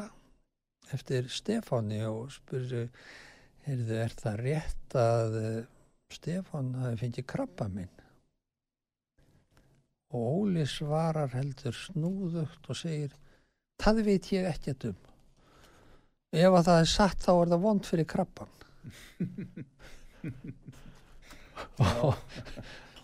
eftir 0.91 1.29
Stefáni 1.31 2.01
og 2.03 2.33
heyrðu, 2.51 3.95
er 3.95 4.15
það 4.19 4.41
rétt 4.43 4.97
að 4.99 5.37
Stefán 6.11 6.73
hafi 6.81 6.99
fengið 7.05 7.27
krabba 7.31 7.69
minn? 7.71 7.93
Og 10.11 10.41
Óli 10.41 10.65
svarar 10.67 11.31
heldur 11.31 11.75
snúðugt 11.77 12.67
og 12.67 12.75
segir, 12.75 13.15
það 13.79 14.03
veit 14.09 14.31
ég 14.35 14.49
ekkert 14.51 14.89
um. 14.91 15.10
Ef 16.31 16.53
að 16.55 16.67
það 16.69 16.77
er 16.79 16.87
satt 16.87 17.25
þá 17.25 17.31
er 17.33 17.49
það 17.51 17.63
vond 17.65 17.87
fyrir 17.87 18.07
krabban. 18.07 18.51
og, 21.81 22.13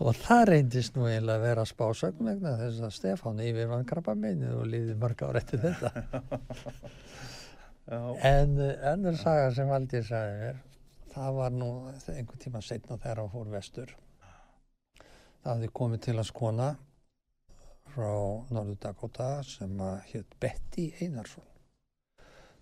og 0.00 0.16
það 0.16 0.44
reyndist 0.48 0.96
nú 0.96 1.04
eiginlega 1.04 1.36
að 1.36 1.44
vera 1.44 1.66
spásögn 1.68 2.30
vegna 2.30 2.54
þess 2.62 2.80
að 2.88 2.94
Stefán 2.96 3.42
yfir 3.44 3.68
vann 3.68 3.84
krabba 3.88 4.14
minni 4.16 4.48
og 4.54 4.64
líði 4.72 4.96
mörg 4.96 5.26
ár 5.28 5.40
eftir 5.42 5.60
þetta. 5.66 5.92
já, 7.92 8.00
En 8.32 8.56
önnur 8.94 9.20
saga 9.20 9.52
sem 9.52 9.68
Valdir 9.68 10.08
sagði 10.08 10.40
mér, 10.46 10.64
það 11.12 11.38
var 11.42 11.56
nú 11.58 11.70
einhvern 11.92 12.42
tíma 12.46 12.64
setna 12.64 12.96
þegar 12.96 13.22
hann 13.22 13.34
fór 13.34 13.52
vestur. 13.52 13.92
Það 15.42 15.52
hafði 15.52 15.72
komið 15.82 16.04
til 16.08 16.16
að 16.16 16.30
skona 16.32 16.72
frá 17.92 18.10
Norður 18.56 18.80
Dakota 18.88 19.30
sem 19.44 19.76
að 19.84 20.00
hétt 20.14 20.40
Betty 20.40 20.90
Einarsson. 21.04 21.44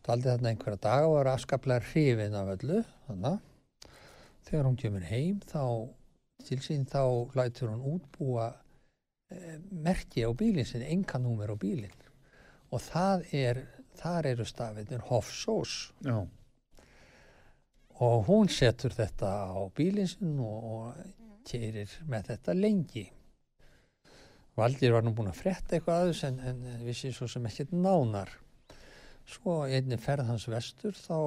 Dvaldi 0.06 0.30
þarna 0.30 0.52
einhverja 0.52 0.82
daga 0.84 1.06
og 1.10 1.16
var 1.16 1.32
afskaplega 1.32 1.82
hrifin 1.90 2.36
af 2.38 2.52
öllu. 2.54 2.82
Þannig 3.08 3.40
þegar 4.46 4.68
hún 4.68 4.78
kemur 4.78 5.06
heim 5.08 5.40
þá 5.42 5.64
til 6.46 6.60
sín 6.62 6.86
þá 6.86 7.02
lætur 7.34 7.72
hún 7.72 7.82
útbúa 7.96 8.52
e, 8.54 9.58
merki 9.70 10.22
á 10.22 10.30
bílinn 10.30 10.68
sinni, 10.68 10.86
enganúmer 10.94 11.50
á 11.50 11.56
bílinn. 11.58 12.06
Og 12.70 12.82
það 12.82 13.26
er, 13.34 13.62
þar 13.98 14.30
eru 14.30 14.46
stafinir 14.46 15.02
Hofsós 15.08 15.90
já, 16.06 16.20
og 17.96 18.26
hún 18.28 18.50
setur 18.52 18.94
þetta 18.94 19.32
á 19.50 19.58
bílinn 19.74 20.10
sinn 20.10 20.38
og, 20.38 20.70
og 20.70 21.42
keirir 21.46 21.90
með 22.06 22.32
þetta 22.32 22.56
lengi. 22.58 23.06
Valdir 24.56 24.94
var 24.94 25.04
nú 25.04 25.12
búin 25.16 25.32
að 25.32 25.42
frétta 25.42 25.76
eitthvað 25.76 26.02
aðeins 26.02 26.24
en, 26.24 26.38
en 26.40 26.84
vissi 26.86 27.10
svo 27.12 27.28
sem 27.28 27.44
ekkert 27.48 27.74
nánar. 27.76 28.30
Svo 29.26 29.64
einni 29.66 29.98
ferð 29.98 30.28
hans 30.30 30.46
vestur 30.50 30.94
þá 30.94 31.18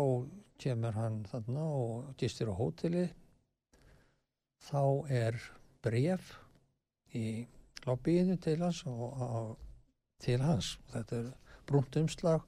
kemur 0.60 0.96
hann 0.96 1.24
þarna 1.28 1.64
og 1.76 2.14
gistir 2.20 2.52
á 2.52 2.56
hóteli. 2.56 3.08
Þá 4.70 4.84
er 5.12 5.40
bref 5.84 6.34
í 7.16 7.44
lobbyinu 7.86 8.38
til 8.44 8.60
hans 8.64 8.84
og, 8.88 9.04
og 9.20 9.52
til 10.24 10.40
hans. 10.44 10.78
Þetta 10.94 11.20
er 11.20 11.30
brúnt 11.68 12.00
umslag 12.00 12.48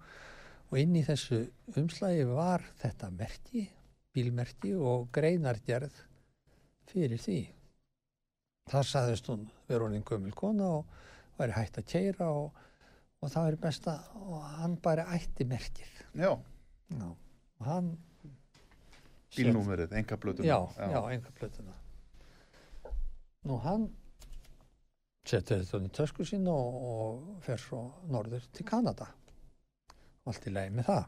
og 0.72 0.80
inn 0.80 0.96
í 0.96 1.04
þessu 1.08 1.44
umslagi 1.76 2.24
var 2.30 2.64
þetta 2.80 3.12
merki, 3.16 3.66
bílmerki 4.16 4.74
og 4.76 5.10
greinargerð 5.16 6.00
fyrir 6.92 7.20
því. 7.20 7.42
Það 8.72 8.88
saðist 8.88 9.28
hún 9.32 9.48
vera 9.68 9.88
honum 9.88 10.04
gömul 10.08 10.36
kona 10.36 10.68
og 10.80 11.00
væri 11.40 11.58
hægt 11.58 11.80
að 11.82 11.90
keira 11.92 12.30
og, 12.32 12.52
og 13.22 13.30
það 13.30 13.48
væri 13.48 13.60
best 13.66 13.88
að 13.92 14.16
og 14.22 14.46
hann 14.58 14.78
bara 14.82 15.06
ætti 15.16 15.46
merkið. 15.48 15.92
Já, 16.18 16.32
Já. 16.92 17.08
Og 17.62 17.68
hann 17.68 17.92
bílnúmerið, 19.36 19.94
enga 19.96 20.18
blötuna. 20.20 20.48
Já, 20.48 20.58
já, 20.92 21.02
enga 21.14 21.32
plötuna. 21.38 21.76
Nú 23.48 23.58
hann 23.64 23.88
setur 25.26 25.62
þetta 25.62 25.88
í 25.88 25.92
tösku 25.96 26.26
sín 26.28 26.50
og, 26.52 26.82
og 26.92 27.46
fer 27.46 27.62
svo 27.62 27.84
norður 28.12 28.46
til 28.54 28.66
Kanada. 28.68 29.08
Allt 30.28 30.48
í 30.50 30.54
leið 30.54 30.76
með 30.78 30.90
það. 30.90 31.06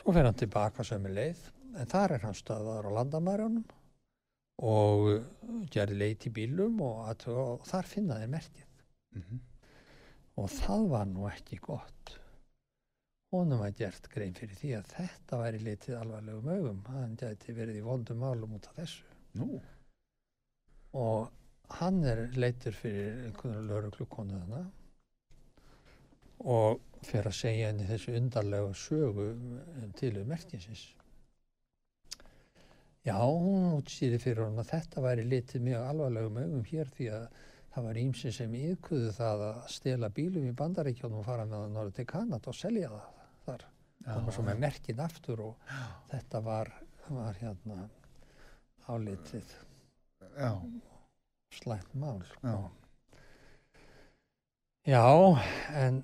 Svo 0.00 0.14
fer 0.16 0.28
hann 0.28 0.38
tilbaka 0.38 0.86
sömu 0.86 1.10
leið, 1.12 1.42
en 1.76 1.90
þar 1.90 2.16
er 2.16 2.24
hann 2.28 2.36
stöðaður 2.38 2.88
á 2.88 2.96
landamærunum 3.00 3.64
og 4.70 5.08
gerði 5.72 5.96
leit 5.96 6.26
í 6.28 6.32
bílum 6.36 6.80
og, 6.84 7.24
og 7.32 7.64
þar 7.68 7.88
finna 7.88 8.20
þeir 8.20 8.34
merkið. 8.36 8.66
Mhm. 9.16 9.40
Og 10.40 10.48
það 10.52 10.86
var 10.94 11.10
nú 11.10 11.26
ekki 11.28 11.60
gott. 11.62 12.14
Honum 13.30 13.60
var 13.62 13.74
gert 13.78 14.08
grein 14.10 14.34
fyrir 14.34 14.56
því 14.58 14.72
að 14.78 14.94
þetta 14.94 15.42
væri 15.42 15.60
litið 15.66 15.98
alvarlegum 16.00 16.48
augum. 16.54 16.80
Hann 16.90 17.18
gæti 17.20 17.54
verið 17.54 17.82
í 17.82 17.84
vondum 17.86 18.24
málum 18.24 18.56
út 18.56 18.70
af 18.72 18.80
þessu. 18.80 19.04
Nú, 19.38 19.60
Og 20.92 21.30
hann 21.78 22.02
er 22.02 22.24
leitur 22.34 22.74
fyrir 22.74 23.26
einhvern 23.28 23.68
lauruglukonu 23.68 24.38
þarna 24.40 24.62
og 26.50 26.80
fer 27.06 27.28
að 27.28 27.36
segja 27.36 27.68
henni 27.68 27.86
þessu 27.86 28.16
undarlega 28.18 28.72
sögu 28.74 29.26
um 29.36 29.92
tilöð 30.00 30.26
merkinsins. 30.32 30.82
Já, 33.06 33.16
hún 33.22 33.76
útstýri 33.78 34.18
fyrir 34.20 34.42
honum 34.44 34.64
að 34.64 34.72
þetta 34.74 35.04
væri 35.04 35.28
litið 35.28 35.64
mjög 35.68 35.86
alvarlegum 35.92 36.40
augum 36.42 36.66
hér 36.72 36.90
því 36.96 37.08
að 37.20 37.38
það 37.74 37.86
var 37.86 38.00
ímsið 38.00 38.34
sem 38.34 38.54
yðkuðu 38.58 39.12
það 39.14 39.44
að 39.46 39.60
stela 39.74 40.10
bílum 40.14 40.48
í 40.48 40.56
bandaríkjónum 40.58 41.20
og 41.22 41.26
fara 41.28 41.46
með 41.46 41.62
það 41.62 41.74
norður 41.76 41.96
til 41.98 42.06
Kanada 42.10 42.50
og 42.50 42.58
selja 42.58 42.90
það 42.90 43.08
þar. 43.46 43.66
Koma 44.10 44.32
svo 44.32 44.44
með 44.46 44.62
merkin 44.62 45.02
aftur 45.04 45.42
og 45.44 45.72
þetta 46.10 46.40
var, 46.44 46.70
var 47.12 47.40
hérna 47.40 47.82
álitið 48.88 49.50
já, 50.38 50.54
slæmt 51.60 51.94
mál. 51.94 52.22
sko. 52.30 52.54
Já. 52.54 52.70
Já, 54.88 55.04
en, 55.76 56.00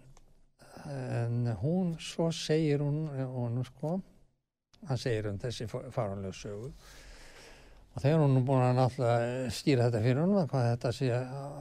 en 0.92 1.48
hún, 1.62 1.94
svo 1.98 2.28
segir 2.36 2.84
hún, 2.84 3.08
hún 3.32 3.64
sko, 3.64 3.96
hann 4.86 5.00
segir 5.00 5.30
hún 5.30 5.40
þessi 5.40 5.66
faranlega 5.72 6.36
sögu 6.36 6.70
og 7.96 8.02
þegar 8.04 8.20
hún 8.20 8.36
er 8.36 8.44
búin 8.44 8.62
að 8.66 8.76
náttúrulega 8.76 9.50
stýra 9.56 9.86
þetta 9.88 10.02
fyrir 10.04 10.18
hún, 10.20 10.38
hvað 10.52 10.66
þetta 10.68 10.90
sé 10.92 11.06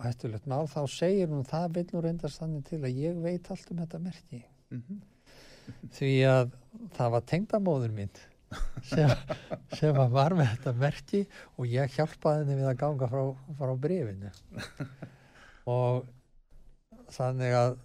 hættulegt 0.04 0.48
mál, 0.52 0.66
þá 0.68 0.82
segir 0.92 1.32
hún 1.32 1.46
það 1.48 1.68
vil 1.78 1.86
nú 1.94 2.02
reyndast 2.04 2.42
þannig 2.42 2.66
til 2.68 2.82
að 2.82 3.00
ég 3.06 3.22
veit 3.24 3.52
allt 3.54 3.72
um 3.72 3.80
þetta 3.80 4.02
merki. 4.04 4.42
Mhm. 4.76 5.04
Því 5.96 6.12
að 6.30 6.52
það 6.98 7.14
var 7.16 7.24
tengdamóður 7.32 7.94
mín 7.96 8.12
sem, 8.86 9.10
sem 9.80 9.96
að 9.96 10.12
var 10.14 10.36
með 10.38 10.52
þetta 10.52 10.76
merki 10.84 11.24
og 11.56 11.72
ég 11.72 11.96
hjálpaði 11.96 12.44
henni 12.44 12.60
við 12.60 12.70
að 12.70 12.78
ganga 12.84 13.10
frá, 13.10 13.24
frá 13.58 13.74
brefinu. 13.88 14.32
og 15.72 16.06
þannig 17.16 17.56
að 17.58 17.78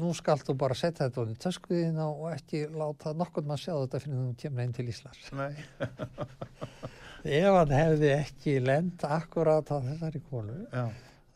nú 0.00 0.10
skalt 0.16 0.48
þú 0.48 0.56
bara 0.58 0.74
setja 0.74 1.06
þetta 1.06 1.22
onni 1.22 1.36
töskuðina 1.38 2.08
og 2.10 2.32
ekki 2.32 2.64
láta 2.74 3.12
nokkurn 3.14 3.46
maður 3.50 3.64
sjá 3.66 3.74
þetta 3.76 4.00
fyrir 4.02 4.24
þú 4.24 4.32
kemur 4.40 4.64
einn 4.64 4.74
til 4.74 4.88
Íslands. 4.90 5.28
nei, 5.36 5.54
Ef 7.24 7.52
hann 7.52 7.72
hefði 7.74 8.10
ekki 8.16 8.54
lend 8.64 9.02
akkurát 9.04 9.68
á 9.68 9.76
þessari 9.84 10.22
konu, 10.30 10.54
já, 10.72 10.86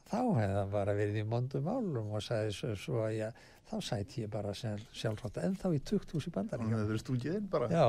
þá 0.08 0.20
hefði 0.38 0.54
hann 0.60 0.70
bara 0.72 0.94
verið 0.96 1.18
í 1.20 1.24
mondum 1.28 1.66
málum 1.68 2.14
og 2.16 2.22
sagði 2.24 2.54
svo, 2.56 2.70
svo 2.80 3.02
að 3.04 3.16
ég, 3.18 3.42
þá 3.68 3.74
sæti 3.84 4.22
ég 4.24 4.30
bara 4.32 4.54
sjálfrátt 4.56 5.36
20 5.90 6.14
hús 6.16 6.24
í 6.28 6.30
hún 6.30 6.34
bandaríkjum. 6.38 6.72
hefði 6.72 6.88
verið 6.92 7.04
stungið 7.04 7.36
inn 7.40 7.50
bara. 7.52 7.68
Já, 7.68 7.86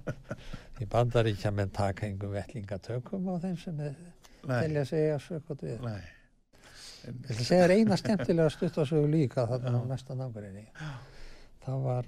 í 0.82 0.88
bandaríkja 0.94 1.52
menn 1.52 1.70
taka 1.74 2.08
engum 2.08 2.32
vettlingatökum 2.36 3.28
á 3.28 3.34
þeim 3.44 3.56
sem 3.60 3.80
er, 3.90 3.94
telja 4.48 4.84
sig 4.88 5.12
að 5.12 5.22
sökot 5.28 5.62
við. 5.68 5.78
nei, 5.84 6.02
Ég 7.02 7.16
ætla 7.18 7.34
að 7.34 7.46
segja 7.48 7.64
þér 7.66 7.72
eina 7.76 7.96
skemmtilega 7.98 8.50
stutt 8.54 8.76
á 8.78 8.84
sögu 8.86 9.08
líka 9.10 9.44
þarna 9.50 9.72
á 9.74 9.82
Já. 9.82 9.88
næsta 9.90 10.14
nágrinni. 10.14 10.68
Það 11.64 11.80
var, 11.88 12.06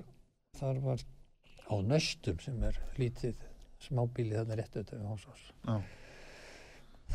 þar 0.61 0.79
var 0.85 1.03
á 1.67 1.75
nöstum 1.83 2.39
sem 2.45 2.63
er 2.63 2.79
lítið 3.01 3.35
smábíli 3.85 4.37
þarna 4.39 4.59
rétt 4.61 4.77
auðvitað 4.77 5.01
við 5.01 5.09
Hósás. 5.13 5.47
já, 5.69 5.77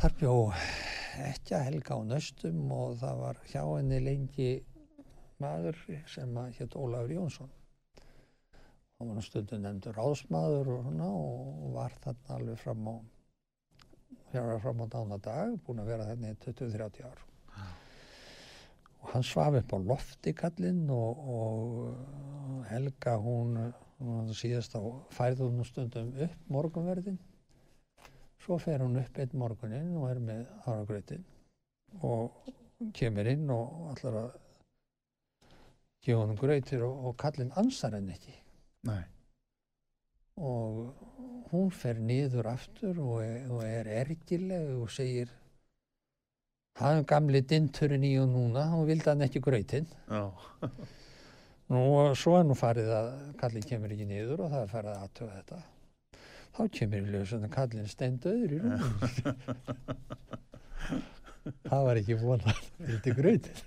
Þar 0.00 0.16
bjó 0.20 0.34
ekki 1.26 1.54
að 1.56 1.64
helga 1.66 1.96
á 1.98 2.00
nöstum 2.08 2.60
og 2.72 2.98
það 3.00 3.22
var 3.24 3.40
hjá 3.50 3.62
henni 3.64 4.02
lengi 4.04 4.50
maður 5.42 5.80
sem 6.08 6.36
að 6.40 6.52
hétt 6.58 6.76
Ólafur 6.78 7.16
Jónsson. 7.16 7.50
Hann 9.00 9.14
var 9.16 9.24
stundum 9.24 9.62
nefndur 9.64 9.96
ráðsmaður 9.96 10.74
og, 10.74 10.84
svona, 10.86 11.08
og 11.08 11.72
var 11.74 11.96
þarna 12.04 12.36
alveg 12.36 12.60
fram 12.60 12.88
á 12.88 12.96
fram 14.62 14.80
á 14.80 14.86
dána 14.86 15.18
dag, 15.18 15.56
búin 15.66 15.80
að 15.82 15.90
vera 15.90 16.06
þarna 16.06 16.30
í 16.30 16.36
20-30 16.44 17.06
ár. 17.08 17.22
Og 19.00 19.12
hann 19.14 19.24
svaf 19.24 19.56
upp 19.58 19.72
á 19.72 19.78
lofti 19.80 20.34
kallinn 20.36 20.84
og, 20.92 21.22
og 21.34 22.66
Helga 22.68 23.16
hún, 23.16 23.56
hún 24.00 24.32
síðast 24.36 24.74
á 24.76 24.82
færði 25.14 25.46
hún 25.46 25.66
stundum 25.68 26.14
upp 26.26 26.48
morgunverðin 26.48 27.20
Svo 28.40 28.56
fer 28.58 28.80
hún 28.80 28.96
upp 28.96 29.18
einn 29.20 29.36
morguninn 29.36 29.96
og 30.00 30.06
er 30.08 30.20
með 30.24 30.44
áragrautin 30.64 31.24
og 32.06 32.52
kemur 32.96 33.28
inn 33.28 33.50
og 33.52 33.90
allar 33.92 34.16
að 34.22 34.30
gefa 36.06 36.22
hún 36.24 36.38
grautir 36.40 36.84
og, 36.86 37.02
og 37.10 37.16
kallinn 37.20 37.52
ansar 37.60 37.98
henni 37.98 38.16
ekki. 38.16 38.36
nei, 38.88 39.02
Og 40.40 41.50
hún 41.50 41.68
fer 41.74 42.00
niður 42.00 42.48
aftur 42.54 43.02
og 43.04 43.20
er, 43.26 43.44
og 43.52 43.60
er 43.66 43.90
ergileg 44.00 44.70
og 44.78 44.88
segir 44.94 45.34
hann 46.80 47.04
gamli 47.04 47.42
dinturinn 47.44 48.06
í 48.08 48.14
og 48.22 48.30
núna, 48.32 48.70
hún 48.72 48.86
vildi 48.88 49.10
hann 49.10 49.26
ekki 49.26 49.42
grautin. 49.44 49.90
Nú, 51.70 51.80
og 52.00 52.16
svo 52.18 52.32
er 52.40 52.46
nú 52.48 52.54
farið 52.58 52.88
að 52.96 53.10
kallinn 53.38 53.66
kemur 53.68 53.92
ekki 53.94 54.06
niður 54.10 54.40
og 54.46 54.50
það 54.50 54.62
er 54.64 54.70
farið 54.72 54.90
að 54.96 55.02
aðtöða 55.06 55.36
þetta. 55.38 55.58
Þá 56.56 56.62
kemur 56.78 57.04
í 57.04 57.12
ljós 57.14 57.34
að 57.36 57.44
kallinn 57.54 57.90
steindauður 57.92 58.54
í 58.56 58.58
rúmum. 58.64 58.94
það 61.70 61.84
var 61.86 62.00
ekki 62.00 62.16
vonað, 62.20 62.58
vildi 62.82 63.12
grautin. 63.16 63.60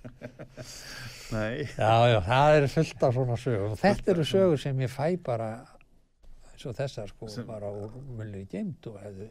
nei, 1.34 1.64
Já, 1.78 1.93
já, 2.12 2.18
það 2.28 2.58
er 2.58 2.68
fullt 2.76 3.06
af 3.08 3.16
svona 3.16 3.38
sögur. 3.39 3.72
Og 3.74 3.80
þetta 3.82 4.14
eru 4.14 4.26
sögur 4.34 4.62
sem 4.62 4.84
ég 4.84 4.91
fæ 4.93 5.08
bara, 5.26 5.49
eins 6.51 6.68
og 6.70 6.76
þessar 6.78 7.10
sko, 7.14 7.32
Sem- 7.32 7.47
bara 7.49 7.72
úr 7.72 7.95
mulli 8.20 8.43
geimt 8.51 8.91
og 8.91 8.99
hefðu 9.01 9.30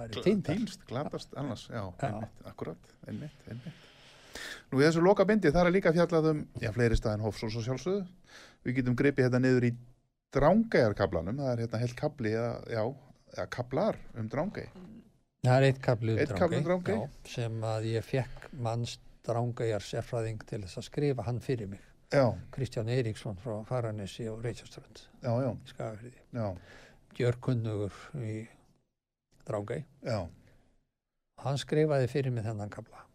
væri 0.00 0.22
týndar. 0.28 0.54
týnst, 0.60 0.84
glatast 0.88 1.34
annars, 1.40 1.64
já, 1.72 1.80
Já. 1.82 2.10
einmitt, 2.10 2.44
akkurat, 2.52 2.92
einmitt, 3.08 3.40
einmitt. 3.48 3.86
Nú 4.70 4.80
í 4.80 4.86
þessu 4.86 5.04
loka 5.04 5.26
bindi, 5.28 5.52
það 5.54 5.66
er 5.70 5.76
líka 5.76 5.92
fjallað 5.96 6.30
um, 6.32 6.46
já, 6.62 6.70
fleiri 6.76 6.98
staðin 6.98 7.24
Hofsós 7.26 7.58
og 7.58 7.66
sjálfsögðu. 7.66 8.06
Við 8.66 8.80
getum 8.80 8.96
gripið 8.98 9.28
þetta 9.28 9.42
niður 9.42 9.68
í 9.70 9.74
drángæjarkablanum, 10.36 11.42
það 11.42 11.52
er 11.52 11.62
hérna 11.64 11.82
heilt 11.82 11.98
kabli, 11.98 12.34
eða, 12.38 12.56
já, 12.70 12.82
eða 13.36 13.46
kablar 13.56 14.00
um 14.20 14.28
drángæj. 14.30 14.68
Það 15.40 15.56
er 15.56 15.66
eitt 15.70 15.78
kapli 15.80 16.12
um 16.12 16.18
Einn 16.20 16.34
kafli 16.36 16.58
um 16.58 16.64
Drangey? 16.66 16.96
já, 16.96 17.30
sem 17.32 17.62
að 17.64 17.86
ég 17.88 18.04
fekk 18.04 18.50
manns 18.60 18.98
Drangeyjar 19.24 19.84
sérfræðing 19.84 20.42
til 20.48 20.60
þess 20.64 20.80
að 20.80 20.86
skrifa 20.90 21.24
hann 21.24 21.40
fyrir 21.44 21.70
mig. 21.70 21.80
Já, 22.12 22.26
Kristján 22.52 22.90
Eiríksson 22.92 23.38
frá 23.40 23.60
Faranessi 23.68 24.26
og 24.28 24.42
já, 25.40 25.48
í 25.48 25.72
Skagafriði. 25.72 26.20
Gjörkunnugur 27.16 27.96
í 28.20 28.36
Drangey. 29.48 29.84
já. 30.04 30.28
Hann 31.40 31.56
skrifaði 31.56 32.08
fyrir 32.12 32.36
mig 32.36 32.44
þennan 32.44 32.72
kapla. 32.72 33.06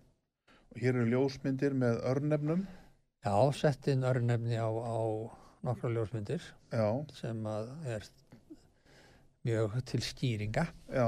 Hér 0.76 0.96
eru 0.96 1.06
ljósmyndir 1.08 1.76
með 1.78 2.02
örnefnum, 2.10 2.66
Já, 3.26 3.52
sett 3.58 3.88
inn 3.90 4.04
örnefni 4.06 4.58
á, 4.62 4.70
á 4.70 5.02
nokkra 5.66 5.90
ljósmyndir 5.90 6.44
já, 6.70 6.90
sem 7.18 7.40
að 7.50 7.72
er 7.90 8.04
mjög 9.48 9.80
til 9.90 10.02
skýringa. 10.06 10.68
Já. 10.94 11.08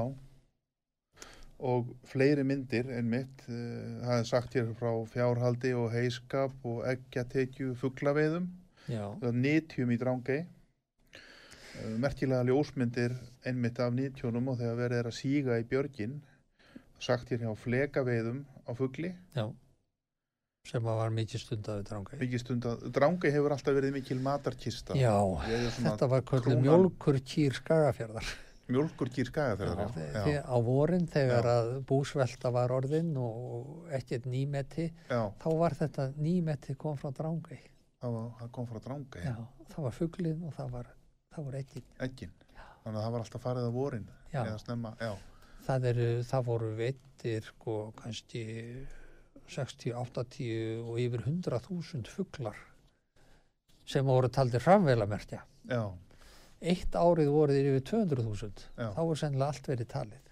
Og 1.62 1.92
fleiri 2.10 2.46
myndir 2.46 2.90
einmitt, 2.90 3.44
uh, 3.46 4.02
það 4.02 4.16
er 4.16 4.26
sagt 4.32 4.58
hér 4.58 4.74
frá 4.80 4.90
fjárhaldi 5.14 5.76
og 5.78 5.92
heiskap 5.94 6.66
og 6.66 6.82
eggjatekju 6.90 7.76
fugglaveiðum, 7.84 8.50
Já, 8.90 9.06
nýtjum 9.22 9.94
í 9.94 10.00
drángei. 10.02 10.40
Uh, 11.14 11.94
merkilega 12.02 12.48
ljósmyndir 12.50 13.14
einmitt 13.46 13.78
af 13.78 13.94
nýtjónum 13.94 14.50
og 14.54 14.58
þegar 14.64 14.82
verið 14.82 15.04
er 15.04 15.12
að 15.12 15.20
síga 15.20 15.62
í 15.62 15.70
björgin, 15.70 16.18
sagt 17.00 17.30
hér 17.32 17.40
hjá 17.46 17.54
flekaveiðum 17.56 18.44
á 18.68 18.72
fuggli. 18.78 19.14
já. 19.36 19.48
Sem 20.68 20.84
að 20.84 20.98
var 21.00 21.14
mikið 21.16 21.40
stundaði 21.40 21.84
drangæði. 21.88 22.18
Mikið 22.26 22.42
stund 22.42 22.66
að 22.68 22.82
drángei 22.92 23.30
hefur 23.32 23.54
alltaf 23.56 23.76
verið 23.78 23.94
mikil 23.96 24.18
matarkista. 24.20 24.98
Já, 25.00 25.14
þetta 25.80 26.10
var 26.12 26.22
kvöldið 26.28 26.58
krúnan- 26.58 26.66
mjólkur 26.66 27.20
kýr 27.24 27.56
skagafjörðar. 27.56 28.28
Mjólkur 28.68 29.08
kýr 29.16 29.30
skagaferðar. 29.30 29.94
Já, 29.96 30.26
þegar- 30.26 30.44
á 30.44 30.56
vorin 30.60 31.08
þegar 31.08 31.46
að 31.48 31.70
búsvelta 31.88 32.52
var 32.52 32.70
orðin 32.76 33.14
og 33.16 33.88
ekkert 33.96 34.26
nýmeti, 34.28 34.92
Já, 35.10 35.32
þá 35.40 35.48
var 35.58 35.72
þetta 35.72 36.10
nýmeti 36.20 36.76
kom 36.76 36.98
frá 36.98 37.14
drangæði. 37.16 37.62
það, 38.04 38.12
var, 38.12 38.28
það 38.42 38.52
kom 38.52 38.68
frá 38.68 38.80
drángei, 38.84 39.24
Já, 39.24 39.48
það 39.72 39.82
var 39.88 39.92
fugglin 39.92 40.44
og 40.44 40.54
það 40.54 40.70
var, 40.72 40.88
var 41.38 41.54
ekki. 41.54 41.82
eggin. 42.02 42.32
Þannig 42.84 43.00
að 43.00 43.04
það 43.08 43.12
var 43.12 43.20
alltaf 43.24 43.42
farið 43.42 43.70
á 43.70 43.72
vorin. 43.72 44.08
Já. 44.34 44.44
Eða 44.44 44.60
snemma, 44.60 44.96
já. 45.00 45.16
Það, 45.68 45.86
eru, 45.92 46.08
það 46.24 46.48
voru 46.48 46.72
veittir 46.78 47.48
sko 47.52 47.78
kannski 47.98 48.44
60, 49.52 49.92
80 50.00 50.84
og 50.86 51.00
yfir 51.04 51.24
100.000 51.28 52.12
fugglar 52.12 52.60
sem 53.88 54.08
voru 54.08 54.28
taldir 54.32 54.64
framveilamerkja. 54.64 55.42
Já, 55.72 55.84
Eitt 56.58 56.96
árið 56.98 57.28
voru 57.30 57.54
þeir 57.54 57.68
yfir 57.70 57.84
200.000. 57.92 58.64
Já. 58.80 58.88
Þá 58.96 59.02
er 59.04 59.20
sennilega 59.22 59.52
allt 59.54 59.68
verið 59.70 59.90
talið. 59.92 60.24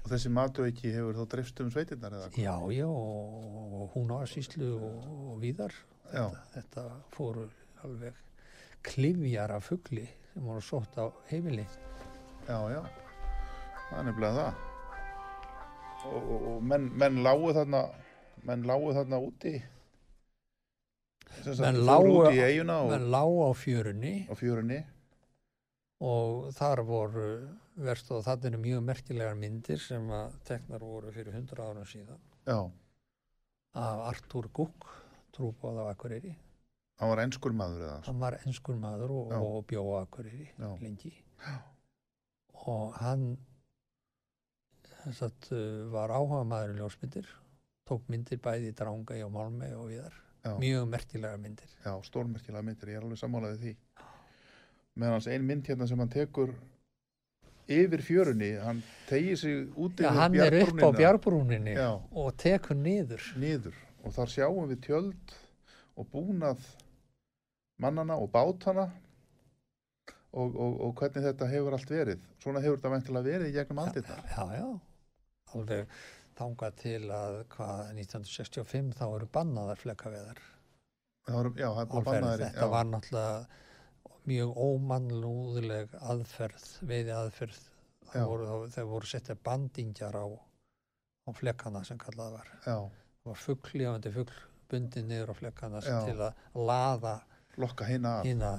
og 0.00 0.06
þessi 0.08 0.30
matuveiki 0.32 0.92
hefur 0.94 1.18
þá 1.18 1.24
dreifst 1.34 1.60
um 1.60 1.70
sveitirnar 1.74 2.14
eða? 2.16 2.28
Já, 2.40 2.54
já, 2.72 2.86
og 2.88 3.90
hún 3.94 4.14
á 4.16 4.24
síslu 4.24 4.70
og, 4.78 5.10
og 5.34 5.36
víðar. 5.42 5.74
Já. 6.08 6.24
Þetta, 6.30 6.40
þetta 6.54 6.86
fóru 7.12 7.44
alveg 7.84 8.16
klifjar 8.88 9.52
af 9.52 9.68
fuggli 9.68 10.06
sem 10.32 10.48
voru 10.48 10.64
sótt 10.64 10.96
á 10.96 11.12
heimili. 11.28 11.66
Já, 12.48 12.58
já, 12.72 12.80
það 13.90 13.98
er 13.98 14.06
nefnilega 14.08 14.44
það. 14.44 14.66
Og, 16.00 16.16
og, 16.22 16.44
og 16.54 16.62
menn, 16.64 16.86
menn 16.96 17.18
lágu 17.26 17.50
þarna, 17.56 17.82
menn 18.48 18.62
lágu 18.68 18.94
þarna 18.96 19.18
úti, 19.26 19.54
Menn 21.60 21.76
lágu- 21.86 22.16
út 22.24 22.34
í 22.34 22.40
eiguna 22.42 22.80
og, 22.82 22.88
menn 22.90 23.04
lág 23.12 23.30
á 23.46 23.50
fjörunni 23.54 24.14
á 24.26 24.34
fjörunni. 24.34 24.80
og 26.00 26.48
þar 26.56 26.80
voru 26.88 27.26
verst 27.76 28.10
og 28.10 28.24
það 28.24 28.46
eru 28.48 28.58
mjög 28.58 28.82
merkilegar 28.84 29.36
myndir 29.38 29.78
sem 29.78 30.08
að 30.10 30.34
teknar 30.48 30.80
voru 30.82 31.12
fyrir 31.14 31.32
100 31.36 31.62
árum 31.62 31.84
síðan 31.86 32.18
Já, 32.48 32.58
af 33.74 34.00
Artur 34.10 34.48
Gugg, 34.52 34.88
trúbóð 35.32 35.78
á 35.86 35.92
Akureyri. 35.94 36.34
hann 36.98 37.08
var 37.12 37.18
einskur 37.22 37.52
maður 37.52 37.84
eða. 37.86 38.00
Hann 38.08 38.18
var 38.20 38.38
enskur 38.46 38.74
maður 38.76 39.10
og, 39.10 39.32
og 39.32 39.66
bjó 39.70 39.84
á 39.96 40.02
Akureyri 40.02 40.48
Já. 40.58 40.72
lengi. 40.82 41.12
Og 42.66 42.92
hann 42.98 43.36
sagt, 45.16 45.50
uh, 45.52 45.86
var 45.92 46.12
áhuga 46.14 46.42
maður 46.48 46.74
í 46.74 46.80
ljósmyndir, 46.80 47.28
tók 47.88 48.08
myndir 48.12 48.40
bæði 48.42 48.72
í 48.72 48.76
Drangæ 48.76 49.20
og 49.26 49.32
Málmei 49.34 49.70
og 49.76 49.88
viðar. 49.90 50.16
Já, 50.40 50.54
Mjög 50.56 50.88
merkilegar 50.88 51.38
myndir. 51.40 51.68
já, 51.84 51.92
stórmerkilega 52.06 52.64
myndir, 52.64 52.88
ég 52.94 53.00
er 53.00 53.04
alveg 53.04 53.20
sammálaðið 53.20 53.64
því. 53.64 53.74
Meðan 54.96 55.16
hans 55.18 55.28
ein 55.30 55.46
mynd 55.46 55.68
hérna 55.68 55.88
sem 55.88 56.00
hann 56.00 56.12
tekur 56.12 56.54
yfir 57.70 58.02
fjörunni, 58.02 58.50
hann 58.64 58.82
tegir 59.08 59.36
sig 59.38 59.68
út 59.76 60.00
yfir 60.00 60.16
hann 60.16 60.34
er 60.34 60.56
upp 60.64 60.80
á 60.80 60.90
Já. 61.76 61.90
og 62.10 62.32
tekur 62.40 62.76
niður. 62.76 63.22
niður 63.36 63.76
og 64.02 64.16
þar 64.16 64.32
sjáum 64.32 64.68
við 64.70 64.80
tjöld 64.88 65.36
og 65.96 66.08
búnað 66.10 66.64
mannana 67.80 68.16
og 68.16 68.30
bátana 68.32 68.88
og, 70.32 70.54
og, 70.54 70.80
og 70.80 70.94
hvernig 70.98 71.24
þetta 71.26 71.48
hefur 71.50 71.76
allt 71.76 71.90
verið. 71.90 72.22
Svona 72.42 72.62
hefur 72.64 72.78
þetta 72.80 72.94
væntilega 72.94 73.28
verið 73.28 73.50
í 73.50 73.56
gegnum 73.56 73.82
aldirnar. 73.84 74.24
Já, 74.30 74.44
já, 74.56 74.68
alveg 75.54 75.94
þangað 76.40 76.76
til 76.80 77.02
að 77.14 77.38
hvað 77.54 77.80
1965 77.94 78.94
þá 78.98 79.04
eru 79.08 79.28
bannaðar 79.34 79.80
flekaveðar. 79.80 80.44
Það 81.26 81.50
já, 81.60 81.68
það 81.68 81.82
er 81.82 82.06
bannaðir. 82.08 82.44
Þetta 82.46 82.70
var 82.72 82.86
náttúrulega 82.88 83.34
mjög 84.30 84.54
ómannlúðileg 84.66 85.98
aðferð, 86.12 86.68
veiði 86.86 87.16
aðferð. 87.16 87.60
Já. 88.10 88.24
Það 88.74 88.88
voru, 88.90 89.06
settið 89.06 89.42
bandingjar 89.46 90.16
á, 90.18 90.26
á 90.26 91.30
flekana 91.36 91.84
sem 91.86 92.00
kallað 92.00 92.38
var. 92.40 92.48
Já, 92.64 92.78
Það 93.20 93.28
var 93.30 93.40
fugglífandi 93.44 94.10
fugg 94.14 94.30
bundið 94.70 95.08
niður 95.10 95.32
á 95.32 95.34
flekana 95.36 95.80
Já. 95.84 95.98
til 96.06 96.16
að 96.24 96.38
laða 96.56 97.18
lokka 97.60 97.84
hína, 97.84 98.12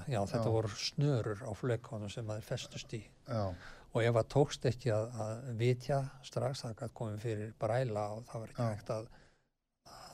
já 0.06 0.20
þetta 0.30 0.46
Já. 0.46 0.54
voru 0.54 0.72
snörur 0.78 1.42
á 1.42 1.52
flekanum 1.58 2.12
sem 2.12 2.28
þeir 2.28 2.46
festust 2.46 2.94
í. 2.94 3.02
Já, 3.26 3.56
Og 3.92 4.06
ef 4.08 4.14
það 4.16 4.28
tókst 4.32 4.66
ekki 4.70 4.92
að, 4.96 5.10
að 5.26 5.50
vitja 5.60 5.98
strax, 6.24 6.62
það 6.64 6.78
gæti 6.80 6.96
komið 7.02 7.18
fyrir 7.26 7.50
bræla 7.60 8.06
og 8.16 8.22
það 8.30 8.44
var 8.46 8.54
ekki 8.54 8.64
Já. 8.64 8.70
hægt 8.76 8.92
að, 8.96 9.10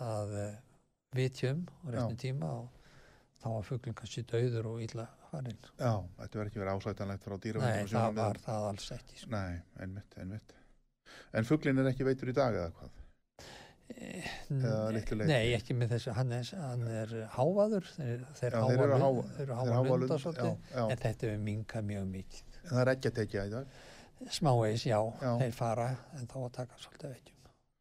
að 0.08 0.34
eh, 0.42 0.56
vitja 1.20 1.52
um 1.54 1.62
á 1.70 1.86
réttin 1.94 2.22
tíma 2.24 2.50
og 2.64 2.72
þá 3.44 3.48
var 3.54 3.68
fugglinn 3.68 3.98
kannski 4.00 4.24
dauður 4.28 4.72
og 4.74 4.82
illa 4.82 5.06
farinn. 5.28 5.60
já, 5.78 5.92
þetta 6.18 6.40
verður 6.40 6.50
ekki 6.52 6.62
verið 6.64 6.80
ásætanlegt 6.80 7.28
frá 7.28 7.36
Nei, 7.36 7.44
dýravendum 7.46 7.92
það 7.94 8.16
var 8.18 8.40
það 8.48 8.70
alls 8.72 8.88
ekki. 8.98 9.20
Sko. 9.22 9.32
Nei, 9.36 9.60
einmitt, 9.84 10.18
einmitt. 10.24 10.56
En 11.38 11.48
fugglin 11.48 11.78
er 11.84 11.92
ekki 11.92 12.08
veitur 12.08 12.32
í 12.34 12.36
dag 12.38 12.58
eða 12.58 12.72
hvað? 12.80 12.96
Leyti? 15.18 15.28
Nei, 15.30 15.54
ekki 15.56 15.76
með 15.78 15.94
þessu, 15.96 16.14
hann 16.18 16.34
er, 16.36 16.50
hann 16.60 16.84
er 16.92 17.14
hávaður, 17.38 17.88
þeir, 17.94 18.26
þeir 18.40 18.58
Já, 18.58 18.60
háa 18.60 18.72
þeir 18.74 18.92
að 18.98 19.04
háa- 19.06 19.30
þeir 19.38 19.46
eru 19.46 19.56
já, 20.36 20.50
já. 20.74 20.82
en 20.92 20.98
þetta 21.06 21.28
hefur 21.30 21.44
minkað 21.46 21.88
mjög 21.94 22.10
mikið. 22.18 22.57
En 22.68 22.76
það 22.76 22.82
er 22.84 22.92
ekki 22.96 23.12
að 23.12 23.16
tekja 23.22 23.46
í 23.48 23.52
dag. 23.54 23.74
Smávegis, 24.34 24.84
já, 24.90 24.98
Já. 25.22 25.32
þeir 25.40 25.54
fara, 25.56 25.90
en 26.18 26.28
þá 26.28 26.38
að 26.44 26.52
taka 26.58 26.80
svolítið 26.82 27.12
vekkjum. 27.16 27.34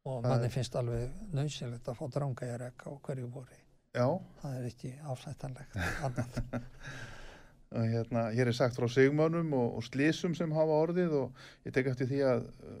Og 0.07 0.19
Það 0.23 0.29
manni 0.31 0.45
er- 0.47 0.53
finnst 0.53 0.75
alveg 0.79 1.15
nöðsynlegt 1.35 1.87
að 1.91 1.97
fá 1.99 2.05
drangæjarekk 2.15 2.85
á 2.87 2.91
hverju 3.07 3.27
voru. 3.33 3.57
Já, 3.97 4.07
Það 4.41 4.57
er 4.59 4.65
ekki 4.69 4.91
afsættanlegt 5.09 5.75
annað. 6.05 6.61
hérna, 7.91 8.21
hér 8.31 8.47
er 8.47 8.55
sagt 8.55 8.77
frá 8.77 8.87
sigmönum 8.87 9.49
og, 9.57 9.73
og 9.79 9.83
slísum 9.83 10.35
sem 10.37 10.51
hafa 10.55 10.77
orðið 10.85 11.15
og 11.23 11.41
ég 11.67 11.73
tek 11.75 11.89
eftir 11.91 12.07
því 12.07 12.21
að 12.29 12.45
uh, 12.45 12.77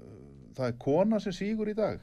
það 0.55 0.69
er 0.71 0.77
kona 0.79 1.19
sem 1.19 1.35
sígur 1.35 1.67
í 1.71 1.75
dag. 1.75 1.99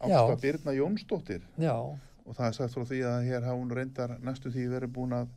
Ásta 0.00 0.36
Birna 0.40 0.72
Jónsdóttir 0.72 1.42
Já, 1.60 1.74
og 1.76 2.32
það 2.36 2.46
er 2.48 2.56
sagt 2.56 2.74
frá 2.74 2.84
því 2.88 3.00
að 3.04 3.26
hér 3.28 3.44
hafa 3.46 3.58
hún 3.60 3.74
reyndar 3.76 4.14
næstu 4.24 4.50
því 4.54 4.64
verið 4.72 4.94
búin 4.96 5.12
að 5.18 5.28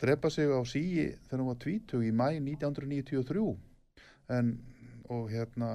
drepa 0.00 0.30
sig 0.30 0.50
á 0.50 0.60
síi 0.66 1.08
þegar 1.28 1.40
hún 1.42 1.50
var 1.52 1.60
20 1.62 2.04
í 2.04 2.12
mæ 2.14 2.28
1993 2.40 3.44
en 4.34 4.54
og 5.12 5.28
hérna 5.30 5.70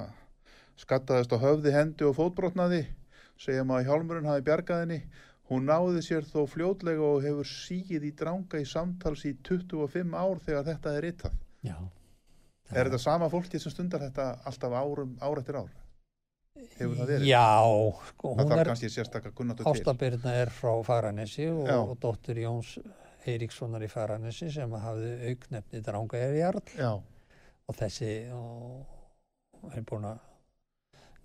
skattaðist 0.80 1.32
á 1.36 1.38
höfði, 1.38 1.74
hendi 1.74 2.06
og 2.08 2.16
fótbrotnaði 2.18 2.84
segjum 3.40 3.72
að 3.74 3.86
hjálmurinn 3.88 4.28
hafi 4.28 4.44
bjargað 4.46 4.84
henni. 4.84 5.00
Hún 5.50 5.66
náði 5.66 6.02
sér 6.06 6.26
þó 6.28 6.44
fljótlega 6.46 7.02
og 7.02 7.24
hefur 7.24 7.48
síið 7.48 8.06
í 8.06 8.12
dranga 8.16 8.60
í 8.60 8.66
samtals 8.68 9.24
í 9.26 9.34
25 9.46 10.14
ár 10.14 10.42
þegar 10.44 10.66
þetta 10.68 10.94
er 10.94 11.06
ritað. 11.08 11.38
Já. 11.66 11.76
er 12.70 12.86
þetta 12.86 13.00
sama 13.02 13.28
fólki 13.32 13.58
sem 13.58 13.72
stundar 13.72 14.04
þetta 14.04 14.28
alltaf 14.46 14.76
árum, 14.78 15.16
ár 15.18 15.40
eftir 15.42 15.58
ár? 15.58 15.72
Hefur 16.76 16.94
það 17.00 17.10
verið? 17.14 17.26
Já, 17.26 17.48
sko, 18.12 18.34
það 18.36 18.52
hún 18.52 18.60
er, 18.60 18.70
Ástabirna 19.72 20.34
er 20.38 20.52
frá 20.54 20.72
Fagranesi 20.86 21.48
og, 21.50 21.66
og 21.66 21.96
dóttir 22.02 22.42
Jóns 22.44 22.76
Eiríkssonar 23.28 23.84
í 23.84 23.90
Fagranesi 23.92 24.48
sem 24.52 24.72
hafði 24.72 25.12
auknefni 25.30 25.82
drangæjarjarl 25.84 26.62
já, 26.78 26.90
og 27.68 27.76
þessi 27.76 28.10
er 28.30 29.84
búin 29.88 30.08
að 30.08 30.22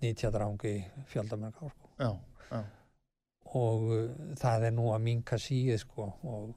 nýtja 0.04 0.30
drangi 0.34 0.74
í 0.76 1.06
fjöldamerk 1.08 1.62
ár 1.62 1.72
sko. 1.72 1.90
já, 1.96 2.10
já, 2.50 2.62
og 3.56 3.88
uh, 3.88 4.06
það 4.36 4.68
er 4.68 4.76
nú 4.76 4.90
að 4.92 5.04
minka 5.08 5.40
síið 5.40 5.80
sko 5.86 6.10
og 6.28 6.54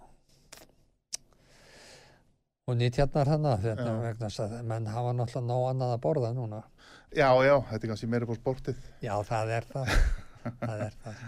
og 2.69 2.77
nýtjarnar 2.77 3.31
hana 3.33 3.55
þetta 3.57 3.93
vegna 4.03 4.29
að 4.29 4.55
menn 4.69 4.89
hafa 4.93 5.13
náttúrulega 5.17 5.47
ná 5.47 5.69
annað 5.71 5.93
að 5.95 6.01
borða 6.03 6.29
núna. 6.37 6.59
Já, 7.09 7.29
já 7.41 7.55
þetta 7.71 7.79
er 7.79 7.91
kannski 7.91 8.09
meira 8.11 8.27
på 8.29 8.35
sportið. 8.37 8.83
Já 9.01 9.15
það 9.25 9.53
er 9.57 9.69
það. 9.71 9.93
Það 10.59 10.81
er 10.85 10.93
það. 11.03 11.23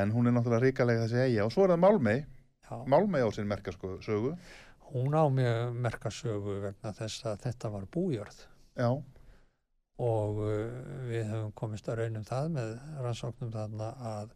En 0.00 0.12
hún 0.14 0.26
er 0.26 0.34
náttúrulega 0.34 0.64
ríkalega 0.64 1.04
þessi 1.04 1.20
eiga 1.26 1.44
og 1.44 1.52
svo 1.54 1.66
er 1.66 1.74
það 1.74 1.82
Málmei. 1.84 2.16
Málmei 2.90 3.22
á 3.24 3.28
sinn 3.34 3.48
merka 3.50 3.72
sko, 3.74 3.96
hún 4.90 5.14
á 5.14 5.24
mjög 5.30 5.74
merkasögu 5.86 6.60
vegna 6.64 6.92
þess 6.94 7.26
að 7.30 7.42
þetta 7.46 7.70
var 7.74 7.86
bújörð. 7.94 8.38
Já, 8.78 8.90
og 10.00 10.40
uh, 10.42 10.70
við 11.10 11.28
höfum 11.30 11.52
komist 11.58 11.90
að 11.90 12.02
raunum 12.02 12.24
það 12.26 12.48
með 12.56 12.72
rannsóknum 13.04 13.52
þarna 13.54 13.90
að 14.12 14.32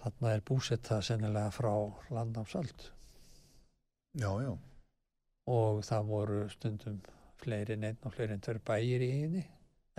þarna 0.00 0.34
er 0.36 0.44
búsetta 0.46 1.00
sennilega 1.02 1.50
frá 1.54 1.74
landnámsöld. 2.14 2.88
Já, 4.14 4.30
já, 4.44 4.52
og 5.50 5.82
það 5.84 6.08
voru 6.12 6.40
stundum 6.52 7.02
fleiri 7.42 7.76
en 7.76 7.88
einn 7.90 8.06
og 8.06 8.14
fleiri 8.14 8.36
en 8.36 8.44
tver 8.44 8.60
bæir 8.64 9.02
í 9.02 9.10
eginni 9.10 9.44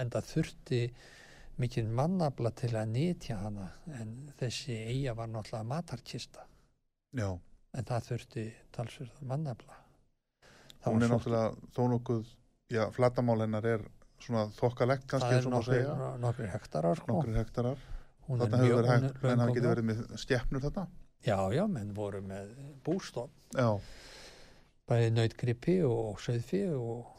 en 0.02 0.12
það 0.14 0.30
þurfti 0.32 0.82
mikið 1.62 1.92
mannabla 1.98 2.52
til 2.58 2.74
að 2.76 2.92
nýtja 2.96 3.38
hana 3.44 3.70
en 4.00 4.16
þessi 4.40 4.76
eiga 4.90 5.14
var 5.16 5.30
náttúrulega 5.32 5.70
matarkista 5.70 6.48
Já, 7.16 7.30
en 7.76 7.88
það 7.88 8.08
þurfti 8.12 8.46
talsverð 8.76 9.26
mannabla 9.28 9.82
Það 10.86 10.94
hún 10.94 11.06
er 11.06 11.12
náttúrulega 11.16 11.70
þó 11.74 11.84
nokkuð, 11.96 12.28
já, 12.70 12.84
flatamál 12.94 13.40
hennar 13.42 13.66
er 13.66 13.86
svona 14.22 14.46
þokkalegt 14.54 15.08
kannski 15.10 15.32
það 15.32 15.40
er 15.40 15.66
segja, 15.66 16.10
nokkri 16.22 16.50
hektarar 16.52 17.00
sko. 17.00 17.16
nokkri 17.16 17.34
hektarar. 17.40 17.82
Þarna 18.26 18.60
hefur 18.62 18.78
verið 18.80 18.92
hægt, 18.92 19.18
og 19.24 19.50
getið 19.50 19.66
góð. 19.66 19.72
verið 19.72 19.88
með 19.90 20.04
stjefnur 20.22 20.64
þetta. 20.66 20.86
já, 21.26 21.38
já, 21.54 21.64
menn 21.70 21.92
voru 21.94 22.22
með 22.26 22.54
bústofn 22.86 23.58
Já, 23.58 23.70
bæði 24.90 25.12
nautgripi 25.14 25.76
og 25.90 26.22
söðfi 26.22 26.64
og, 26.78 27.12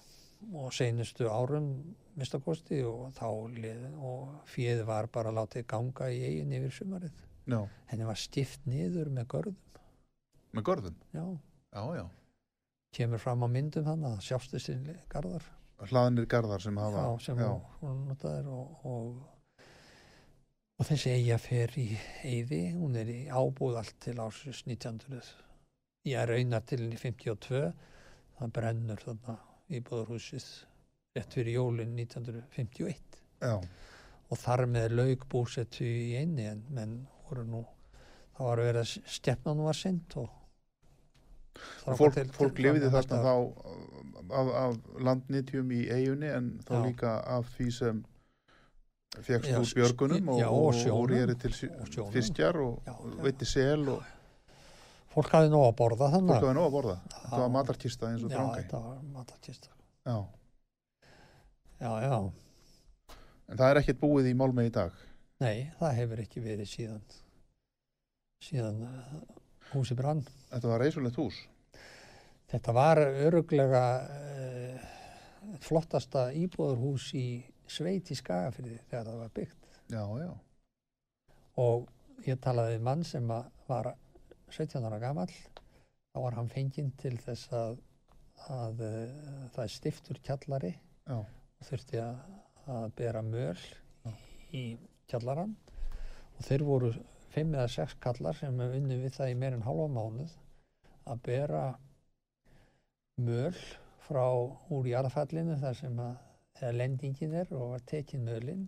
og 0.55 0.73
seinustu 0.75 1.27
árum 1.31 1.69
mistakosti 2.17 2.81
og 2.87 3.11
þá 3.19 3.29
lið, 3.55 3.85
og 3.99 4.31
fjöð 4.51 4.85
var 4.89 5.11
bara 5.13 5.35
látið 5.35 5.67
ganga 5.69 6.09
í 6.11 6.23
eigin 6.23 6.55
yfir 6.59 6.75
sumarið. 6.79 7.23
já, 7.47 7.61
Henni 7.91 8.07
var 8.09 8.19
stift 8.19 8.63
niður 8.67 9.11
með 9.11 9.27
görðum. 9.35 9.59
Með 10.57 10.67
görðum. 10.71 10.99
Já, 11.15 11.25
Já, 11.77 11.83
já. 11.99 12.05
kemur 12.97 13.21
fram 13.21 13.45
á 13.45 13.49
myndum 13.53 13.85
þannig 13.85 14.13
að 14.17 14.21
sjástu 14.25 14.61
sinni 14.63 14.95
garðar. 15.13 15.45
Hlaðinir 15.85 16.29
garðar 16.33 16.63
sem 16.65 16.79
hafa. 16.81 17.03
Já, 17.05 17.25
sem 17.27 17.41
já, 17.43 17.49
hún, 17.51 17.65
hún 17.83 17.99
notaðir 18.09 18.47
og, 18.49 18.87
og, 18.89 19.67
og 20.81 20.89
þessi 20.89 21.13
eiga 21.19 21.37
fer 21.43 21.75
í 21.77 21.89
eyði, 22.25 22.63
hún 22.79 22.97
er 22.97 23.11
í 23.13 23.19
ábúð 23.29 23.77
allt 23.83 23.99
til 24.07 24.17
ásins 24.25 24.63
1900. 24.65 25.35
Ég 26.09 26.23
er 26.23 26.33
raunar 26.33 26.65
til 26.65 26.81
í 26.87 26.97
52, 26.97 27.61
það 28.39 28.57
brennur 28.57 29.05
þarna 29.05 29.37
íbúðarhúsið 29.77 30.49
rétt 31.17 31.37
fyrir 31.37 31.57
jólin 31.59 31.95
1951 31.99 33.21
já, 33.43 33.57
og 34.31 34.39
þar 34.41 34.67
með 34.71 34.95
lauk 34.95 35.25
búsettu 35.33 35.85
í 35.85 36.15
einni 36.21 36.45
en 36.51 36.65
menn 36.77 36.97
voru 37.27 37.45
nú 37.49 37.63
þá 38.37 38.43
var 38.45 38.63
verið 38.63 38.83
að 38.83 39.09
stefnan 39.17 39.65
var 39.67 39.77
sent 39.79 40.17
og 40.21 40.29
Og 40.31 40.46
fólk, 41.87 42.19
fólk 42.37 42.59
lifiði 42.63 42.91
þarna 42.95 43.23
þá 43.25 43.33
af, 44.27 44.51
af 44.65 45.01
landnýtjum 45.07 45.73
í 45.77 45.87
eigunni 45.93 46.31
en 46.35 46.51
þá 46.67 46.75
Já. 46.75 46.83
líka 46.89 47.15
af 47.37 47.49
því 47.57 47.71
sem 47.79 48.03
fegst 49.17 49.49
Já, 49.51 49.59
úr 49.61 49.73
björgunum 49.79 50.29
og, 50.35 50.41
já, 50.43 50.49
og 50.51 50.81
og, 50.93 51.11
réri 51.11 51.37
til 51.41 51.55
fiskjar 52.13 52.59
og 52.61 52.83
Já, 52.85 52.93
já. 52.93 53.23
veitti 53.23 53.49
sel 53.49 53.89
og 53.95 54.13
Fólk 55.17 55.31
hafði 55.33 55.49
nóg 55.49 55.63
að 55.71 55.77
borða 55.79 56.07
þannig 56.13 56.35
fólk 56.35 56.43
hafi 56.45 56.57
nóg 56.59 56.67
að 56.67 56.75
borða. 56.75 56.95
Já. 57.09 57.29
var 57.41 57.53
matarkista 57.55 58.09
eins 58.11 58.25
og 58.27 58.29
Já, 58.29 58.35
drangæ. 58.37 58.57
þetta 58.59 58.81
var 58.85 58.99
matarkista. 59.15 59.71
Já. 60.05 60.17
Já, 61.81 61.93
já. 62.05 62.19
En 63.49 63.57
það 63.57 63.71
er 63.71 63.81
ekkert 63.81 64.03
búið 64.03 64.29
í 64.29 64.35
Málmei 64.37 64.67
í 64.69 64.75
dag. 64.75 64.93
Nei, 65.41 65.71
það 65.79 65.97
hefur 66.03 66.21
ekki 66.21 66.43
verið 66.45 66.69
síðan 66.69 67.01
síðan 68.45 68.83
uh, 68.85 69.36
húsi 69.73 69.97
brann. 69.99 70.23
Þetta 70.51 70.71
var 70.71 70.83
reysulegt 70.83 71.19
hús. 71.21 71.39
Þetta 72.51 72.75
var 72.77 73.01
öruglega 73.03 73.83
uh, 74.07 74.87
flottasta 75.63 76.29
íbúðarhús 76.37 77.11
í 77.19 77.27
sveit 77.67 78.11
í 78.13 78.19
Skagafyrði 78.19 78.79
þegar 78.91 79.11
það 79.11 79.21
var 79.23 79.33
byggt. 79.35 79.71
Já, 79.91 80.05
já. 80.23 80.31
Og 81.63 81.89
ég 82.27 82.39
talaði 82.43 82.77
við 82.77 82.87
mann 82.87 83.05
sem 83.07 83.27
var 83.27 83.93
17 84.55 84.87
ára 84.87 85.01
gamall. 85.03 85.33
Þá 86.15 86.23
var 86.23 86.39
hann 86.39 86.53
fenginn 86.53 86.93
til 87.01 87.17
þess 87.21 87.51
að, 87.53 87.81
að 88.55 88.85
uh, 88.87 89.49
það 89.57 89.65
er 89.67 89.75
stiftur 89.75 90.23
kjallari 90.25 90.73
Já, 91.07 91.19
og 91.19 91.67
þurfti 91.69 92.01
að, 92.03 92.23
að 92.73 92.87
bera 92.99 93.23
möl 93.27 93.59
í 94.55 94.65
kjallaran 95.11 95.53
og 96.37 96.47
þeir 96.47 96.65
voru 96.67 96.93
fimm 97.37 97.55
eða 97.55 97.69
sex 97.69 97.97
kallar 98.01 98.37
sem 98.39 98.61
unni 98.65 98.97
við 99.03 99.19
það 99.19 99.33
í 99.33 99.41
meir 99.41 99.57
en 99.59 99.67
hálfa 99.67 99.89
mánuð 99.93 100.37
að 101.13 101.21
bera 101.27 101.65
möl 103.21 103.59
frá 104.07 104.25
úr 104.73 104.89
jarðfallinu 104.89 105.59
þar 105.61 105.77
sem 105.77 106.01
að 106.01 106.73
lendingin 106.77 107.37
er 107.37 107.53
og 107.53 107.75
var 107.75 107.85
tekin 107.91 108.25
mölin 108.25 108.65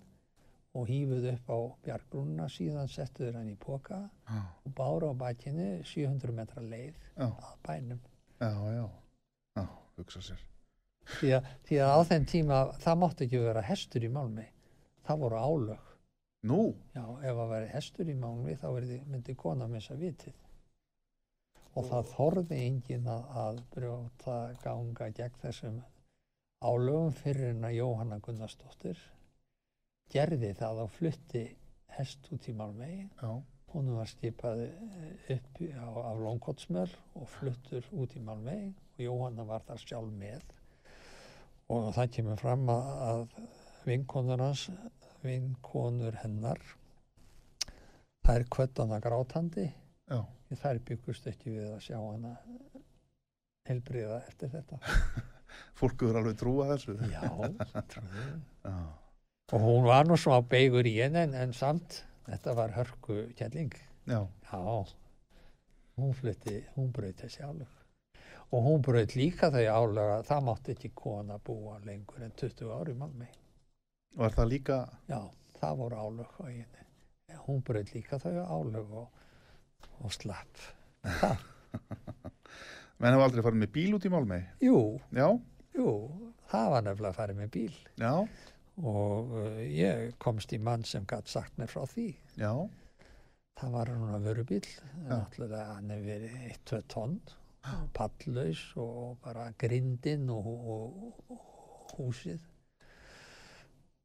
og 0.76 0.90
hýfuð 0.90 1.30
upp 1.32 1.48
á 1.48 1.58
bjargbrúnna 1.86 2.48
síðan 2.52 2.90
settu 2.92 3.24
þeir 3.24 3.38
hann 3.40 3.50
í 3.50 3.56
póka 3.60 4.02
já, 4.04 4.42
og 4.64 4.74
bára 4.76 5.10
á 5.10 5.14
bakinu 5.16 5.68
700 5.88 6.36
metra 6.36 6.62
leið 6.62 6.92
já, 7.16 7.24
að 7.24 7.56
bænum. 7.64 8.02
Já, 8.38 8.52
já. 8.76 8.84
Já, 9.56 9.64
hugsa 9.96 10.22
sér. 10.28 10.44
því 11.16 11.32
að, 11.38 11.50
því 11.64 11.80
að 11.82 11.94
á 11.96 12.00
þeim 12.12 12.28
tíma 12.34 12.60
það 12.84 13.00
mátti 13.02 13.26
ekki 13.26 13.44
vera 13.46 13.64
hestur 13.64 14.04
í 14.04 14.12
Málmi. 14.12 14.44
Það 15.08 15.22
voru 15.24 15.40
álög 15.40 15.87
Nú, 16.46 16.74
já, 16.94 17.02
ef 17.02 17.40
að 17.42 17.50
veri 17.50 17.70
hestur 17.72 18.10
í 18.10 18.14
Málmi 18.14 18.54
þá 18.54 18.68
myndi 19.10 19.34
kona 19.34 19.66
missa 19.66 19.96
vitið. 19.98 20.36
Og 21.74 21.86
það 21.90 22.10
þorði 22.12 22.58
enginn 22.62 23.08
að, 23.10 23.24
að 23.42 23.62
brjóta 23.74 24.36
ganga 24.62 25.08
gegn 25.18 25.40
þessum 25.42 25.80
álögum 26.62 27.14
fyrir 27.14 27.52
en 27.52 27.66
að 27.66 27.76
Jóhanna 27.78 28.18
Gunnarsdóttir 28.22 29.02
gerði 30.10 30.54
það 30.58 30.82
og 30.84 30.92
flutti 30.94 31.44
hest 31.98 32.30
út 32.34 32.48
í 32.48 32.54
já, 32.54 33.30
hún 33.72 33.90
var 33.96 34.08
skipað 34.08 34.62
eh, 34.64 35.34
upp 35.34 35.60
á, 35.74 35.88
af 36.12 36.22
Longkotsmöl 36.22 36.88
og 37.18 37.28
fluttur 37.34 37.84
út 37.92 38.14
í 38.16 38.22
Malmö 38.22 38.56
og 38.70 39.02
Jóhanna 39.02 39.44
var 39.44 39.66
þar 39.66 39.82
sjálf 39.82 40.14
með. 40.14 40.46
Og 41.68 41.90
það 41.94 42.12
kemur 42.14 42.40
fram 42.40 42.68
að, 42.72 42.86
að 43.10 43.26
vinkonur 43.88 44.40
hans 44.40 44.68
vinkonur 45.24 46.18
hennar 46.22 46.60
það 48.26 48.44
kvött 48.52 48.78
hana 48.82 49.00
grátandi 49.00 49.66
já. 49.68 50.20
þær 50.52 50.80
byggust 50.90 51.26
ekki 51.30 51.54
við 51.54 51.72
að 51.72 51.82
sjá 51.86 51.96
hana 51.98 52.36
helbriða 53.68 54.22
eftir 54.28 54.52
þetta 54.54 54.80
Fólk 55.78 56.02
er 56.04 56.18
alveg 56.20 56.36
trúa 56.38 56.66
þessu. 56.74 56.94
já. 57.08 57.24
Já, 58.68 59.56
og 59.56 59.62
hún 59.64 59.86
var 59.88 60.04
nú 60.04 60.18
svona 60.20 60.42
beigur 60.44 60.86
í 60.86 60.98
henni 61.00 61.22
en, 61.24 61.34
en 61.34 61.54
samt 61.56 62.02
þetta 62.26 62.54
var 62.58 62.74
hörku 62.76 63.22
kjelling 63.38 63.72
já, 64.04 64.20
Já, 64.50 64.60
hún 65.96 66.14
flutti, 66.14 66.60
hún 66.76 66.92
braut 66.92 67.16
þessi 67.22 67.42
álög. 67.42 67.70
Og 68.52 68.64
hún 68.64 68.84
braut 68.84 69.14
líka 69.16 69.50
þau 69.52 69.64
álög 69.64 70.12
að 70.18 70.26
það 70.28 70.44
mátti 70.46 70.74
ekki 70.76 70.90
kona 70.96 71.38
búa 71.44 71.78
lengur 71.84 72.22
en 72.24 72.36
20 72.36 72.70
ári 72.76 72.94
Malmi. 72.96 73.28
Var 74.18 74.34
það 74.36 74.50
líka, 74.52 74.78
Já, 75.10 75.20
það 75.60 75.76
voru 75.82 75.96
álög 76.04 76.34
á 76.42 76.44
henni. 76.48 76.84
Hún 77.46 77.62
braut 77.64 77.92
líka 77.94 78.18
þau 78.20 78.34
álög 78.44 78.90
og, 79.02 79.08
og 80.04 80.12
slapp. 80.14 80.60
Menn 82.98 83.14
hefur 83.14 83.24
aldrei 83.28 83.44
farið 83.46 83.60
með 83.62 83.72
bíl 83.76 83.94
út 83.96 84.06
í 84.08 84.10
Málmei. 84.12 84.40
jú, 84.64 84.78
Já, 85.14 85.28
jú, 85.78 85.90
það 86.50 86.70
var 86.74 86.86
nefnilega 86.86 87.12
að 87.12 87.18
fara 87.20 87.36
með 87.38 87.50
bíl. 87.54 87.74
já, 88.00 88.12
Og 88.78 89.32
uh, 89.34 89.58
ég 89.74 90.12
komst 90.22 90.52
í 90.54 90.58
mann 90.62 90.84
sem 90.86 91.06
gætt 91.10 91.30
sagt 91.30 91.56
mér 91.58 91.70
frá 91.70 91.84
því. 91.90 92.08
já, 92.38 92.52
Það 93.58 93.72
var 93.74 93.88
hann 93.90 94.14
að 94.14 94.26
veru 94.28 94.44
bíl, 94.46 94.66
náttúrulega 95.08 95.62
hann 95.74 95.90
hefur 95.90 96.06
verið 96.06 96.34
1-2 96.52 96.82
tonn, 96.94 97.16
pallaus 97.96 98.60
og 98.78 99.16
bara 99.24 99.48
grindin 99.58 100.28
og, 100.30 100.46
og, 100.46 101.24
og 101.34 101.96
húsið. 101.98 102.38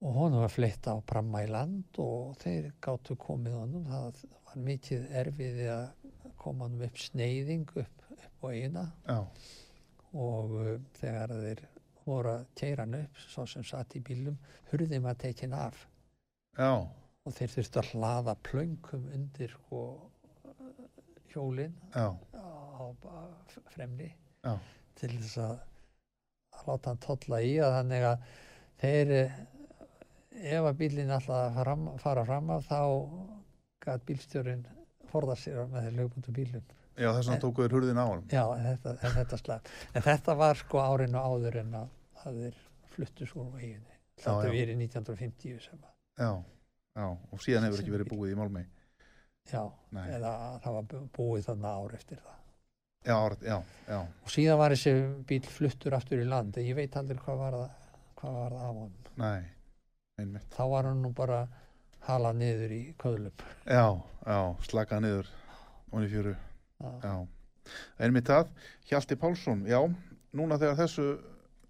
Og 0.04 0.18
honum 0.18 0.44
var 0.44 0.52
fleitt 0.52 0.88
á 0.92 1.00
Pramma 1.08 1.46
í 1.46 1.50
land 1.52 2.00
og 2.04 2.34
þeir 2.42 2.74
gáttu 2.84 3.16
komið 3.20 3.54
honum. 3.56 3.86
Það 3.88 4.24
var 4.34 4.64
mikið 4.66 5.06
erfiði 5.22 5.70
að 5.72 5.86
koma 6.42 6.68
honum 6.68 6.84
upp 6.90 7.00
sneiðing 7.00 7.70
upp, 7.80 8.04
upp 8.18 8.44
á 8.44 8.48
eina 8.52 8.84
já, 9.08 9.20
og 10.12 10.58
uh, 10.60 10.74
þegar 11.00 11.36
þeir 11.46 11.64
voru 12.04 12.34
að 12.34 12.44
keira 12.60 12.84
hann 12.84 12.98
upp, 13.00 13.22
svo 13.32 13.46
sem 13.48 13.64
satt 13.64 13.96
í 13.96 14.04
bílum, 14.04 14.36
hurðin 14.74 15.06
var 15.06 15.16
tekin 15.22 15.56
af. 15.56 15.86
Já, 16.60 16.84
og 17.24 17.38
þeir 17.38 17.54
þurftu 17.56 17.80
að 17.80 17.94
hlaða 17.94 18.36
plöngum 18.44 19.06
undir 19.16 19.56
sko, 19.56 19.84
hjólinn 21.32 21.80
já, 21.96 22.10
á 22.12 22.44
á 22.84 22.92
fremri 23.74 24.10
Já. 24.44 24.58
til 25.00 25.12
þess 25.16 25.38
að, 25.42 25.56
láta 26.68 26.92
hann 26.92 27.02
tolla 27.04 27.40
í 27.44 27.56
að 27.64 27.76
þannig 27.78 28.06
að 28.10 28.28
þeir 28.84 29.14
ef 30.42 30.68
að 30.70 30.78
bílinn 30.80 31.12
alltaf 31.14 31.54
fram, 31.60 31.88
fara 32.02 32.24
fram 32.28 32.50
af 32.56 32.66
þá 32.70 32.80
gæt 33.84 34.06
bílstjórin 34.08 34.64
forða 35.12 35.36
sér 35.38 35.66
með 35.70 35.88
þeir 35.88 35.98
lögbúndu 36.00 36.34
bílum 36.36 36.64
já, 36.98 37.10
þess 37.10 37.28
vegna 37.28 37.40
tóku 37.44 37.66
þér 37.66 37.76
hurðin 37.78 38.00
á 38.02 38.06
hann. 38.08 38.24
já, 38.32 38.44
en 38.58 38.66
þetta, 38.70 38.94
en 39.04 39.16
þetta 39.18 39.40
slag 39.42 39.72
en 39.94 40.06
þetta 40.08 40.36
var 40.40 40.60
sko 40.62 40.82
árinu 40.84 41.20
áður 41.22 41.58
en 41.64 41.74
að, 41.84 41.90
að 42.26 42.40
þeir 42.44 42.62
fluttu 42.94 43.26
svo 43.26 43.48
veginni. 43.56 43.90
Þetta 44.22 44.50
verið 44.54 44.78
1950 44.78 45.60
sem 45.66 45.80
að, 45.82 45.94
Já, 46.22 46.30
já, 47.02 47.06
og 47.34 47.42
síðan 47.42 47.64
hefur 47.66 47.82
ekki 47.82 47.94
verið 47.96 48.12
búið 48.14 48.34
í 48.36 48.38
Málmei. 48.38 48.66
já, 49.50 49.64
Nei, 49.98 50.04
eða 50.14 50.34
það 50.62 50.76
var 50.78 51.08
búið 51.18 51.48
þannig 51.48 51.70
ár 51.74 51.96
eftir 51.98 52.20
það. 52.22 52.38
Já, 53.04 53.18
já, 53.44 53.58
já, 53.90 53.98
og 54.24 54.30
síðan 54.32 54.60
var 54.62 54.72
þessi 54.76 54.94
bíl 55.28 55.42
fluttur 55.52 55.98
aftur 55.98 56.22
í 56.22 56.28
land 56.30 56.56
en 56.62 56.68
ég 56.70 56.78
veit 56.78 56.94
aldrei 56.96 57.18
hvað 57.26 57.42
var 57.42 57.58
það, 57.58 57.74
hvað 58.22 58.38
var 58.38 58.54
það 58.56 58.68
af 58.70 58.78
honum. 58.78 59.10
nei, 59.20 59.42
einmitt. 60.22 60.50
Þá 60.54 60.64
var 60.70 60.88
hann 60.90 61.02
nú 61.04 61.12
bara 61.16 61.44
halað 62.08 62.40
niður 62.42 62.74
í 62.76 62.82
köðlum. 63.02 63.44
Já, 63.66 63.86
já, 64.28 64.40
slaka 64.68 65.00
niður 65.04 65.30
onni 65.94 66.10
fjöru. 66.12 66.36
Einmitt 68.04 68.28
það, 68.28 68.50
Hjalti 68.90 69.18
Pálsson, 69.20 69.64
já, 69.70 69.80
núna 70.36 70.58
þegar 70.60 70.82
þessu 70.84 71.06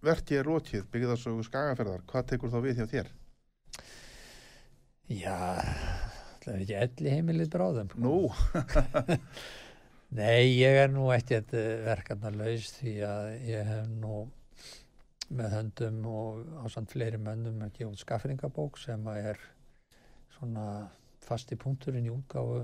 verki 0.03 0.39
er 0.39 0.49
lokið, 0.49 0.87
byggðarsögu 0.91 1.45
skagaferðar, 1.47 2.01
hvað 2.09 2.29
tekur 2.31 2.51
þá 2.51 2.59
við 2.65 2.79
hjá 2.81 2.87
þér? 2.95 3.11
Já, 5.13 5.37
það 6.43 6.53
er 6.55 6.63
ekki 6.63 6.79
elli 6.81 7.13
heimilið 7.13 7.51
bráðum. 7.53 7.91
sko. 7.93 8.01
Nú, 8.03 8.17
Nei, 10.17 10.59
ég 10.59 10.75
er 10.83 10.91
nú 10.93 11.07
ekkert 11.13 11.53
verkefnalaus 11.87 12.67
því 12.75 12.91
að 13.07 13.29
ég 13.49 13.69
hef 13.69 13.87
nú 13.89 14.17
með 15.33 15.55
höndum 15.57 16.01
og 16.09 16.43
á 16.61 16.65
samt 16.71 16.91
fleiri 16.93 17.19
mönnum 17.21 17.61
að 17.65 17.73
gefa 17.77 17.91
út 17.93 18.01
skaffringabók 18.01 18.77
sem 18.81 19.07
er 19.13 19.39
svona 20.37 20.65
fasti 21.23 21.55
punkturinn 21.59 22.07
í 22.09 22.13
útgáfu 22.13 22.63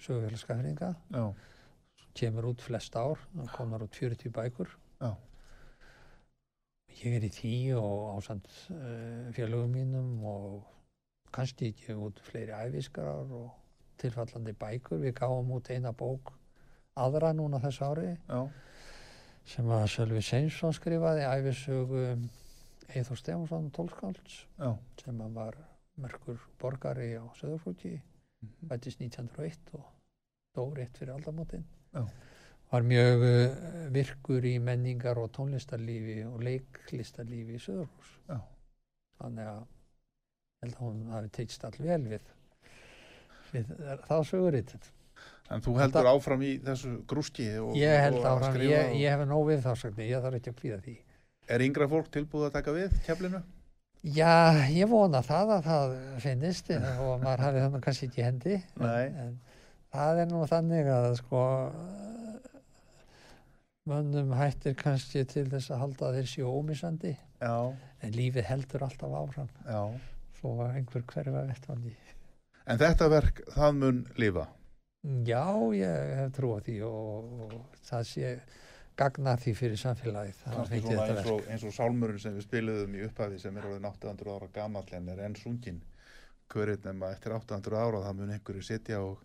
sögufélag 0.00 0.40
skaffringa. 0.40 0.94
já, 1.12 1.34
Kemur 2.16 2.46
út 2.48 2.62
flest 2.64 2.96
ár, 2.96 3.20
það 3.36 3.52
komar 3.52 3.82
út 3.84 3.94
40 3.94 4.32
bækur. 4.32 4.70
já, 5.00 5.12
Ég 6.96 7.12
er 7.18 7.26
í 7.28 7.28
því 7.28 7.54
og 7.76 8.16
á 8.16 8.18
samt 8.24 8.48
uh, 8.72 9.28
félögum 9.36 9.74
mínum 9.76 10.24
og 10.24 10.64
kannski 11.32 11.74
gefa 11.76 11.98
út 12.08 12.20
fleiri 12.24 12.54
æfiskarar 12.56 13.28
og 13.36 13.50
tilfallandi 14.00 14.54
bækur. 14.56 15.02
Við 15.04 15.12
gáum 15.18 15.52
út 15.52 15.68
eina 15.70 15.92
bók 15.92 16.32
aðra 16.96 17.34
núna 17.36 17.60
þessu 17.60 17.84
ári 17.84 18.14
já, 18.16 18.40
sem 19.46 19.68
að 19.70 19.86
Sölvi 19.92 20.22
Seinsson 20.26 20.74
skrifaði 20.74 21.24
æfisögu 21.28 22.02
Eithor 22.96 23.18
Stefánsson 23.18 23.70
tólskálds 23.74 24.40
já, 24.58 24.70
sem 25.02 25.20
að 25.22 25.32
var 25.40 25.56
merkur 26.02 26.38
borgari 26.60 27.14
á 27.18 27.24
Söðurflóki 27.38 27.96
Mhm. 28.42 28.68
bætist 28.68 29.00
1901 29.00 29.70
og 29.72 29.84
dó 30.54 30.66
rétt 30.76 30.98
fyrir 30.98 31.14
aldamótin. 31.14 31.64
Já. 31.94 32.02
var 32.70 32.82
mjög 32.82 33.22
uh, 33.22 33.92
virkur 33.94 34.44
í 34.44 34.58
menningar 34.60 35.16
og 35.18 35.30
tónlistarlífi 35.32 36.18
og 36.26 36.42
leiklistarlífi 36.42 37.54
í 37.56 37.62
Söðurflós 37.62 38.10
þannig 39.20 39.46
að 39.46 39.62
held 40.62 40.74
að 40.74 40.80
hún 40.82 41.00
hafi 41.14 41.28
teikst 41.38 41.64
all 41.64 41.78
vel 41.78 42.02
við, 42.10 42.20
við 43.54 43.70
þá 44.08 44.16
söguritt 44.26 44.74
En 45.50 45.60
þú 45.62 45.76
heldur 45.78 46.08
áfram 46.10 46.40
í 46.42 46.52
þessu 46.64 46.92
grúski 47.06 47.44
og, 47.62 47.74
ég 47.78 48.00
held 48.02 48.18
og 48.18 48.24
áfram, 48.32 48.56
ég, 48.66 48.88
og- 48.90 48.96
ég 48.98 49.12
hef 49.14 49.26
nóg 49.30 49.44
við 49.50 49.60
þá 49.62 49.72
sagni, 49.78 50.08
ég 50.10 50.22
þarf 50.24 50.38
ekki 50.40 50.50
að 50.52 50.56
kvíða 50.62 50.78
því. 50.86 50.96
Er 51.48 51.62
yngra 51.62 51.86
fólk 51.88 52.08
tilbúið 52.10 52.48
að 52.48 52.52
taka 52.56 52.72
við 52.74 52.96
keflinu? 53.06 53.42
Já, 54.02 54.32
ég 54.70 54.88
vona 54.90 55.20
það 55.22 55.52
að 55.56 55.62
það 55.66 55.94
finnist 56.22 56.70
og 56.74 57.22
maður 57.22 57.44
hafi 57.46 57.62
þannig 57.62 57.84
kannski 57.86 58.08
ekki 58.10 58.22
hendi. 58.26 58.56
En, 58.80 59.16
en 59.22 59.38
það 59.94 60.20
er 60.24 60.26
nú 60.30 60.42
þannig 60.50 60.90
að 60.96 61.06
sko 61.20 61.44
mönnum 63.86 64.34
hættir 64.34 64.74
kannski 64.78 65.22
til 65.30 65.46
þess 65.50 65.70
að 65.70 65.82
halda 65.84 66.10
séu 66.26 66.50
ómissandi. 66.50 67.14
Já, 67.40 67.54
en 68.02 68.12
lífið 68.16 68.48
heldur 68.50 68.82
alltaf 68.88 69.14
áfram. 69.22 69.48
Já. 69.66 69.82
svo 70.40 70.52
einhver 70.66 71.02
hverfa 71.08 71.46
vettvangi. 71.48 71.94
En 72.66 72.78
þetta 72.78 73.06
verk, 73.08 73.40
það 73.54 73.76
mun 73.78 74.00
lifa. 74.20 74.46
Já, 75.26 75.46
ég 75.76 76.14
hef 76.18 76.32
trú 76.34 76.54
á 76.56 76.58
því 76.66 76.76
og, 76.88 77.34
og 77.46 77.82
það 77.86 78.06
sé 78.10 78.30
gagna 78.96 79.36
því 79.38 79.52
fyrir 79.54 79.78
samfélagið 79.78 80.40
eins 80.72 81.28
og, 81.30 81.42
eins 81.52 81.66
og 81.68 81.74
sálmurinn 81.76 82.18
sem 82.22 82.34
við 82.34 82.46
spiluðum 82.48 82.96
í 82.96 83.04
upphafi 83.06 83.38
sem 83.38 83.56
er 83.60 83.68
orðin 83.68 83.86
800 83.90 84.32
ára 84.32 84.48
gamall 84.54 84.88
en 84.96 85.10
er 85.12 85.20
enn 85.26 85.36
sungin. 85.38 85.82
Hverjum 86.50 86.88
nema 86.88 87.10
eftir 87.12 87.34
800 87.36 87.78
ára 87.78 88.02
það 88.06 88.18
mun 88.20 88.32
einhverju 88.34 88.64
sitja 88.66 89.02
og 89.04 89.20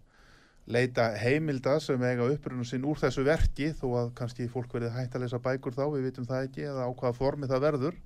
leita 0.72 1.08
heimilda 1.18 1.80
sem 1.82 2.04
eiga 2.04 2.28
upprunum 2.30 2.68
sinn 2.68 2.86
úr 2.86 3.00
þessu 3.02 3.24
verki 3.26 3.72
þó 3.78 3.88
að 4.04 4.12
kannski 4.20 4.50
fólk 4.52 4.76
verið 4.76 4.94
hægt 4.96 5.16
að 5.18 5.26
lesa 5.26 5.40
bækur 5.42 5.78
þá, 5.78 5.86
við 5.96 6.06
vitum 6.10 6.28
það 6.30 6.50
ekki 6.50 6.68
eða 6.68 6.86
á 6.86 6.90
hvaða 6.92 7.18
formi 7.18 7.50
það 7.50 7.66
verður. 7.66 7.98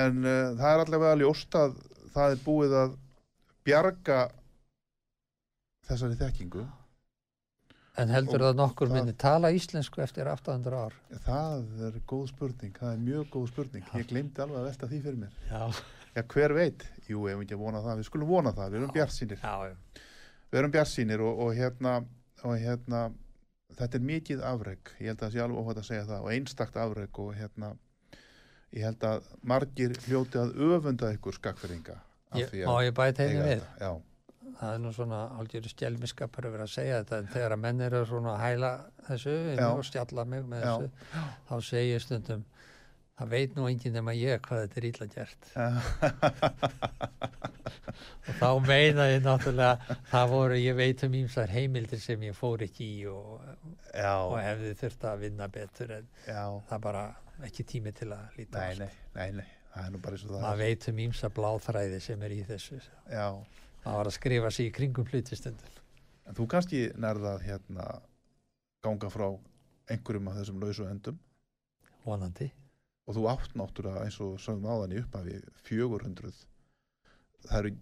En 0.00 0.20
uh, 0.24 0.52
það 0.58 0.74
er 0.74 0.84
allavega 0.84 1.20
ljóst 1.22 1.56
að 1.58 1.78
það 2.12 2.34
er 2.34 2.44
búið 2.44 2.76
að 2.82 2.98
bjarga 3.66 4.20
þessari 5.88 6.20
þekkingu. 6.20 6.66
En 8.00 8.12
heldur 8.14 8.44
það 8.46 8.58
nokkur 8.58 8.92
minni 8.92 9.12
tala 9.20 9.50
íslensku 9.52 10.00
eftir 10.04 10.28
800 10.30 10.76
ár? 10.80 10.94
Það 11.26 11.86
er 11.88 11.96
góð 12.08 12.28
spurning, 12.32 12.76
það 12.78 12.92
er 12.94 13.00
mjög 13.06 13.32
góð 13.34 13.48
spurning. 13.52 13.88
Ég 13.98 14.06
glemdi 14.10 14.44
alveg 14.44 14.60
að 14.62 14.68
velta 14.70 14.88
því 14.90 15.00
fyrir 15.06 15.18
mér. 15.24 15.34
Já, 15.50 15.64
Já, 16.10 16.22
hver 16.26 16.54
veit? 16.56 16.86
Jú, 17.06 17.26
ef 17.30 17.36
við 17.38 17.44
ekki 17.44 17.54
að 17.54 17.60
vona 17.62 17.80
það, 17.84 18.00
við 18.00 18.06
skulum 18.08 18.30
vona 18.30 18.52
það, 18.56 18.72
við 18.72 18.80
erum 18.80 18.94
bjartsýnir. 18.96 19.42
já, 19.44 19.70
já. 19.70 20.06
Við 20.50 20.58
erum 20.60 20.72
bjartsýnir 20.74 21.22
og, 21.22 21.42
og 21.44 21.52
hérna, 21.54 21.92
og 22.42 22.56
hérna, 22.58 23.02
þetta 23.78 23.98
er 24.00 24.06
mikið 24.08 24.42
afreg, 24.50 24.92
ég 24.98 25.12
held 25.12 25.20
að 25.20 25.22
það 25.26 25.36
sé 25.36 25.42
alveg 25.44 25.60
óhætt 25.62 25.82
að 25.82 25.86
segja 25.86 26.06
það, 26.08 26.24
og 26.24 26.32
einstakt 26.34 26.78
afreg 26.82 27.20
og 27.22 27.30
hérna, 27.38 27.70
ég 28.74 28.86
held 28.88 29.06
að 29.06 29.28
margir 29.52 29.94
hljóti 30.08 30.42
að 30.42 30.56
öfunda 30.70 31.12
ykkur 31.14 31.38
skakfyrringa. 31.38 32.00
Ég, 32.38 32.56
má 32.66 32.76
ég 32.86 32.94
bæta 32.94 33.26
henni 33.26 33.46
við? 33.46 33.62
Já, 33.78 33.92
Það 34.60 34.74
er 34.76 34.80
nú 34.84 34.90
svona 34.92 35.18
algjörðu 35.40 35.70
stjelmiskapur 35.72 36.46
að 36.46 36.56
vera 36.56 36.66
að 36.68 36.74
segja 36.74 37.00
þetta 37.00 37.18
en 37.18 37.30
þegar 37.32 37.54
að 37.56 37.62
menn 37.62 37.84
eru 37.86 38.00
svona 38.08 38.34
að 38.34 38.42
hæla 38.44 38.72
þessu 39.06 39.36
og 39.66 39.84
stjalla 39.88 40.24
mig 40.28 40.42
með 40.50 40.66
Já. 40.66 40.72
þessu 40.72 40.88
þá 41.48 41.54
segir 41.70 41.94
ég 41.94 42.04
stundum 42.04 42.42
það 43.20 43.32
veit 43.34 43.56
nú 43.56 43.66
enginn 43.68 43.96
nema 43.98 44.14
ég 44.16 44.40
hvað 44.44 44.62
þetta 44.64 44.80
er 44.80 44.86
illa 44.90 45.06
gert. 45.14 45.42
Og 48.00 48.36
þá 48.38 48.48
meina 48.64 49.06
ég 49.10 49.24
náttúrulega 49.24 49.96
það 50.08 50.32
voru, 50.32 50.56
ég 50.60 50.76
veit 50.78 51.02
um 51.04 51.16
ímsar 51.20 51.50
heimildir 51.52 52.00
sem 52.00 52.22
ég 52.24 52.36
fór 52.36 52.64
ekki 52.64 52.86
í 53.00 53.06
og, 53.10 53.40
og 53.92 54.36
hefði 54.40 54.72
þurft 54.80 55.06
að 55.10 55.24
vinna 55.26 55.48
betur 55.52 55.96
en 55.98 56.06
já, 56.24 56.44
það 56.68 56.76
er 56.76 56.84
bara 56.86 57.04
ekki 57.46 57.66
tími 57.68 57.92
til 57.96 58.10
að 58.14 58.38
líta 58.38 58.62
nei, 58.62 58.74
nei, 58.80 58.90
nei, 59.16 59.30
nei, 59.40 59.48
það 59.74 59.86
er 59.86 59.94
nú 59.94 60.02
bara 60.04 60.16
eins 60.16 60.24
og 60.24 60.32
það 60.32 60.46
maður 60.46 60.62
veit 60.64 60.88
um 60.92 61.02
ímsa 61.06 61.32
bláþræði 61.40 62.00
sem 62.06 62.24
er 62.26 62.36
í 62.36 62.40
þessu 62.48 62.78
Já, 62.80 63.26
það 63.84 63.98
var 64.00 64.10
að 64.10 64.16
skrifa 64.16 64.50
sig 64.54 64.70
í 64.70 64.74
kringum 64.76 65.08
hlutistundum 65.10 65.80
en 66.30 66.36
þú 66.38 66.46
kannski 66.52 66.84
nærðað 67.00 67.44
hérna 67.48 67.86
ganga 68.84 69.10
frá 69.12 69.26
einhverjum 69.90 70.30
af 70.30 70.38
þessum 70.40 70.62
lausu 70.62 70.86
endum 70.86 71.18
vonandi. 72.04 72.50
Og 73.08 73.16
þú 73.16 73.26
átt 73.32 73.56
náttúrulega 73.58 74.04
eins 74.06 74.18
og 74.22 74.36
sögum 74.42 74.68
áðan 74.70 74.94
í 74.94 75.00
upphafi 75.02 75.40
400 75.66 76.30
það 77.48 77.56
eru 77.58 77.72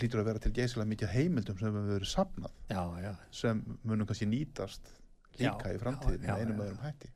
lítur 0.00 0.22
að 0.22 0.28
vera 0.30 0.42
til 0.44 0.52
geysilega 0.56 0.90
mikið 0.92 1.12
heimildum 1.14 1.58
sem 1.58 1.68
hefur 1.72 1.90
verið 1.90 2.12
safnað. 2.12 2.54
Já, 2.70 2.82
já, 3.02 3.12
sem 3.34 3.62
munum 3.82 4.08
kannski 4.08 4.28
nýtast 4.30 4.92
líka 5.40 5.72
Já, 5.72 5.76
í 5.76 5.80
framtíðin 5.82 6.22
með 6.22 6.42
einum 6.42 6.62
öðrum 6.64 6.84
hætti. 6.84 7.10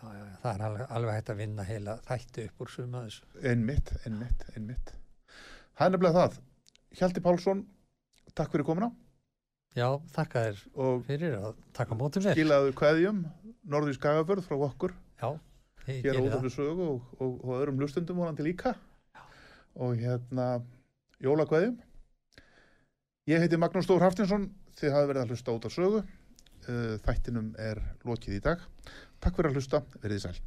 Það 0.00 0.52
er 0.54 0.62
alveg, 0.64 0.86
alveg 0.96 1.18
hægt 1.18 1.30
að 1.34 1.40
vinna 1.42 1.64
heila 1.68 1.96
þættu 2.06 2.46
upp 2.46 2.62
úr 2.64 2.70
suma 2.72 3.02
þessu. 3.04 3.26
einmitt, 3.50 3.92
einmitt, 4.08 4.46
einmitt. 4.54 4.94
Það 5.76 5.86
er 5.86 5.92
nefnilega 5.92 6.22
það. 6.22 6.38
Hjalti 6.96 7.22
Pálsson, 7.26 7.60
takk 8.36 8.52
fyrir 8.54 8.66
komuna. 8.68 8.90
Já, 9.78 9.86
þakka 10.14 10.42
þér 10.46 10.62
og 10.82 11.02
fyrir 11.06 11.36
að 11.38 11.58
taka 11.76 11.94
á 11.94 12.00
mótum 12.00 12.24
mér. 12.26 12.34
skilaðu 12.34 12.72
kveðjum 12.78 13.20
Norður 13.70 13.96
Skagaförð 13.96 14.46
frá 14.48 14.56
okkur. 14.66 14.94
Já, 15.22 15.28
ég 15.86 16.02
hér 16.02 16.02
á 16.02 16.04
geri 16.10 16.24
það. 16.24 16.30
útafri 16.30 16.52
sögu 16.56 16.88
og, 16.88 17.10
og, 17.20 17.36
og 17.44 17.52
öðrum 17.60 17.78
hlustundum 17.78 18.18
vonandi 18.18 18.46
líka. 18.46 18.74
Og 19.78 19.94
hérna 20.00 20.48
jólakveðjum. 21.22 21.76
Ég 23.30 23.44
heiti 23.44 23.60
Magnús 23.60 23.86
Stór 23.86 24.02
Haftinsson 24.02 24.50
þið 24.80 24.96
hafi 24.96 25.12
verið 25.12 25.22
að 25.22 25.34
hlusta 25.34 25.54
út 25.54 25.68
af 25.68 25.76
sögu. 25.76 26.06
Uh, 26.66 26.96
þættinum 27.06 27.52
er 27.62 27.78
lokið 28.04 28.40
í 28.40 28.46
dag. 28.50 28.64
Takk 29.22 29.38
fyrir 29.38 29.52
að 29.52 29.60
hlusta, 29.60 29.84
verið 30.02 30.26
sæl 30.26 30.40